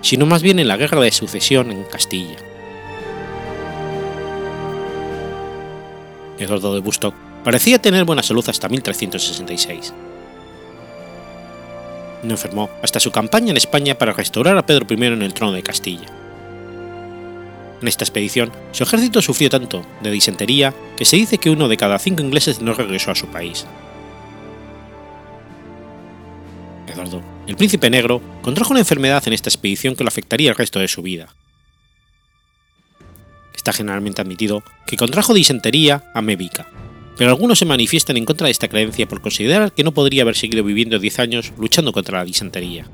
sino 0.00 0.26
más 0.26 0.42
bien 0.42 0.58
en 0.58 0.68
la 0.68 0.76
guerra 0.76 1.00
de 1.00 1.12
sucesión 1.12 1.70
en 1.70 1.84
Castilla. 1.84 2.36
Eduardo 6.38 6.74
de 6.74 6.80
Bustock 6.80 7.14
parecía 7.44 7.80
tener 7.80 8.04
buena 8.04 8.22
salud 8.22 8.46
hasta 8.48 8.68
1366. 8.68 9.92
No 12.22 12.32
enfermó 12.32 12.70
hasta 12.82 12.98
su 12.98 13.12
campaña 13.12 13.52
en 13.52 13.56
España 13.56 13.96
para 13.96 14.12
restaurar 14.12 14.58
a 14.58 14.66
Pedro 14.66 14.86
I 14.90 15.04
en 15.04 15.22
el 15.22 15.34
trono 15.34 15.52
de 15.52 15.62
Castilla. 15.62 16.06
En 17.80 17.88
esta 17.88 18.04
expedición, 18.04 18.50
su 18.72 18.82
ejército 18.82 19.22
sufrió 19.22 19.50
tanto 19.50 19.84
de 20.02 20.10
disentería 20.10 20.74
que 20.96 21.04
se 21.04 21.16
dice 21.16 21.38
que 21.38 21.50
uno 21.50 21.68
de 21.68 21.76
cada 21.76 21.98
cinco 21.98 22.22
ingleses 22.22 22.60
no 22.60 22.74
regresó 22.74 23.10
a 23.10 23.14
su 23.14 23.26
país. 23.26 23.66
El 27.46 27.56
príncipe 27.56 27.90
negro, 27.90 28.22
contrajo 28.42 28.72
una 28.72 28.80
enfermedad 28.80 29.22
en 29.26 29.32
esta 29.32 29.48
expedición 29.48 29.94
que 29.94 30.04
lo 30.04 30.08
afectaría 30.08 30.50
el 30.50 30.56
resto 30.56 30.78
de 30.78 30.88
su 30.88 31.02
vida. 31.02 31.34
Está 33.54 33.72
generalmente 33.72 34.22
admitido 34.22 34.62
que 34.86 34.96
contrajo 34.96 35.34
disentería 35.34 36.10
amébica, 36.14 36.68
pero 37.16 37.30
algunos 37.30 37.58
se 37.58 37.64
manifiestan 37.64 38.16
en 38.16 38.24
contra 38.24 38.46
de 38.46 38.52
esta 38.52 38.68
creencia 38.68 39.08
por 39.08 39.20
considerar 39.20 39.72
que 39.72 39.84
no 39.84 39.92
podría 39.92 40.22
haber 40.22 40.36
seguido 40.36 40.62
viviendo 40.64 40.98
10 40.98 41.18
años 41.18 41.52
luchando 41.58 41.92
contra 41.92 42.18
la 42.18 42.24
disentería. 42.24 42.88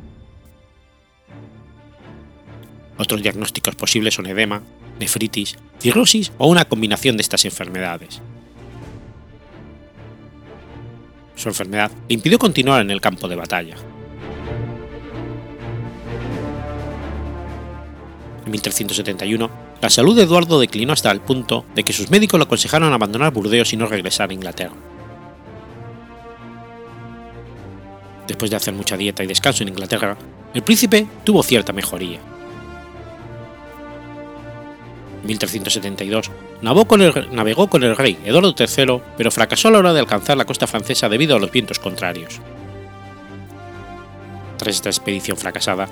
Otros 2.97 3.23
diagnósticos 3.23 3.75
posibles 3.75 4.15
son 4.15 4.27
edema, 4.27 4.63
nefritis, 4.99 5.57
cirrosis 5.81 6.33
o 6.39 6.49
una 6.49 6.65
combinación 6.65 7.17
de 7.17 7.23
estas 7.23 7.45
enfermedades. 7.45 8.21
Su 11.35 11.49
enfermedad 11.49 11.91
le 12.09 12.15
impidió 12.15 12.39
continuar 12.39 12.83
en 12.83 12.91
el 12.91 13.01
campo 13.01 13.27
de 13.27 13.37
batalla. 13.37 13.75
En 18.45 18.51
1371, 18.51 19.51
la 19.81 19.91
salud 19.91 20.17
de 20.17 20.25
Eduardo 20.25 20.59
declinó 20.59 20.93
hasta 20.93 21.11
el 21.11 21.21
punto 21.21 21.65
de 21.75 21.85
que 21.85 21.93
sus 21.93 22.11
médicos 22.11 22.39
le 22.39 22.45
aconsejaron 22.45 22.93
abandonar 22.93 23.33
Burdeos 23.33 23.73
y 23.73 23.77
no 23.77 23.87
regresar 23.87 24.31
a 24.31 24.35
Inglaterra. 24.35 24.75
Después 28.27 28.51
de 28.51 28.57
hacer 28.57 28.75
mucha 28.75 28.97
dieta 28.97 29.23
y 29.23 29.27
descanso 29.27 29.63
en 29.63 29.69
Inglaterra, 29.69 30.17
el 30.55 30.63
príncipe 30.63 31.07
tuvo 31.25 31.43
cierta 31.43 31.73
mejoría. 31.73 32.19
En 35.23 35.27
1372 35.27 36.31
navegó 36.63 36.87
con, 36.87 37.83
el, 37.83 37.97
rey 37.97 38.19
Eduardo 38.25 38.55
III, 38.59 39.01
pero 39.17 39.31
fracasó 39.31 39.69
a 39.69 39.71
la 39.71 39.79
hora 39.79 39.93
de 39.93 40.01
alcanzar 40.01 40.37
la 40.37 40.45
costa 40.45 40.67
francesa 40.67 41.09
debido 41.09 41.37
a 41.37 41.39
los 41.39 41.53
vientos 41.53 41.79
contrarios. 41.79 42.41
Tras 44.57 44.75
esta 44.75 44.89
expedición 44.89 45.37
fracasada, 45.37 45.89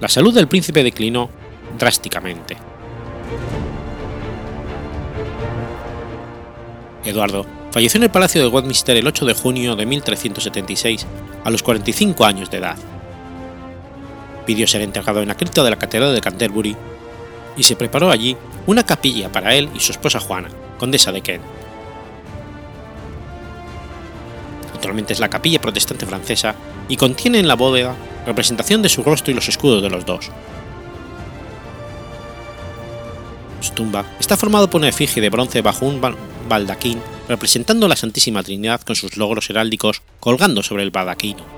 la 0.00 0.08
salud 0.08 0.34
del 0.34 0.48
príncipe 0.48 0.82
declinó 0.82 1.30
drásticamente. 1.78 2.56
Eduardo 7.04 7.46
falleció 7.70 7.98
en 7.98 8.04
el 8.04 8.10
Palacio 8.10 8.40
de 8.40 8.48
Westminster 8.48 8.96
el 8.96 9.06
8 9.06 9.26
de 9.26 9.34
junio 9.34 9.76
de 9.76 9.86
1376, 9.86 11.06
a 11.44 11.50
los 11.50 11.62
45 11.62 12.24
años 12.24 12.50
de 12.50 12.58
edad. 12.58 12.76
Pidió 14.44 14.66
ser 14.66 14.82
enterrado 14.82 15.22
en 15.22 15.28
la 15.28 15.36
cripta 15.36 15.62
de 15.62 15.70
la 15.70 15.76
Catedral 15.76 16.14
de 16.14 16.20
Canterbury 16.20 16.76
y 17.56 17.62
se 17.62 17.76
preparó 17.76 18.10
allí 18.10 18.36
una 18.66 18.84
capilla 18.84 19.30
para 19.30 19.54
él 19.54 19.68
y 19.74 19.80
su 19.80 19.92
esposa 19.92 20.20
Juana, 20.20 20.48
condesa 20.78 21.12
de 21.12 21.20
Kent. 21.20 21.44
Actualmente 24.74 25.12
es 25.12 25.20
la 25.20 25.30
capilla 25.30 25.60
protestante 25.60 26.06
francesa 26.06 26.54
y 26.88 26.96
contiene 26.96 27.38
en 27.38 27.48
la 27.48 27.56
bóveda 27.56 27.94
representación 28.26 28.82
de 28.82 28.88
su 28.88 29.02
rostro 29.02 29.32
y 29.32 29.34
los 29.34 29.48
escudos 29.48 29.82
de 29.82 29.90
los 29.90 30.04
dos. 30.04 30.30
Su 33.60 33.72
tumba 33.72 34.04
está 34.20 34.36
formado 34.36 34.68
por 34.68 34.80
una 34.80 34.88
efigie 34.88 35.22
de 35.22 35.30
bronce 35.30 35.62
bajo 35.62 35.86
un 35.86 36.00
baldaquín 36.48 37.00
representando 37.28 37.88
la 37.88 37.96
Santísima 37.96 38.42
Trinidad 38.42 38.82
con 38.82 38.96
sus 38.96 39.16
logros 39.16 39.50
heráldicos 39.50 40.02
colgando 40.20 40.62
sobre 40.62 40.82
el 40.82 40.90
baldaquino. 40.90 41.55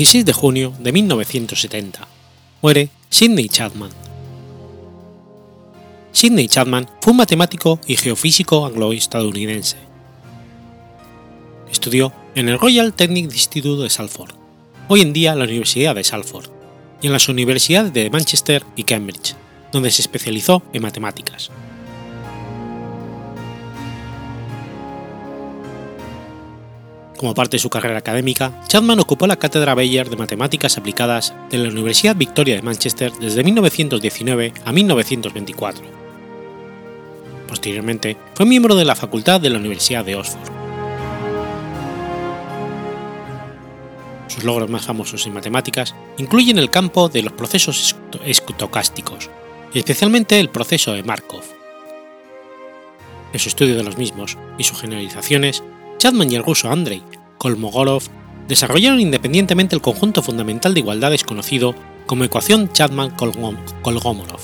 16 0.00 0.24
de 0.24 0.32
junio 0.32 0.72
de 0.78 0.92
1970. 0.92 2.08
Muere 2.62 2.88
Sidney 3.10 3.50
Chapman. 3.50 3.90
Sidney 6.10 6.48
Chapman 6.48 6.88
fue 7.02 7.10
un 7.10 7.18
matemático 7.18 7.78
y 7.86 7.98
geofísico 7.98 8.64
anglo-estadounidense. 8.64 9.76
Estudió 11.70 12.14
en 12.34 12.48
el 12.48 12.58
Royal 12.58 12.94
Technical 12.94 13.34
Institute 13.34 13.82
de 13.82 13.90
Salford, 13.90 14.32
hoy 14.88 15.02
en 15.02 15.12
día 15.12 15.34
la 15.34 15.44
Universidad 15.44 15.94
de 15.94 16.02
Salford, 16.02 16.48
y 17.02 17.08
en 17.08 17.12
las 17.12 17.28
universidades 17.28 17.92
de 17.92 18.08
Manchester 18.08 18.64
y 18.76 18.84
Cambridge, 18.84 19.36
donde 19.70 19.90
se 19.90 20.00
especializó 20.00 20.62
en 20.72 20.80
matemáticas. 20.80 21.50
Como 27.20 27.34
parte 27.34 27.56
de 27.56 27.60
su 27.60 27.68
carrera 27.68 27.98
académica, 27.98 28.62
Chapman 28.66 28.98
ocupó 28.98 29.26
la 29.26 29.36
cátedra 29.36 29.74
Bayer 29.74 30.08
de 30.08 30.16
Matemáticas 30.16 30.78
Aplicadas 30.78 31.34
de 31.50 31.58
la 31.58 31.68
Universidad 31.68 32.16
Victoria 32.16 32.56
de 32.56 32.62
Manchester 32.62 33.12
desde 33.20 33.44
1919 33.44 34.54
a 34.64 34.72
1924. 34.72 35.84
Posteriormente, 37.46 38.16
fue 38.32 38.46
miembro 38.46 38.74
de 38.74 38.86
la 38.86 38.94
Facultad 38.94 39.38
de 39.38 39.50
la 39.50 39.58
Universidad 39.58 40.02
de 40.02 40.16
Oxford. 40.16 40.50
Sus 44.28 44.42
logros 44.42 44.70
más 44.70 44.86
famosos 44.86 45.26
en 45.26 45.34
matemáticas 45.34 45.94
incluyen 46.16 46.56
el 46.56 46.70
campo 46.70 47.10
de 47.10 47.20
los 47.22 47.34
procesos 47.34 47.96
estocásticos, 48.24 49.28
especialmente 49.74 50.40
el 50.40 50.48
proceso 50.48 50.94
de 50.94 51.02
Markov. 51.02 51.44
En 53.34 53.38
su 53.38 53.50
estudio 53.50 53.76
de 53.76 53.84
los 53.84 53.98
mismos 53.98 54.38
y 54.56 54.64
sus 54.64 54.80
generalizaciones 54.80 55.62
Chapman 56.00 56.32
y 56.32 56.34
el 56.34 56.42
ruso 56.42 56.70
Andrei 56.70 57.02
Kolmogorov 57.36 58.04
desarrollaron 58.48 59.00
independientemente 59.00 59.76
el 59.76 59.82
conjunto 59.82 60.22
fundamental 60.22 60.72
de 60.72 60.80
igualdades 60.80 61.24
conocido 61.24 61.74
como 62.06 62.24
ecuación 62.24 62.72
Chapman-Kolmogorov. 62.72 64.40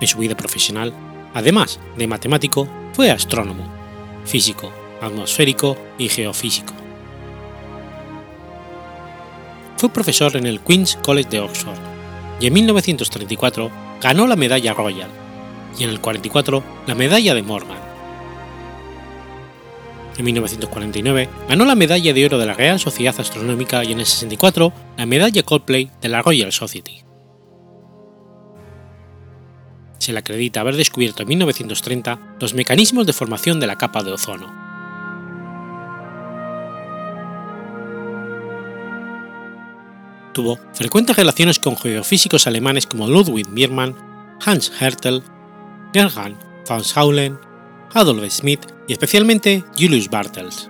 En 0.00 0.06
su 0.08 0.16
vida 0.16 0.34
profesional, 0.34 0.94
además 1.34 1.78
de 1.98 2.06
matemático, 2.06 2.66
fue 2.94 3.10
astrónomo, 3.10 3.66
físico, 4.24 4.72
atmosférico 5.02 5.76
y 5.98 6.08
geofísico. 6.08 6.72
Fue 9.76 9.90
profesor 9.90 10.34
en 10.38 10.46
el 10.46 10.60
Queen's 10.60 10.96
College 11.02 11.28
de 11.28 11.40
Oxford 11.40 11.76
y 12.40 12.46
en 12.46 12.54
1934 12.54 13.70
ganó 14.00 14.26
la 14.26 14.36
medalla 14.36 14.72
Royal 14.72 15.25
y 15.78 15.84
en 15.84 15.90
el 15.90 16.00
44 16.00 16.62
la 16.86 16.94
medalla 16.94 17.34
de 17.34 17.42
Morgan. 17.42 17.78
En 20.18 20.24
1949 20.24 21.28
ganó 21.48 21.64
la 21.64 21.74
medalla 21.74 22.12
de 22.12 22.24
oro 22.24 22.38
de 22.38 22.46
la 22.46 22.54
Real 22.54 22.80
Sociedad 22.80 23.14
Astronómica 23.18 23.84
y 23.84 23.92
en 23.92 24.00
el 24.00 24.06
64 24.06 24.72
la 24.96 25.06
medalla 25.06 25.42
Coldplay 25.42 25.90
de 26.00 26.08
la 26.08 26.22
Royal 26.22 26.52
Society. 26.52 27.02
Se 29.98 30.12
le 30.12 30.18
acredita 30.18 30.60
haber 30.60 30.76
descubierto 30.76 31.22
en 31.22 31.28
1930 31.28 32.36
los 32.40 32.54
mecanismos 32.54 33.06
de 33.06 33.12
formación 33.12 33.60
de 33.60 33.66
la 33.66 33.76
capa 33.76 34.02
de 34.02 34.12
ozono. 34.12 34.66
Tuvo 40.32 40.58
frecuentes 40.74 41.16
relaciones 41.16 41.58
con 41.58 41.76
geofísicos 41.76 42.46
alemanes 42.46 42.86
como 42.86 43.08
Ludwig 43.08 43.48
Biermann, 43.48 43.96
Hans 44.44 44.70
Hertel 44.80 45.22
Gerhard 45.96 46.36
von 46.68 46.84
Schaulen, 46.84 47.38
Adolf 47.94 48.30
Schmidt 48.30 48.60
y 48.86 48.92
especialmente 48.92 49.64
Julius 49.78 50.10
Bartels. 50.10 50.68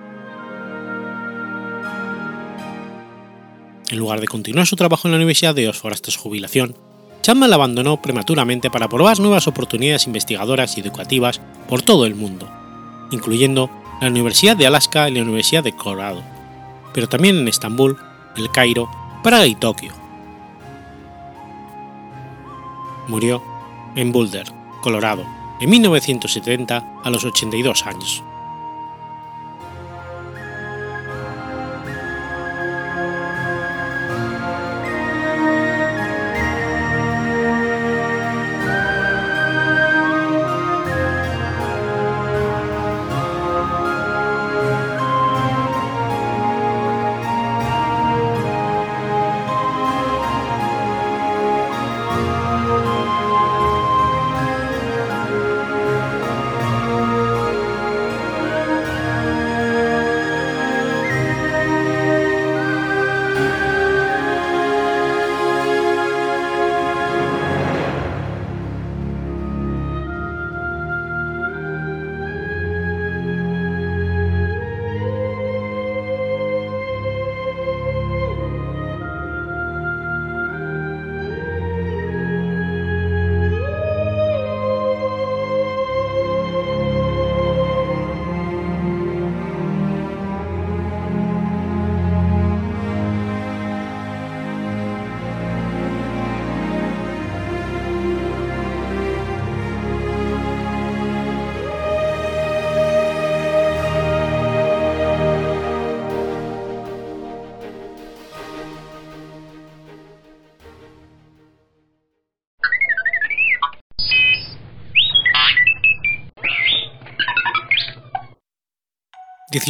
En 3.89 3.99
lugar 3.99 4.20
de 4.20 4.29
continuar 4.29 4.68
su 4.68 4.77
trabajo 4.77 5.09
en 5.09 5.12
la 5.12 5.16
Universidad 5.16 5.53
de 5.53 5.68
Oxford 5.68 5.95
hasta 5.95 6.12
su 6.12 6.20
jubilación, 6.20 6.77
Chapman 7.22 7.51
la 7.51 7.57
abandonó 7.57 8.01
prematuramente 8.01 8.70
para 8.70 8.89
probar 8.89 9.18
nuevas 9.18 9.49
oportunidades 9.49 10.07
investigadoras 10.07 10.77
y 10.77 10.81
educativas 10.81 11.41
por 11.68 11.83
todo 11.83 12.07
el 12.07 12.14
mundo, 12.14 12.49
incluyendo 13.11 13.68
la 14.01 14.07
Universidad 14.07 14.57
de 14.57 14.68
Alaska 14.68 15.09
y 15.09 15.14
la 15.14 15.22
Universidad 15.22 15.64
de 15.64 15.74
Colorado, 15.74 16.22
pero 16.95 17.09
también 17.09 17.37
en 17.37 17.49
Estambul, 17.49 17.99
El 18.37 18.49
Cairo, 18.53 18.89
Praga 19.24 19.49
y 19.49 19.57
Tokio. 19.57 19.93
Murió 23.09 23.43
en 23.97 24.12
Boulder, 24.12 24.47
Colorado, 24.87 25.24
en 25.59 25.68
1970 25.68 26.84
a 27.03 27.11
los 27.11 27.24
82 27.24 27.87
años. 27.87 28.22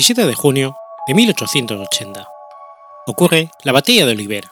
17 0.07 0.29
de 0.29 0.35
junio 0.37 0.77
de 1.09 1.15
1880. 1.15 2.29
Ocurre 3.09 3.51
la 3.65 3.73
Batalla 3.73 4.07
de 4.07 4.13
Olivera. 4.13 4.49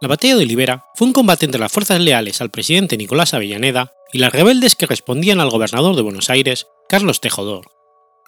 La 0.00 0.08
Batalla 0.08 0.34
de 0.34 0.42
Olivera 0.42 0.86
fue 0.96 1.06
un 1.06 1.12
combate 1.12 1.44
entre 1.44 1.60
las 1.60 1.70
fuerzas 1.70 2.00
leales 2.00 2.40
al 2.40 2.50
presidente 2.50 2.96
Nicolás 2.96 3.32
Avellaneda 3.32 3.92
y 4.12 4.18
las 4.18 4.32
rebeldes 4.32 4.74
que 4.74 4.86
respondían 4.86 5.38
al 5.38 5.50
gobernador 5.50 5.94
de 5.94 6.02
Buenos 6.02 6.30
Aires, 6.30 6.66
Carlos 6.88 7.20
Tejedor, 7.20 7.70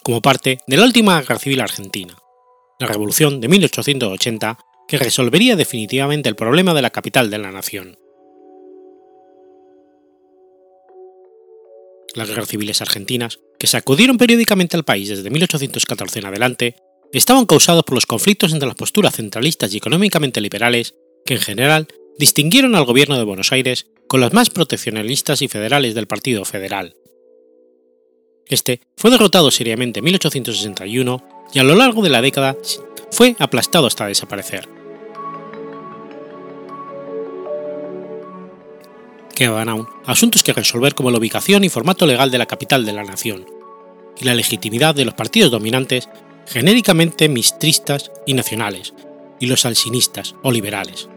como 0.04 0.22
parte 0.22 0.58
de 0.68 0.76
la 0.76 0.84
última 0.84 1.20
guerra 1.20 1.40
civil 1.40 1.60
argentina, 1.60 2.14
la 2.78 2.86
Revolución 2.86 3.40
de 3.40 3.48
1880, 3.48 4.58
que 4.86 4.98
resolvería 4.98 5.56
definitivamente 5.56 6.28
el 6.28 6.36
problema 6.36 6.72
de 6.72 6.82
la 6.82 6.90
capital 6.90 7.30
de 7.30 7.38
la 7.38 7.50
nación. 7.50 7.98
Las 12.14 12.28
guerras 12.28 12.48
civiles 12.48 12.82
argentinas 12.82 13.40
que 13.58 13.66
sacudieron 13.66 14.18
periódicamente 14.18 14.76
al 14.76 14.84
país 14.84 15.08
desde 15.08 15.30
1814 15.30 16.18
en 16.18 16.26
adelante, 16.26 16.76
estaban 17.12 17.46
causados 17.46 17.84
por 17.84 17.94
los 17.94 18.06
conflictos 18.06 18.52
entre 18.52 18.66
las 18.66 18.76
posturas 18.76 19.14
centralistas 19.14 19.72
y 19.72 19.76
económicamente 19.76 20.40
liberales 20.40 20.94
que 21.24 21.34
en 21.34 21.40
general 21.40 21.86
distinguieron 22.18 22.74
al 22.74 22.84
gobierno 22.84 23.16
de 23.16 23.24
Buenos 23.24 23.52
Aires 23.52 23.86
con 24.08 24.20
las 24.20 24.32
más 24.32 24.50
proteccionalistas 24.50 25.42
y 25.42 25.48
federales 25.48 25.94
del 25.94 26.06
Partido 26.06 26.44
Federal. 26.44 26.96
Este 28.46 28.80
fue 28.96 29.10
derrotado 29.10 29.50
seriamente 29.50 30.00
en 30.00 30.04
1861 30.04 31.48
y 31.54 31.58
a 31.58 31.62
lo 31.62 31.74
largo 31.74 32.02
de 32.02 32.10
la 32.10 32.20
década 32.20 32.56
fue 33.10 33.36
aplastado 33.38 33.86
hasta 33.86 34.06
desaparecer. 34.06 34.81
Aún 39.46 39.88
asuntos 40.06 40.42
que 40.42 40.52
resolver 40.52 40.94
como 40.94 41.10
la 41.10 41.18
ubicación 41.18 41.64
y 41.64 41.68
formato 41.68 42.06
legal 42.06 42.30
de 42.30 42.38
la 42.38 42.46
capital 42.46 42.84
de 42.84 42.92
la 42.92 43.04
nación, 43.04 43.46
y 44.18 44.24
la 44.24 44.34
legitimidad 44.34 44.94
de 44.94 45.04
los 45.04 45.14
partidos 45.14 45.50
dominantes 45.50 46.08
genéricamente 46.46 47.28
mistristas 47.28 48.10
y 48.26 48.34
nacionales, 48.34 48.94
y 49.40 49.46
los 49.46 49.64
alsinistas 49.64 50.34
o 50.42 50.52
liberales. 50.52 51.08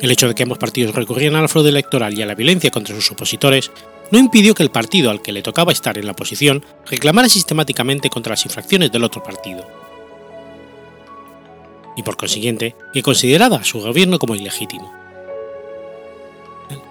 El 0.00 0.10
hecho 0.10 0.28
de 0.28 0.34
que 0.34 0.42
ambos 0.42 0.58
partidos 0.58 0.94
recurrieran 0.94 1.40
al 1.40 1.48
fraude 1.48 1.70
electoral 1.70 2.18
y 2.18 2.22
a 2.22 2.26
la 2.26 2.34
violencia 2.34 2.70
contra 2.70 2.94
sus 2.94 3.10
opositores 3.12 3.70
no 4.10 4.18
impidió 4.18 4.54
que 4.54 4.62
el 4.62 4.70
partido 4.70 5.10
al 5.10 5.22
que 5.22 5.32
le 5.32 5.42
tocaba 5.42 5.72
estar 5.72 5.96
en 5.96 6.06
la 6.06 6.12
oposición 6.12 6.64
reclamara 6.86 7.28
sistemáticamente 7.28 8.10
contra 8.10 8.32
las 8.32 8.44
infracciones 8.44 8.92
del 8.92 9.04
otro 9.04 9.22
partido. 9.22 9.66
Y 11.96 12.02
por 12.02 12.16
consiguiente, 12.16 12.74
que 12.92 13.02
consideraba 13.02 13.58
a 13.58 13.64
su 13.64 13.80
gobierno 13.80 14.18
como 14.18 14.34
ilegítimo. 14.34 15.03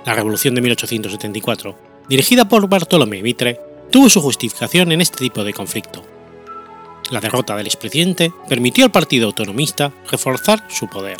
La 0.05 0.13
Revolución 0.13 0.55
de 0.55 0.61
1874, 0.61 1.77
dirigida 2.09 2.47
por 2.47 2.67
Bartolomé 2.67 3.21
Mitre, 3.21 3.59
tuvo 3.91 4.09
su 4.09 4.21
justificación 4.21 4.91
en 4.91 5.01
este 5.01 5.17
tipo 5.17 5.43
de 5.43 5.53
conflicto. 5.53 6.03
La 7.11 7.19
derrota 7.19 7.55
del 7.55 7.67
expresidente 7.67 8.31
permitió 8.49 8.85
al 8.85 8.91
Partido 8.91 9.27
Autonomista 9.27 9.93
reforzar 10.09 10.65
su 10.69 10.87
poder. 10.87 11.17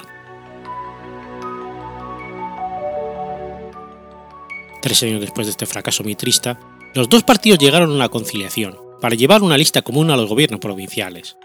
Tres 4.82 5.04
años 5.04 5.22
después 5.22 5.48
de 5.48 5.52
este 5.52 5.66
fracaso 5.66 6.04
mitrista, 6.04 6.60
los 6.94 7.10
dos 7.10 7.24
partidos 7.24 7.60
llegaron 7.60 7.92
a 7.92 7.96
una 7.96 8.10
conciliación 8.10 8.78
para 9.02 9.16
llevar 9.16 9.42
una 9.42 9.58
lista 9.58 9.82
común 9.82 10.12
a 10.12 10.18
los 10.18 10.30
gobiernos 10.30 10.60
provinciales. 10.60 11.38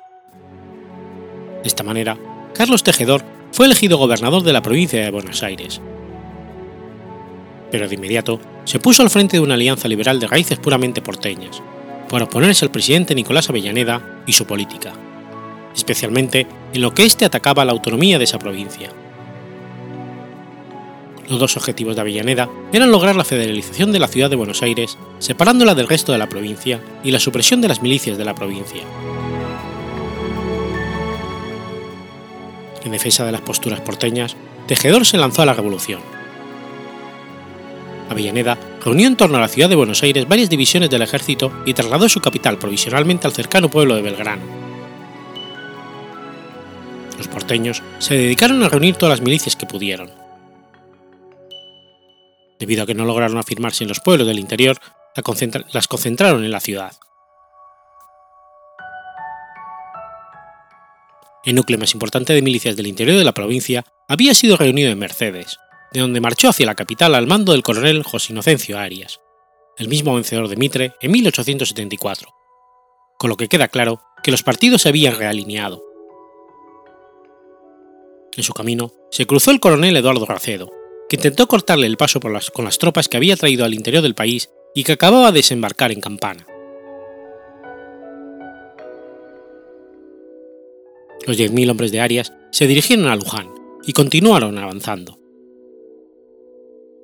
De 1.63 1.69
esta 1.69 1.83
manera, 1.83 2.19
Carlos 2.55 2.83
Tejedor 2.83 3.25
fue 3.53 3.67
elegido 3.67 3.99
gobernador 3.99 4.43
de 4.43 4.53
la 4.53 4.63
provincia 4.63 5.03
de 5.03 5.11
Buenos 5.11 5.43
Aires. 5.43 5.81
Pero 7.71 7.89
de 7.89 7.95
inmediato 7.95 8.41
se 8.65 8.79
puso 8.79 9.03
al 9.03 9.11
frente 9.11 9.37
de 9.37 9.43
una 9.43 9.55
alianza 9.55 9.89
liberal 9.89 10.21
de 10.21 10.27
raíces 10.27 10.59
puramente 10.59 11.03
porteñas, 11.03 11.63
para 12.09 12.25
oponerse 12.25 12.65
al 12.65 12.71
presidente 12.71 13.15
Nicolás 13.15 13.51
Avellaneda 13.51 14.23
y 14.27 14.33
su 14.33 14.47
política, 14.47 14.93
especialmente 15.75 16.47
en 16.73 16.81
lo 16.81 16.95
que 16.95 17.05
éste 17.05 17.25
atacaba 17.25 17.65
la 17.65 17.73
autonomía 17.73 18.19
de 18.19 18.25
esa 18.25 18.39
provincia. 18.39 18.91
Los 21.29 21.39
dos 21.39 21.59
objetivos 21.59 21.95
de 21.95 22.01
Avellaneda 22.01 22.49
eran 22.73 22.91
lograr 22.91 23.15
la 23.15 23.25
federalización 23.25 23.93
de 23.93 23.99
la 23.99 24.09
ciudad 24.09 24.31
de 24.31 24.37
Buenos 24.37 24.63
Aires, 24.63 24.97
separándola 25.19 25.75
del 25.75 25.89
resto 25.89 26.13
de 26.13 26.19
la 26.19 26.29
provincia, 26.29 26.81
y 27.05 27.11
la 27.11 27.21
supresión 27.21 27.61
de 27.61 27.69
las 27.69 27.83
milicias 27.83 28.17
de 28.17 28.25
la 28.25 28.35
provincia. 28.35 28.83
En 32.83 32.93
defensa 32.93 33.27
de 33.27 33.33
las 33.33 33.43
posturas 33.43 33.81
porteñas, 33.83 34.37
Tejedor 34.67 35.05
se 35.05 35.19
lanzó 35.19 35.43
a 35.43 35.47
la 35.47 35.53
revolución. 35.53 36.01
Avellaneda 38.09 38.59
reunió 38.85 39.07
en 39.07 39.17
torno 39.17 39.39
a 39.39 39.41
la 39.41 39.49
ciudad 39.49 39.69
de 39.69 39.77
Buenos 39.77 40.03
Aires 40.03 40.29
varias 40.29 40.51
divisiones 40.51 40.91
del 40.91 41.03
ejército 41.03 41.53
y 41.67 41.75
trasladó 41.75 42.09
su 42.09 42.21
capital 42.21 42.59
provisionalmente 42.59 43.27
al 43.27 43.33
cercano 43.33 43.71
pueblo 43.71 43.95
de 43.95 44.03
Belgrano. 44.03 44.43
Los 47.17 47.29
porteños 47.29 47.83
se 47.99 48.15
dedicaron 48.15 48.63
a 48.63 48.69
reunir 48.69 48.97
todas 48.97 49.19
las 49.19 49.25
milicias 49.25 49.57
que 49.57 49.67
pudieron 49.67 50.11
debido 52.59 52.83
a 52.83 52.87
que 52.87 52.95
no 52.95 53.05
lograron 53.05 53.39
afirmarse 53.39 53.85
en 53.85 53.89
los 53.89 54.01
pueblos 54.01 54.27
del 54.27 54.39
interior, 54.39 54.79
las 55.73 55.89
concentraron 55.89 56.45
en 56.45 56.51
la 56.51 56.61
ciudad. 56.61 56.93
El 61.45 61.55
núcleo 61.55 61.79
más 61.79 61.95
importante 61.95 62.35
de 62.35 62.43
milicias 62.43 62.77
del 62.77 62.89
interior 62.89 63.17
de 63.17 63.25
la 63.25 63.33
provincia 63.33 63.85
había 64.07 64.35
sido 64.35 64.57
reunido 64.57 64.91
en 64.91 64.99
Mercedes, 64.99 65.59
de 65.93 66.01
donde 66.01 66.21
marchó 66.21 66.49
hacia 66.49 66.67
la 66.67 66.75
capital 66.75 67.15
al 67.15 67.27
mando 67.27 67.53
del 67.53 67.63
coronel 67.63 68.03
José 68.03 68.33
Inocencio 68.33 68.79
Arias, 68.79 69.21
el 69.77 69.89
mismo 69.89 70.15
vencedor 70.15 70.49
de 70.49 70.57
Mitre 70.57 70.93
en 71.01 71.13
1874, 71.13 72.29
con 73.19 73.31
lo 73.31 73.37
que 73.37 73.49
queda 73.49 73.69
claro 73.69 74.03
que 74.23 74.31
los 74.31 74.43
partidos 74.43 74.83
se 74.83 74.91
habían 74.91 75.17
realineado. 75.17 75.85
En 78.37 78.43
su 78.43 78.53
camino 78.53 78.93
se 79.11 79.27
cruzó 79.27 79.51
el 79.51 79.61
coronel 79.61 79.97
Eduardo 79.97 80.27
Racedo, 80.27 80.71
que 81.09 81.17
intentó 81.17 81.49
cortarle 81.49 81.87
el 81.87 81.97
paso 81.97 82.21
con 82.21 82.65
las 82.65 82.79
tropas 82.79 83.09
que 83.09 83.17
había 83.17 83.37
traído 83.37 83.65
al 83.65 83.75
interior 83.75 84.03
del 84.03 84.15
país 84.15 84.51
y 84.75 84.85
que 84.85 84.93
acababa 84.93 85.33
de 85.33 85.39
desembarcar 85.39 85.91
en 85.91 86.01
Campana. 86.01 86.47
Los 91.27 91.37
10.000 91.37 91.71
hombres 91.71 91.93
de 91.93 92.01
Arias 92.01 92.33
se 92.53 92.67
dirigieron 92.67 93.07
a 93.07 93.17
Luján 93.17 93.51
y 93.85 93.93
continuaron 93.93 94.57
avanzando. 94.59 95.19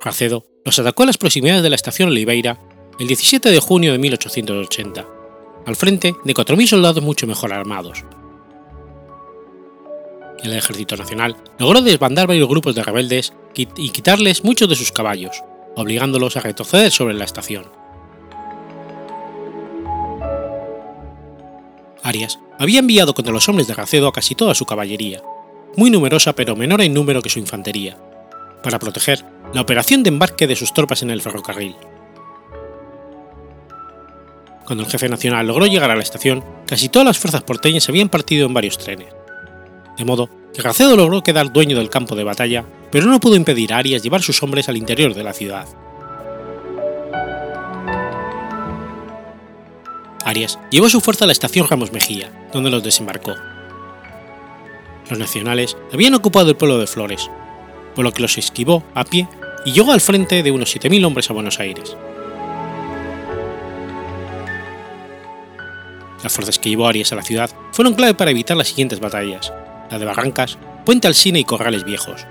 Racedo 0.00 0.46
los 0.64 0.78
atacó 0.78 1.02
a 1.02 1.06
las 1.06 1.18
proximidades 1.18 1.62
de 1.62 1.70
la 1.70 1.76
estación 1.76 2.08
Oliveira 2.08 2.58
el 2.98 3.06
17 3.06 3.50
de 3.50 3.60
junio 3.60 3.92
de 3.92 3.98
1880, 3.98 5.06
al 5.66 5.76
frente 5.76 6.14
de 6.24 6.34
4.000 6.34 6.66
soldados 6.66 7.02
mucho 7.02 7.26
mejor 7.26 7.52
armados, 7.52 8.04
el 10.44 10.52
ejército 10.52 10.96
nacional 10.96 11.36
logró 11.58 11.80
desbandar 11.80 12.26
varios 12.26 12.48
grupos 12.48 12.74
de 12.74 12.82
rebeldes 12.84 13.32
y 13.54 13.66
quitarles 13.90 14.44
muchos 14.44 14.68
de 14.68 14.76
sus 14.76 14.92
caballos, 14.92 15.42
obligándolos 15.74 16.36
a 16.36 16.40
retroceder 16.40 16.90
sobre 16.90 17.14
la 17.14 17.24
estación. 17.24 17.64
Arias 22.02 22.38
había 22.58 22.80
enviado 22.80 23.14
contra 23.14 23.32
los 23.32 23.48
hombres 23.48 23.66
de 23.66 23.74
Racedo 23.74 24.08
a 24.08 24.12
casi 24.12 24.34
toda 24.34 24.54
su 24.54 24.66
caballería, 24.66 25.22
muy 25.76 25.90
numerosa 25.90 26.34
pero 26.34 26.54
menor 26.54 26.82
en 26.82 26.92
número 26.92 27.22
que 27.22 27.30
su 27.30 27.38
infantería, 27.38 27.96
para 28.62 28.78
proteger 28.78 29.24
la 29.54 29.62
operación 29.62 30.02
de 30.02 30.08
embarque 30.08 30.46
de 30.46 30.56
sus 30.56 30.74
tropas 30.74 31.02
en 31.02 31.10
el 31.10 31.22
ferrocarril. 31.22 31.76
Cuando 34.66 34.84
el 34.84 34.90
jefe 34.90 35.08
nacional 35.08 35.46
logró 35.46 35.66
llegar 35.66 35.90
a 35.90 35.96
la 35.96 36.02
estación, 36.02 36.44
casi 36.66 36.88
todas 36.88 37.06
las 37.06 37.18
fuerzas 37.18 37.42
porteñas 37.42 37.84
se 37.84 37.92
habían 37.92 38.08
partido 38.08 38.46
en 38.46 38.54
varios 38.54 38.78
trenes 38.78 39.14
de 39.96 40.04
modo 40.04 40.28
que 40.52 40.62
Racedo 40.62 40.96
logró 40.96 41.22
quedar 41.22 41.52
dueño 41.52 41.76
del 41.76 41.90
campo 41.90 42.14
de 42.14 42.24
batalla, 42.24 42.64
pero 42.90 43.06
no 43.06 43.20
pudo 43.20 43.36
impedir 43.36 43.72
a 43.72 43.78
Arias 43.78 44.02
llevar 44.02 44.22
sus 44.22 44.42
hombres 44.42 44.68
al 44.68 44.76
interior 44.76 45.14
de 45.14 45.24
la 45.24 45.32
ciudad. 45.32 45.66
Arias 50.24 50.58
llevó 50.70 50.88
su 50.88 51.00
fuerza 51.00 51.24
a 51.24 51.26
la 51.26 51.32
estación 51.32 51.68
Ramos 51.68 51.92
Mejía, 51.92 52.30
donde 52.52 52.70
los 52.70 52.82
desembarcó. 52.82 53.34
Los 55.10 55.18
nacionales 55.18 55.76
habían 55.92 56.14
ocupado 56.14 56.50
el 56.50 56.56
pueblo 56.56 56.78
de 56.78 56.86
Flores, 56.86 57.30
por 57.94 58.04
lo 58.04 58.12
que 58.12 58.22
los 58.22 58.38
esquivó 58.38 58.82
a 58.94 59.04
pie 59.04 59.28
y 59.64 59.72
llegó 59.72 59.92
al 59.92 60.00
frente 60.00 60.42
de 60.42 60.50
unos 60.50 60.74
7.000 60.76 61.04
hombres 61.04 61.30
a 61.30 61.32
Buenos 61.32 61.58
Aires. 61.58 61.96
Las 66.22 66.32
fuerzas 66.32 66.58
que 66.58 66.70
llevó 66.70 66.88
Arias 66.88 67.12
a 67.12 67.16
la 67.16 67.22
ciudad 67.22 67.50
fueron 67.72 67.94
clave 67.94 68.14
para 68.14 68.30
evitar 68.30 68.56
las 68.56 68.68
siguientes 68.68 69.00
batallas, 69.00 69.52
la 69.90 69.98
de 69.98 70.04
Barrancas, 70.04 70.58
Puente 70.84 71.06
Alsina 71.06 71.38
y 71.38 71.44
Corrales 71.44 71.84
Viejos, 71.84 72.26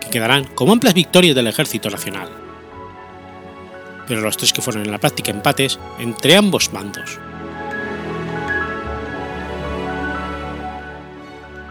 que 0.00 0.10
quedarán 0.10 0.44
como 0.54 0.72
amplias 0.72 0.94
victorias 0.94 1.34
del 1.34 1.46
Ejército 1.46 1.90
Nacional. 1.90 2.30
Pero 4.08 4.20
los 4.20 4.36
tres 4.36 4.52
que 4.52 4.62
fueron 4.62 4.84
en 4.84 4.90
la 4.90 4.98
práctica 4.98 5.30
empates 5.30 5.78
entre 5.98 6.36
ambos 6.36 6.70
bandos. 6.72 7.18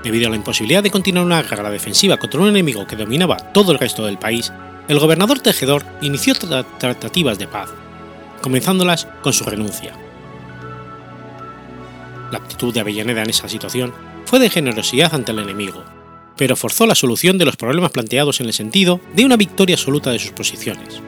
Debido 0.04 0.28
a 0.28 0.30
la 0.30 0.36
imposibilidad 0.36 0.84
de 0.84 0.92
continuar 0.92 1.26
una 1.26 1.42
guerra 1.42 1.72
defensiva 1.72 2.18
contra 2.18 2.42
un 2.42 2.50
enemigo 2.50 2.86
que 2.86 2.96
dominaba 2.96 3.38
todo 3.38 3.72
el 3.72 3.80
resto 3.80 4.06
del 4.06 4.20
país, 4.20 4.52
el 4.88 5.00
gobernador 5.00 5.40
Tejedor 5.40 5.84
inició 6.02 6.36
tratativas 6.36 7.40
de 7.40 7.48
paz, 7.48 7.70
comenzándolas 8.42 9.08
con 9.24 9.34
su 9.34 9.44
renuncia. 9.44 9.94
La 12.32 12.38
actitud 12.38 12.74
de 12.74 12.82
Avellaneda 12.82 13.24
en 13.24 13.30
esa 13.30 13.50
situación 13.50 13.94
fue 14.26 14.40
de 14.40 14.50
generosidad 14.50 15.14
ante 15.14 15.32
el 15.32 15.40
enemigo, 15.40 15.84
pero 16.38 16.56
forzó 16.56 16.86
la 16.86 16.96
solución 16.96 17.38
de 17.38 17.46
los 17.46 17.56
problemas 17.56 17.92
planteados 17.92 18.40
en 18.42 18.48
el 18.48 18.54
sentido 18.54 19.00
de 19.16 19.26
una 19.26 19.38
victoria 19.38 19.76
absoluta 19.76 20.12
de 20.12 20.20
sus 20.20 20.32
posiciones. 20.32 21.02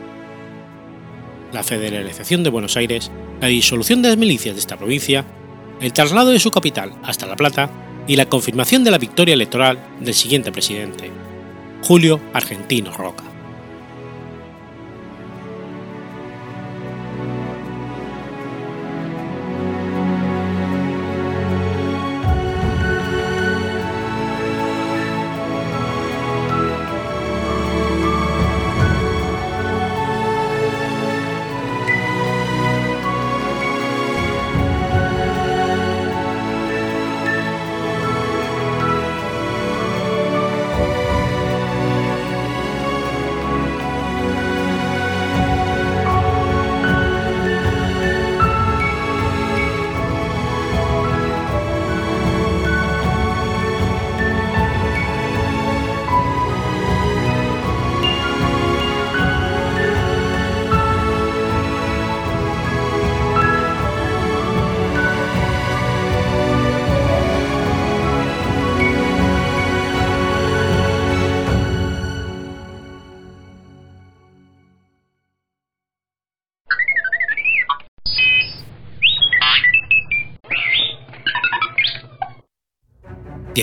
La 1.53 1.63
federalización 1.63 2.43
de 2.43 2.49
Buenos 2.49 2.77
Aires, 2.77 3.11
la 3.41 3.47
disolución 3.47 4.01
de 4.01 4.09
las 4.09 4.17
milicias 4.17 4.55
de 4.55 4.59
esta 4.59 4.77
provincia, 4.77 5.25
el 5.81 5.93
traslado 5.93 6.31
de 6.31 6.39
su 6.39 6.49
capital 6.49 6.93
hasta 7.03 7.27
La 7.27 7.35
Plata 7.35 7.69
y 8.07 8.15
la 8.15 8.25
confirmación 8.25 8.83
de 8.83 8.91
la 8.91 8.97
victoria 8.97 9.33
electoral 9.33 9.79
del 9.99 10.13
siguiente 10.13 10.51
presidente, 10.51 11.11
Julio 11.83 12.19
Argentino 12.33 12.91
Roca. 12.91 13.36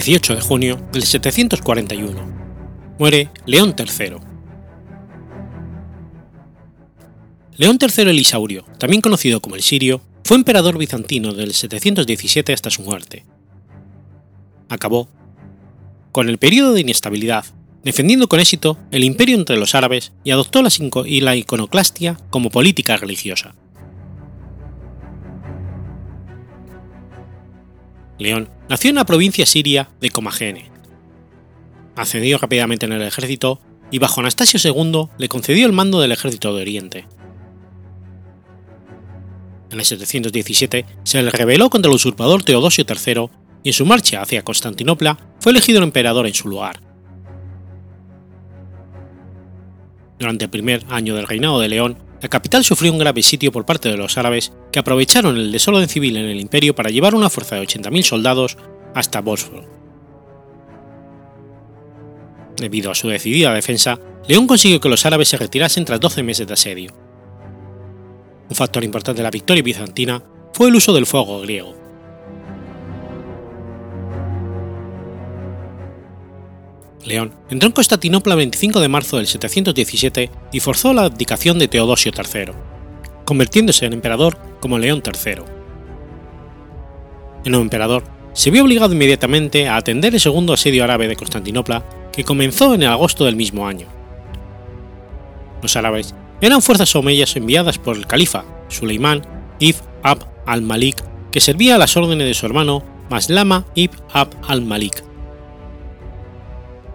18 0.05 0.35
de 0.35 0.41
junio 0.43 0.89
del 0.93 1.03
741. 1.03 2.95
Muere 2.99 3.31
León 3.47 3.75
III. 3.79 4.17
León 7.57 7.79
III 7.81 8.11
el 8.11 8.19
Isaurio, 8.19 8.67
también 8.79 9.01
conocido 9.01 9.41
como 9.41 9.57
el 9.57 9.63
Sirio, 9.63 10.03
fue 10.23 10.37
emperador 10.37 10.77
bizantino 10.77 11.33
del 11.33 11.55
717 11.55 12.53
hasta 12.53 12.69
su 12.69 12.83
muerte. 12.83 13.25
Acabó 14.69 15.09
con 16.13 16.29
el 16.29 16.37
periodo 16.37 16.75
de 16.75 16.83
inestabilidad, 16.83 17.47
defendiendo 17.83 18.29
con 18.29 18.41
éxito 18.41 18.77
el 18.91 19.05
imperio 19.05 19.37
entre 19.37 19.57
los 19.57 19.75
árabes 19.75 20.13
y 20.23 20.33
adoptó 20.33 20.61
la, 20.61 20.69
la 21.23 21.37
iconoclastia 21.37 22.19
como 22.29 22.51
política 22.51 22.99
religiosa. 22.99 23.55
León 28.19 28.51
nació 28.69 28.91
en 28.91 28.97
la 28.97 29.07
provincia 29.07 29.47
siria 29.47 29.91
de 30.01 30.11
Comagene. 30.11 30.71
Ascendió 31.97 32.39
rápidamente 32.39 32.87
en 32.87 32.93
el 32.93 33.03
ejército 33.03 33.61
y 33.91 33.99
bajo 33.99 34.21
Anastasio 34.21 34.59
II 34.63 35.09
le 35.19 35.29
concedió 35.29 35.67
el 35.67 35.73
mando 35.73 36.01
del 36.01 36.13
ejército 36.13 36.55
de 36.55 36.63
Oriente. 36.63 37.07
En 39.71 39.79
el 39.79 39.85
717 39.85 40.87
se 41.03 41.23
le 41.23 41.31
rebeló 41.31 41.71
contra 41.71 41.91
el 41.91 41.97
usurpador 41.97 42.43
Teodosio 42.43 42.85
III 42.89 43.29
y 43.63 43.71
en 43.71 43.73
su 43.73 43.87
marcha 43.87 44.23
hacia 44.23 44.43
Constantinopla 44.43 45.19
fue 45.41 45.53
elegido 45.53 45.83
emperador 45.83 46.27
en 46.27 46.35
su 46.35 46.49
lugar. 46.49 46.81
Durante 50.19 50.45
el 50.45 50.51
primer 50.51 50.85
año 50.89 51.15
del 51.17 51.27
reinado 51.27 51.61
de 51.61 51.69
León, 51.69 51.99
la 52.25 52.31
capital 52.31 52.65
sufrió 52.65 52.91
un 52.91 52.97
grave 52.97 53.23
sitio 53.23 53.53
por 53.53 53.67
parte 53.67 53.91
de 53.91 53.99
los 53.99 54.17
árabes 54.17 54.51
que 54.73 54.79
aprovecharon 54.79 55.37
el 55.37 55.53
desorden 55.53 55.91
civil 55.91 56.17
en 56.17 56.25
el 56.25 56.41
imperio 56.41 56.75
para 56.75 56.89
llevar 56.89 57.15
una 57.15 57.29
fuerza 57.29 57.57
de 57.57 57.67
80.000 57.67 58.03
soldados 58.03 58.57
hasta 58.95 59.21
Bósforo. 59.21 59.69
Debido 62.57 62.91
a 62.91 62.95
su 62.95 63.09
decidida 63.09 63.53
defensa, 63.53 64.01
León 64.27 64.47
consiguió 64.47 64.81
que 64.81 64.89
los 64.89 65.05
árabes 65.05 65.29
se 65.29 65.37
retirasen 65.37 65.85
tras 65.85 66.01
12 66.01 66.23
meses 66.23 66.47
de 66.47 66.55
asedio. 66.55 66.93
Un 68.49 68.57
factor 68.57 68.83
importante 68.85 69.19
de 69.19 69.25
la 69.25 69.31
victoria 69.31 69.63
bizantina 69.63 70.25
fue 70.55 70.69
el 70.69 70.77
uso 70.77 70.95
del 70.95 71.05
fuego 71.05 71.43
griego. 71.43 71.75
León 77.05 77.35
entró 77.51 77.67
en 77.67 77.73
Constantinopla 77.73 78.35
el 78.35 78.39
25 78.39 78.81
de 78.81 78.89
marzo 78.89 79.17
del 79.19 79.27
717 79.27 80.31
y 80.53 80.61
forzó 80.61 80.93
la 80.93 81.03
abdicación 81.03 81.59
de 81.59 81.69
Teodosio 81.69 82.13
III, 82.17 82.53
convirtiéndose 83.25 83.87
en 83.87 83.93
emperador 83.93 84.39
como 84.61 84.79
León 84.79 85.03
III. 85.05 85.43
El 87.45 87.51
nuevo 87.51 87.63
emperador 87.63 88.05
se 88.33 88.51
vio 88.51 88.65
obligado 88.65 88.95
inmediatamente 88.95 89.69
a 89.69 89.77
atender 89.77 90.15
el 90.15 90.21
segundo 90.21 90.55
asedio 90.55 90.83
árabe 90.83 91.09
de 91.09 91.17
Constantinopla, 91.17 91.85
que 92.13 92.25
comenzó 92.25 92.75
en 92.75 92.85
agosto 92.85 93.25
del 93.25 93.37
mismo 93.37 93.67
año. 93.67 93.87
Los 95.63 95.77
árabes 95.77 96.15
eran 96.41 96.63
fuerzas 96.63 96.95
omeyas 96.97 97.37
enviadas 97.37 97.79
por 97.79 97.97
el 97.97 98.07
califa 98.07 98.45
Suleimán 98.69 99.23
ibn 99.59 99.81
Ab 100.03 100.27
al-Malik, 100.47 100.97
que 101.31 101.41
servía 101.41 101.77
a 101.77 101.79
las 101.79 101.97
órdenes 101.97 102.27
de 102.27 102.35
su 102.35 102.47
hermano 102.47 102.83
Maslama 103.11 103.67
ibn 103.75 103.97
Ab 104.13 104.31
al-Malik 104.49 105.05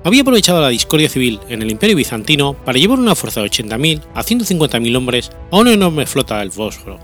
había 0.04 0.22
aprovechado 0.22 0.62
la 0.62 0.70
discordia 0.70 1.10
civil 1.10 1.40
en 1.50 1.62
el 1.62 1.72
Imperio 1.72 1.96
bizantino 1.96 2.54
para 2.54 2.80
llevar 2.80 3.00
una 3.00 3.16
fuerza 3.16 3.42
de 3.42 3.50
80.000 3.50 4.02
a 4.14 4.24
150.000 4.24 4.96
hombres 4.96 5.32
a 5.52 5.58
una 5.58 5.74
enorme 5.74 6.06
flota 6.06 6.40
del 6.40 6.50
Bósforo. 6.50 7.00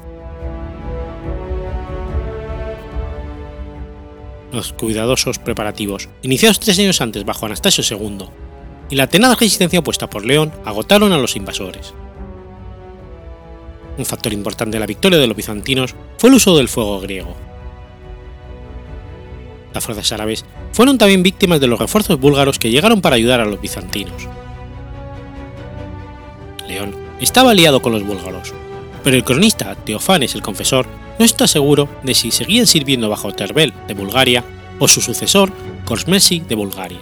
Los 4.51 4.71
cuidadosos 4.71 5.39
preparativos, 5.39 6.07
iniciados 6.21 6.59
tres 6.59 6.79
años 6.79 7.01
antes 7.01 7.25
bajo 7.25 7.45
Anastasio 7.45 7.83
II, 7.89 8.27
y 8.89 8.95
la 8.95 9.07
tenaz 9.07 9.37
resistencia 9.39 9.79
opuesta 9.79 10.09
por 10.09 10.25
León 10.25 10.53
agotaron 10.63 11.11
a 11.11 11.17
los 11.17 11.35
invasores. 11.35 11.93
Un 13.97 14.05
factor 14.05 14.31
importante 14.33 14.75
de 14.75 14.79
la 14.79 14.85
victoria 14.85 15.19
de 15.19 15.27
los 15.27 15.35
bizantinos 15.35 15.95
fue 16.17 16.29
el 16.29 16.35
uso 16.35 16.55
del 16.55 16.69
fuego 16.69 16.99
griego. 17.01 17.35
Las 19.75 19.83
fuerzas 19.83 20.09
árabes 20.13 20.45
fueron 20.71 20.97
también 20.97 21.21
víctimas 21.21 21.59
de 21.59 21.67
los 21.67 21.77
refuerzos 21.77 22.17
búlgaros 22.17 22.59
que 22.59 22.71
llegaron 22.71 23.01
para 23.01 23.17
ayudar 23.17 23.41
a 23.41 23.45
los 23.45 23.59
bizantinos. 23.59 24.29
León 26.65 26.95
estaba 27.19 27.51
aliado 27.51 27.81
con 27.81 27.91
los 27.91 28.05
búlgaros, 28.05 28.53
pero 29.03 29.17
el 29.17 29.25
cronista 29.25 29.75
Teofanes 29.75 30.33
el 30.33 30.41
Confesor 30.41 30.87
no 31.19 31.25
está 31.25 31.45
seguro 31.45 31.89
de 32.03 32.13
si 32.13 32.31
seguían 32.31 32.67
sirviendo 32.67 33.09
bajo 33.09 33.33
Terbel 33.33 33.73
de 33.85 33.93
Bulgaria 33.93 34.45
o 34.79 34.87
su 34.87 35.01
sucesor 35.01 35.51
Korsmesi 35.83 36.39
de 36.39 36.55
Bulgaria. 36.55 36.99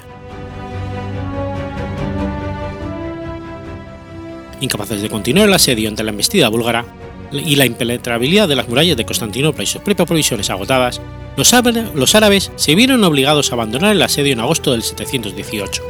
Incapaces 4.62 5.04
de 5.04 5.10
continuar 5.10 5.48
el 5.48 5.54
asedio 5.54 5.90
ante 5.90 6.04
la 6.04 6.10
embestida 6.10 6.50
búlgara 6.50 6.86
y 7.34 7.56
la 7.56 7.66
impenetrabilidad 7.66 8.48
de 8.48 8.56
las 8.56 8.68
murallas 8.68 8.98
de 8.98 9.06
Constantinopla 9.06 9.64
y 9.64 9.68
sus 9.68 9.82
propias 9.82 10.08
provisiones 10.08 10.50
agotadas, 10.50 11.02
los 11.36 12.16
árabes 12.16 12.52
se 12.56 12.76
vieron 12.76 13.04
obligados 13.04 13.52
a 13.52 13.56
abandonar 13.56 13.92
el 13.92 14.02
asedio 14.02 14.34
en 14.34 14.40
agosto 14.40 14.72
del 14.72 14.84
718. 14.84 15.82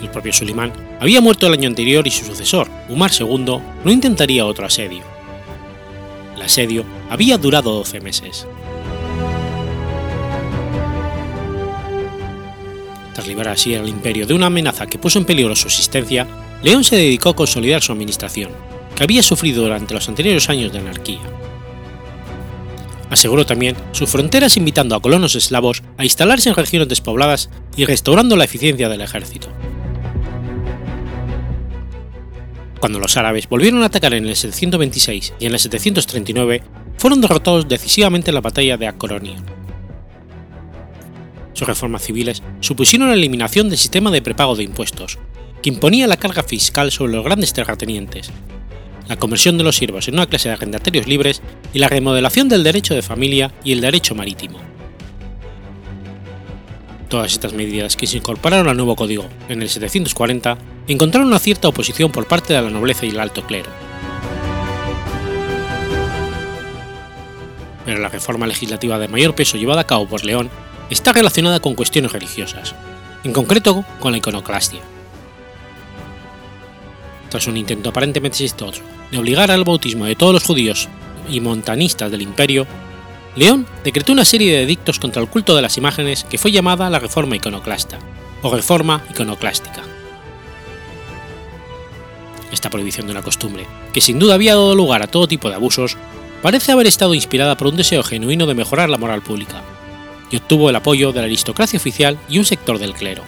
El 0.00 0.10
propio 0.10 0.32
Sulimán 0.32 0.72
había 1.00 1.20
muerto 1.20 1.46
el 1.46 1.52
año 1.54 1.68
anterior 1.68 2.06
y 2.06 2.10
su 2.10 2.24
sucesor, 2.24 2.68
Umar 2.88 3.10
II, 3.18 3.58
no 3.84 3.90
intentaría 3.90 4.46
otro 4.46 4.66
asedio. 4.66 5.02
El 6.36 6.42
asedio 6.42 6.84
había 7.08 7.38
durado 7.38 7.72
12 7.72 8.00
meses. 8.00 8.46
Tras 13.14 13.26
liberar 13.28 13.54
así 13.54 13.74
al 13.74 13.88
imperio 13.88 14.26
de 14.26 14.34
una 14.34 14.46
amenaza 14.46 14.86
que 14.86 14.98
puso 14.98 15.18
en 15.18 15.24
peligro 15.24 15.54
su 15.54 15.68
existencia, 15.68 16.26
León 16.62 16.84
se 16.84 16.96
dedicó 16.96 17.30
a 17.30 17.36
consolidar 17.36 17.82
su 17.82 17.92
administración, 17.92 18.50
que 18.94 19.04
había 19.04 19.22
sufrido 19.22 19.62
durante 19.62 19.94
los 19.94 20.08
anteriores 20.08 20.48
años 20.48 20.72
de 20.72 20.78
anarquía 20.78 21.20
aseguró 23.12 23.44
también 23.44 23.76
sus 23.92 24.08
fronteras 24.08 24.56
invitando 24.56 24.96
a 24.96 25.02
colonos 25.02 25.34
eslavos 25.34 25.82
a 25.98 26.04
instalarse 26.04 26.48
en 26.48 26.56
regiones 26.56 26.88
despobladas 26.88 27.50
y 27.76 27.84
restaurando 27.84 28.36
la 28.36 28.44
eficiencia 28.44 28.88
del 28.88 29.02
ejército. 29.02 29.48
Cuando 32.80 32.98
los 32.98 33.16
árabes 33.18 33.50
volvieron 33.50 33.82
a 33.82 33.86
atacar 33.86 34.14
en 34.14 34.26
el 34.26 34.34
726 34.34 35.34
y 35.38 35.44
en 35.44 35.52
el 35.52 35.58
739, 35.58 36.62
fueron 36.96 37.20
derrotados 37.20 37.68
decisivamente 37.68 38.30
en 38.30 38.34
la 38.34 38.40
batalla 38.40 38.78
de 38.78 38.86
Acoronia. 38.86 39.36
Sus 41.52 41.68
reformas 41.68 42.02
civiles 42.02 42.42
supusieron 42.60 43.08
la 43.08 43.14
eliminación 43.14 43.68
del 43.68 43.78
sistema 43.78 44.10
de 44.10 44.22
prepago 44.22 44.56
de 44.56 44.64
impuestos, 44.64 45.18
que 45.62 45.68
imponía 45.68 46.06
la 46.06 46.16
carga 46.16 46.42
fiscal 46.42 46.90
sobre 46.90 47.12
los 47.12 47.24
grandes 47.24 47.52
terratenientes, 47.52 48.32
la 49.12 49.18
conversión 49.18 49.58
de 49.58 49.64
los 49.64 49.76
siervos 49.76 50.08
en 50.08 50.14
una 50.14 50.26
clase 50.26 50.48
de 50.48 50.54
arrendatarios 50.54 51.06
libres 51.06 51.42
y 51.74 51.80
la 51.80 51.88
remodelación 51.88 52.48
del 52.48 52.64
derecho 52.64 52.94
de 52.94 53.02
familia 53.02 53.52
y 53.62 53.72
el 53.72 53.82
derecho 53.82 54.14
marítimo. 54.14 54.58
Todas 57.10 57.32
estas 57.32 57.52
medidas 57.52 57.94
que 57.94 58.06
se 58.06 58.16
incorporaron 58.16 58.68
al 58.68 58.76
nuevo 58.78 58.96
código 58.96 59.26
en 59.50 59.60
el 59.60 59.68
740 59.68 60.56
encontraron 60.88 61.28
una 61.28 61.38
cierta 61.38 61.68
oposición 61.68 62.10
por 62.10 62.26
parte 62.26 62.54
de 62.54 62.62
la 62.62 62.70
nobleza 62.70 63.04
y 63.04 63.10
el 63.10 63.20
alto 63.20 63.42
clero. 63.42 63.68
Pero 67.84 67.98
la 67.98 68.08
reforma 68.08 68.46
legislativa 68.46 68.98
de 68.98 69.08
mayor 69.08 69.34
peso 69.34 69.58
llevada 69.58 69.82
a 69.82 69.86
cabo 69.86 70.08
por 70.08 70.24
León 70.24 70.48
está 70.88 71.12
relacionada 71.12 71.60
con 71.60 71.74
cuestiones 71.74 72.12
religiosas, 72.12 72.74
en 73.24 73.34
concreto 73.34 73.84
con 74.00 74.12
la 74.12 74.18
iconoclastia. 74.18 74.80
Tras 77.32 77.46
un 77.46 77.56
intento 77.56 77.88
aparentemente 77.88 78.44
exitoso 78.44 78.82
de 79.10 79.16
obligar 79.16 79.50
al 79.50 79.64
bautismo 79.64 80.04
de 80.04 80.14
todos 80.14 80.34
los 80.34 80.44
judíos 80.44 80.90
y 81.30 81.40
montanistas 81.40 82.10
del 82.10 82.20
imperio, 82.20 82.66
León 83.36 83.66
decretó 83.82 84.12
una 84.12 84.26
serie 84.26 84.54
de 84.54 84.64
edictos 84.64 84.98
contra 84.98 85.22
el 85.22 85.30
culto 85.30 85.56
de 85.56 85.62
las 85.62 85.78
imágenes 85.78 86.24
que 86.24 86.36
fue 86.36 86.52
llamada 86.52 86.90
la 86.90 86.98
Reforma 86.98 87.36
Iconoclasta, 87.36 87.98
o 88.42 88.54
Reforma 88.54 89.02
Iconoclástica. 89.08 89.80
Esta 92.52 92.68
prohibición 92.68 93.06
de 93.06 93.12
una 93.12 93.22
costumbre, 93.22 93.66
que 93.94 94.02
sin 94.02 94.18
duda 94.18 94.34
había 94.34 94.52
dado 94.52 94.74
lugar 94.74 95.02
a 95.02 95.06
todo 95.06 95.26
tipo 95.26 95.48
de 95.48 95.54
abusos, 95.54 95.96
parece 96.42 96.72
haber 96.72 96.86
estado 96.86 97.14
inspirada 97.14 97.56
por 97.56 97.68
un 97.68 97.76
deseo 97.76 98.02
genuino 98.02 98.44
de 98.44 98.54
mejorar 98.54 98.90
la 98.90 98.98
moral 98.98 99.22
pública, 99.22 99.62
y 100.30 100.36
obtuvo 100.36 100.68
el 100.68 100.76
apoyo 100.76 101.12
de 101.12 101.20
la 101.20 101.26
aristocracia 101.28 101.78
oficial 101.78 102.18
y 102.28 102.36
un 102.38 102.44
sector 102.44 102.78
del 102.78 102.92
clero 102.92 103.24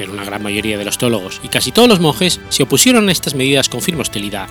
pero 0.00 0.14
una 0.14 0.24
gran 0.24 0.42
mayoría 0.42 0.78
de 0.78 0.84
los 0.86 0.96
teólogos 0.96 1.42
y 1.44 1.48
casi 1.48 1.72
todos 1.72 1.86
los 1.86 2.00
monjes 2.00 2.40
se 2.48 2.62
opusieron 2.62 3.06
a 3.06 3.12
estas 3.12 3.34
medidas 3.34 3.68
con 3.68 3.82
firme 3.82 4.00
hostilidad, 4.00 4.48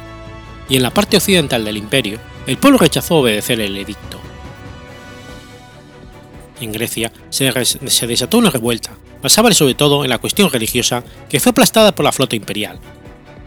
y 0.69 0.75
en 0.75 0.83
la 0.83 0.91
parte 0.91 1.17
occidental 1.17 1.65
del 1.65 1.75
imperio 1.75 2.19
el 2.45 2.57
pueblo 2.57 2.77
rechazó 2.77 3.15
obedecer 3.15 3.59
el 3.59 3.75
edicto. 3.75 4.19
En 6.61 6.71
Grecia 6.71 7.11
se, 7.31 7.51
desató 8.05 8.37
una 8.37 8.51
revuelta, 8.51 8.91
basada 9.23 9.51
sobre 9.53 9.73
todo 9.73 10.03
en 10.03 10.11
la 10.11 10.19
cuestión 10.19 10.51
religiosa, 10.51 11.03
que 11.27 11.39
fue 11.39 11.49
aplastada 11.49 11.95
por 11.95 12.05
la 12.05 12.11
flota 12.11 12.35
imperial, 12.35 12.77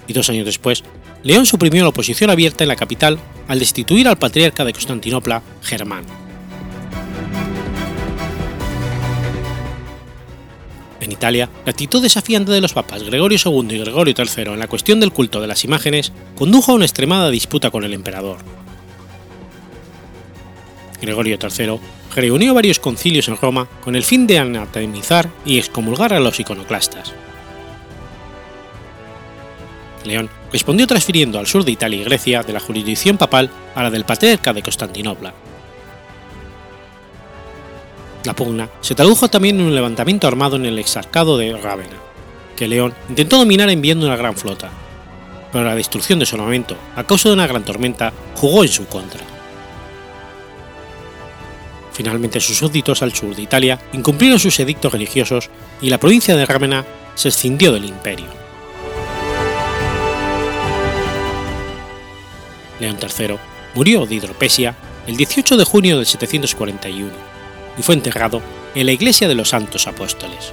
y 0.09 0.13
dos 0.13 0.29
años 0.29 0.45
después, 0.47 0.83
León 1.23 1.47
suprimió 1.47 1.85
la 1.85 1.91
oposición 1.91 2.31
abierta 2.31 2.65
en 2.65 2.69
la 2.69 2.75
capital 2.75 3.21
al 3.47 3.61
destituir 3.61 4.09
al 4.09 4.19
patriarca 4.19 4.65
de 4.65 4.73
Constantinopla, 4.73 5.41
Germán. 5.63 6.22
En 11.03 11.11
Italia, 11.11 11.51
la 11.65 11.71
actitud 11.71 12.01
desafiante 12.01 12.53
de 12.53 12.61
los 12.61 12.75
papas 12.75 13.03
Gregorio 13.03 13.37
II 13.45 13.75
y 13.75 13.79
Gregorio 13.81 14.15
III 14.17 14.53
en 14.53 14.61
la 14.61 14.69
cuestión 14.69 15.01
del 15.01 15.11
culto 15.11 15.41
de 15.41 15.49
las 15.49 15.65
imágenes 15.65 16.13
condujo 16.37 16.71
a 16.71 16.75
una 16.77 16.85
extremada 16.85 17.29
disputa 17.29 17.73
con 17.73 17.83
el 17.83 17.93
emperador. 17.93 18.39
Gregorio 21.01 21.37
III 21.43 21.81
reunió 22.15 22.55
varios 22.55 22.79
concilios 22.79 23.27
en 23.27 23.37
Roma 23.37 23.67
con 23.81 23.97
el 23.97 24.05
fin 24.05 24.29
de 24.29 24.39
anatemizar 24.39 25.29
y 25.45 25.59
excomulgar 25.59 26.13
a 26.13 26.21
los 26.21 26.39
iconoclastas. 26.39 27.13
León 30.05 30.31
respondió 30.53 30.87
transfiriendo 30.87 31.41
al 31.41 31.49
sur 31.49 31.65
de 31.65 31.73
Italia 31.73 32.01
y 32.01 32.05
Grecia 32.05 32.45
de 32.45 32.53
la 32.53 32.61
jurisdicción 32.61 33.19
papal 33.19 33.51
a 33.75 33.83
la 33.83 33.91
del 33.91 34.05
patriarca 34.05 34.53
de 34.53 34.63
Constantinopla. 34.63 35.35
La 38.25 38.35
pugna 38.35 38.69
se 38.81 38.95
tradujo 38.95 39.29
también 39.29 39.59
en 39.59 39.67
un 39.67 39.75
levantamiento 39.75 40.29
armado 40.29 40.55
en 40.57 40.65
el 40.65 40.79
exarcado 40.79 41.37
de 41.37 41.57
Rávena, 41.57 41.97
que 42.57 42.69
León 42.69 42.95
intentó 43.09 43.39
dominar 43.39 43.69
enviando 43.69 44.07
una 44.07 44.17
gran 44.17 44.37
flota, 44.37 44.71
pero 45.51 45.65
la 45.65 45.75
destrucción 45.75 46.21
de 46.21 46.27
su 46.27 46.37
armamento 46.37 46.77
a 46.95 47.05
causa 47.05 47.29
de 47.29 47.35
una 47.35 47.49
gran 47.49 47.65
tormenta 47.65 48.13
jugó 48.37 48.63
en 48.63 48.69
su 48.69 48.87
contra. 48.87 49.21
Finalmente 51.93 52.41
sus 52.41 52.57
súbditos 52.57 53.03
al 53.03 53.13
sur 53.13 53.35
de 53.35 53.43
Italia 53.43 53.79
incumplieron 53.93 54.39
sus 54.39 54.59
edictos 54.61 54.93
religiosos 54.93 55.51
y 55.81 55.91
la 55.91 55.99
provincia 55.99 56.37
de 56.37 56.47
Rávena 56.47 56.87
se 57.17 57.29
escindió 57.29 57.73
del 57.73 57.85
imperio. 57.85 58.27
León 62.79 62.97
III 63.01 63.37
murió 63.75 64.07
de 64.07 64.15
hidropesia 64.15 64.75
el 65.07 65.17
18 65.17 65.57
de 65.57 65.65
junio 65.65 65.99
de 65.99 66.05
741 66.05 67.32
y 67.79 67.83
fue 67.83 67.95
enterrado 67.95 68.43
en 68.75 68.87
la 68.87 68.93
iglesia 68.93 69.29
de 69.29 69.35
los 69.35 69.51
Santos 69.51 69.87
Apóstoles. 69.87 70.53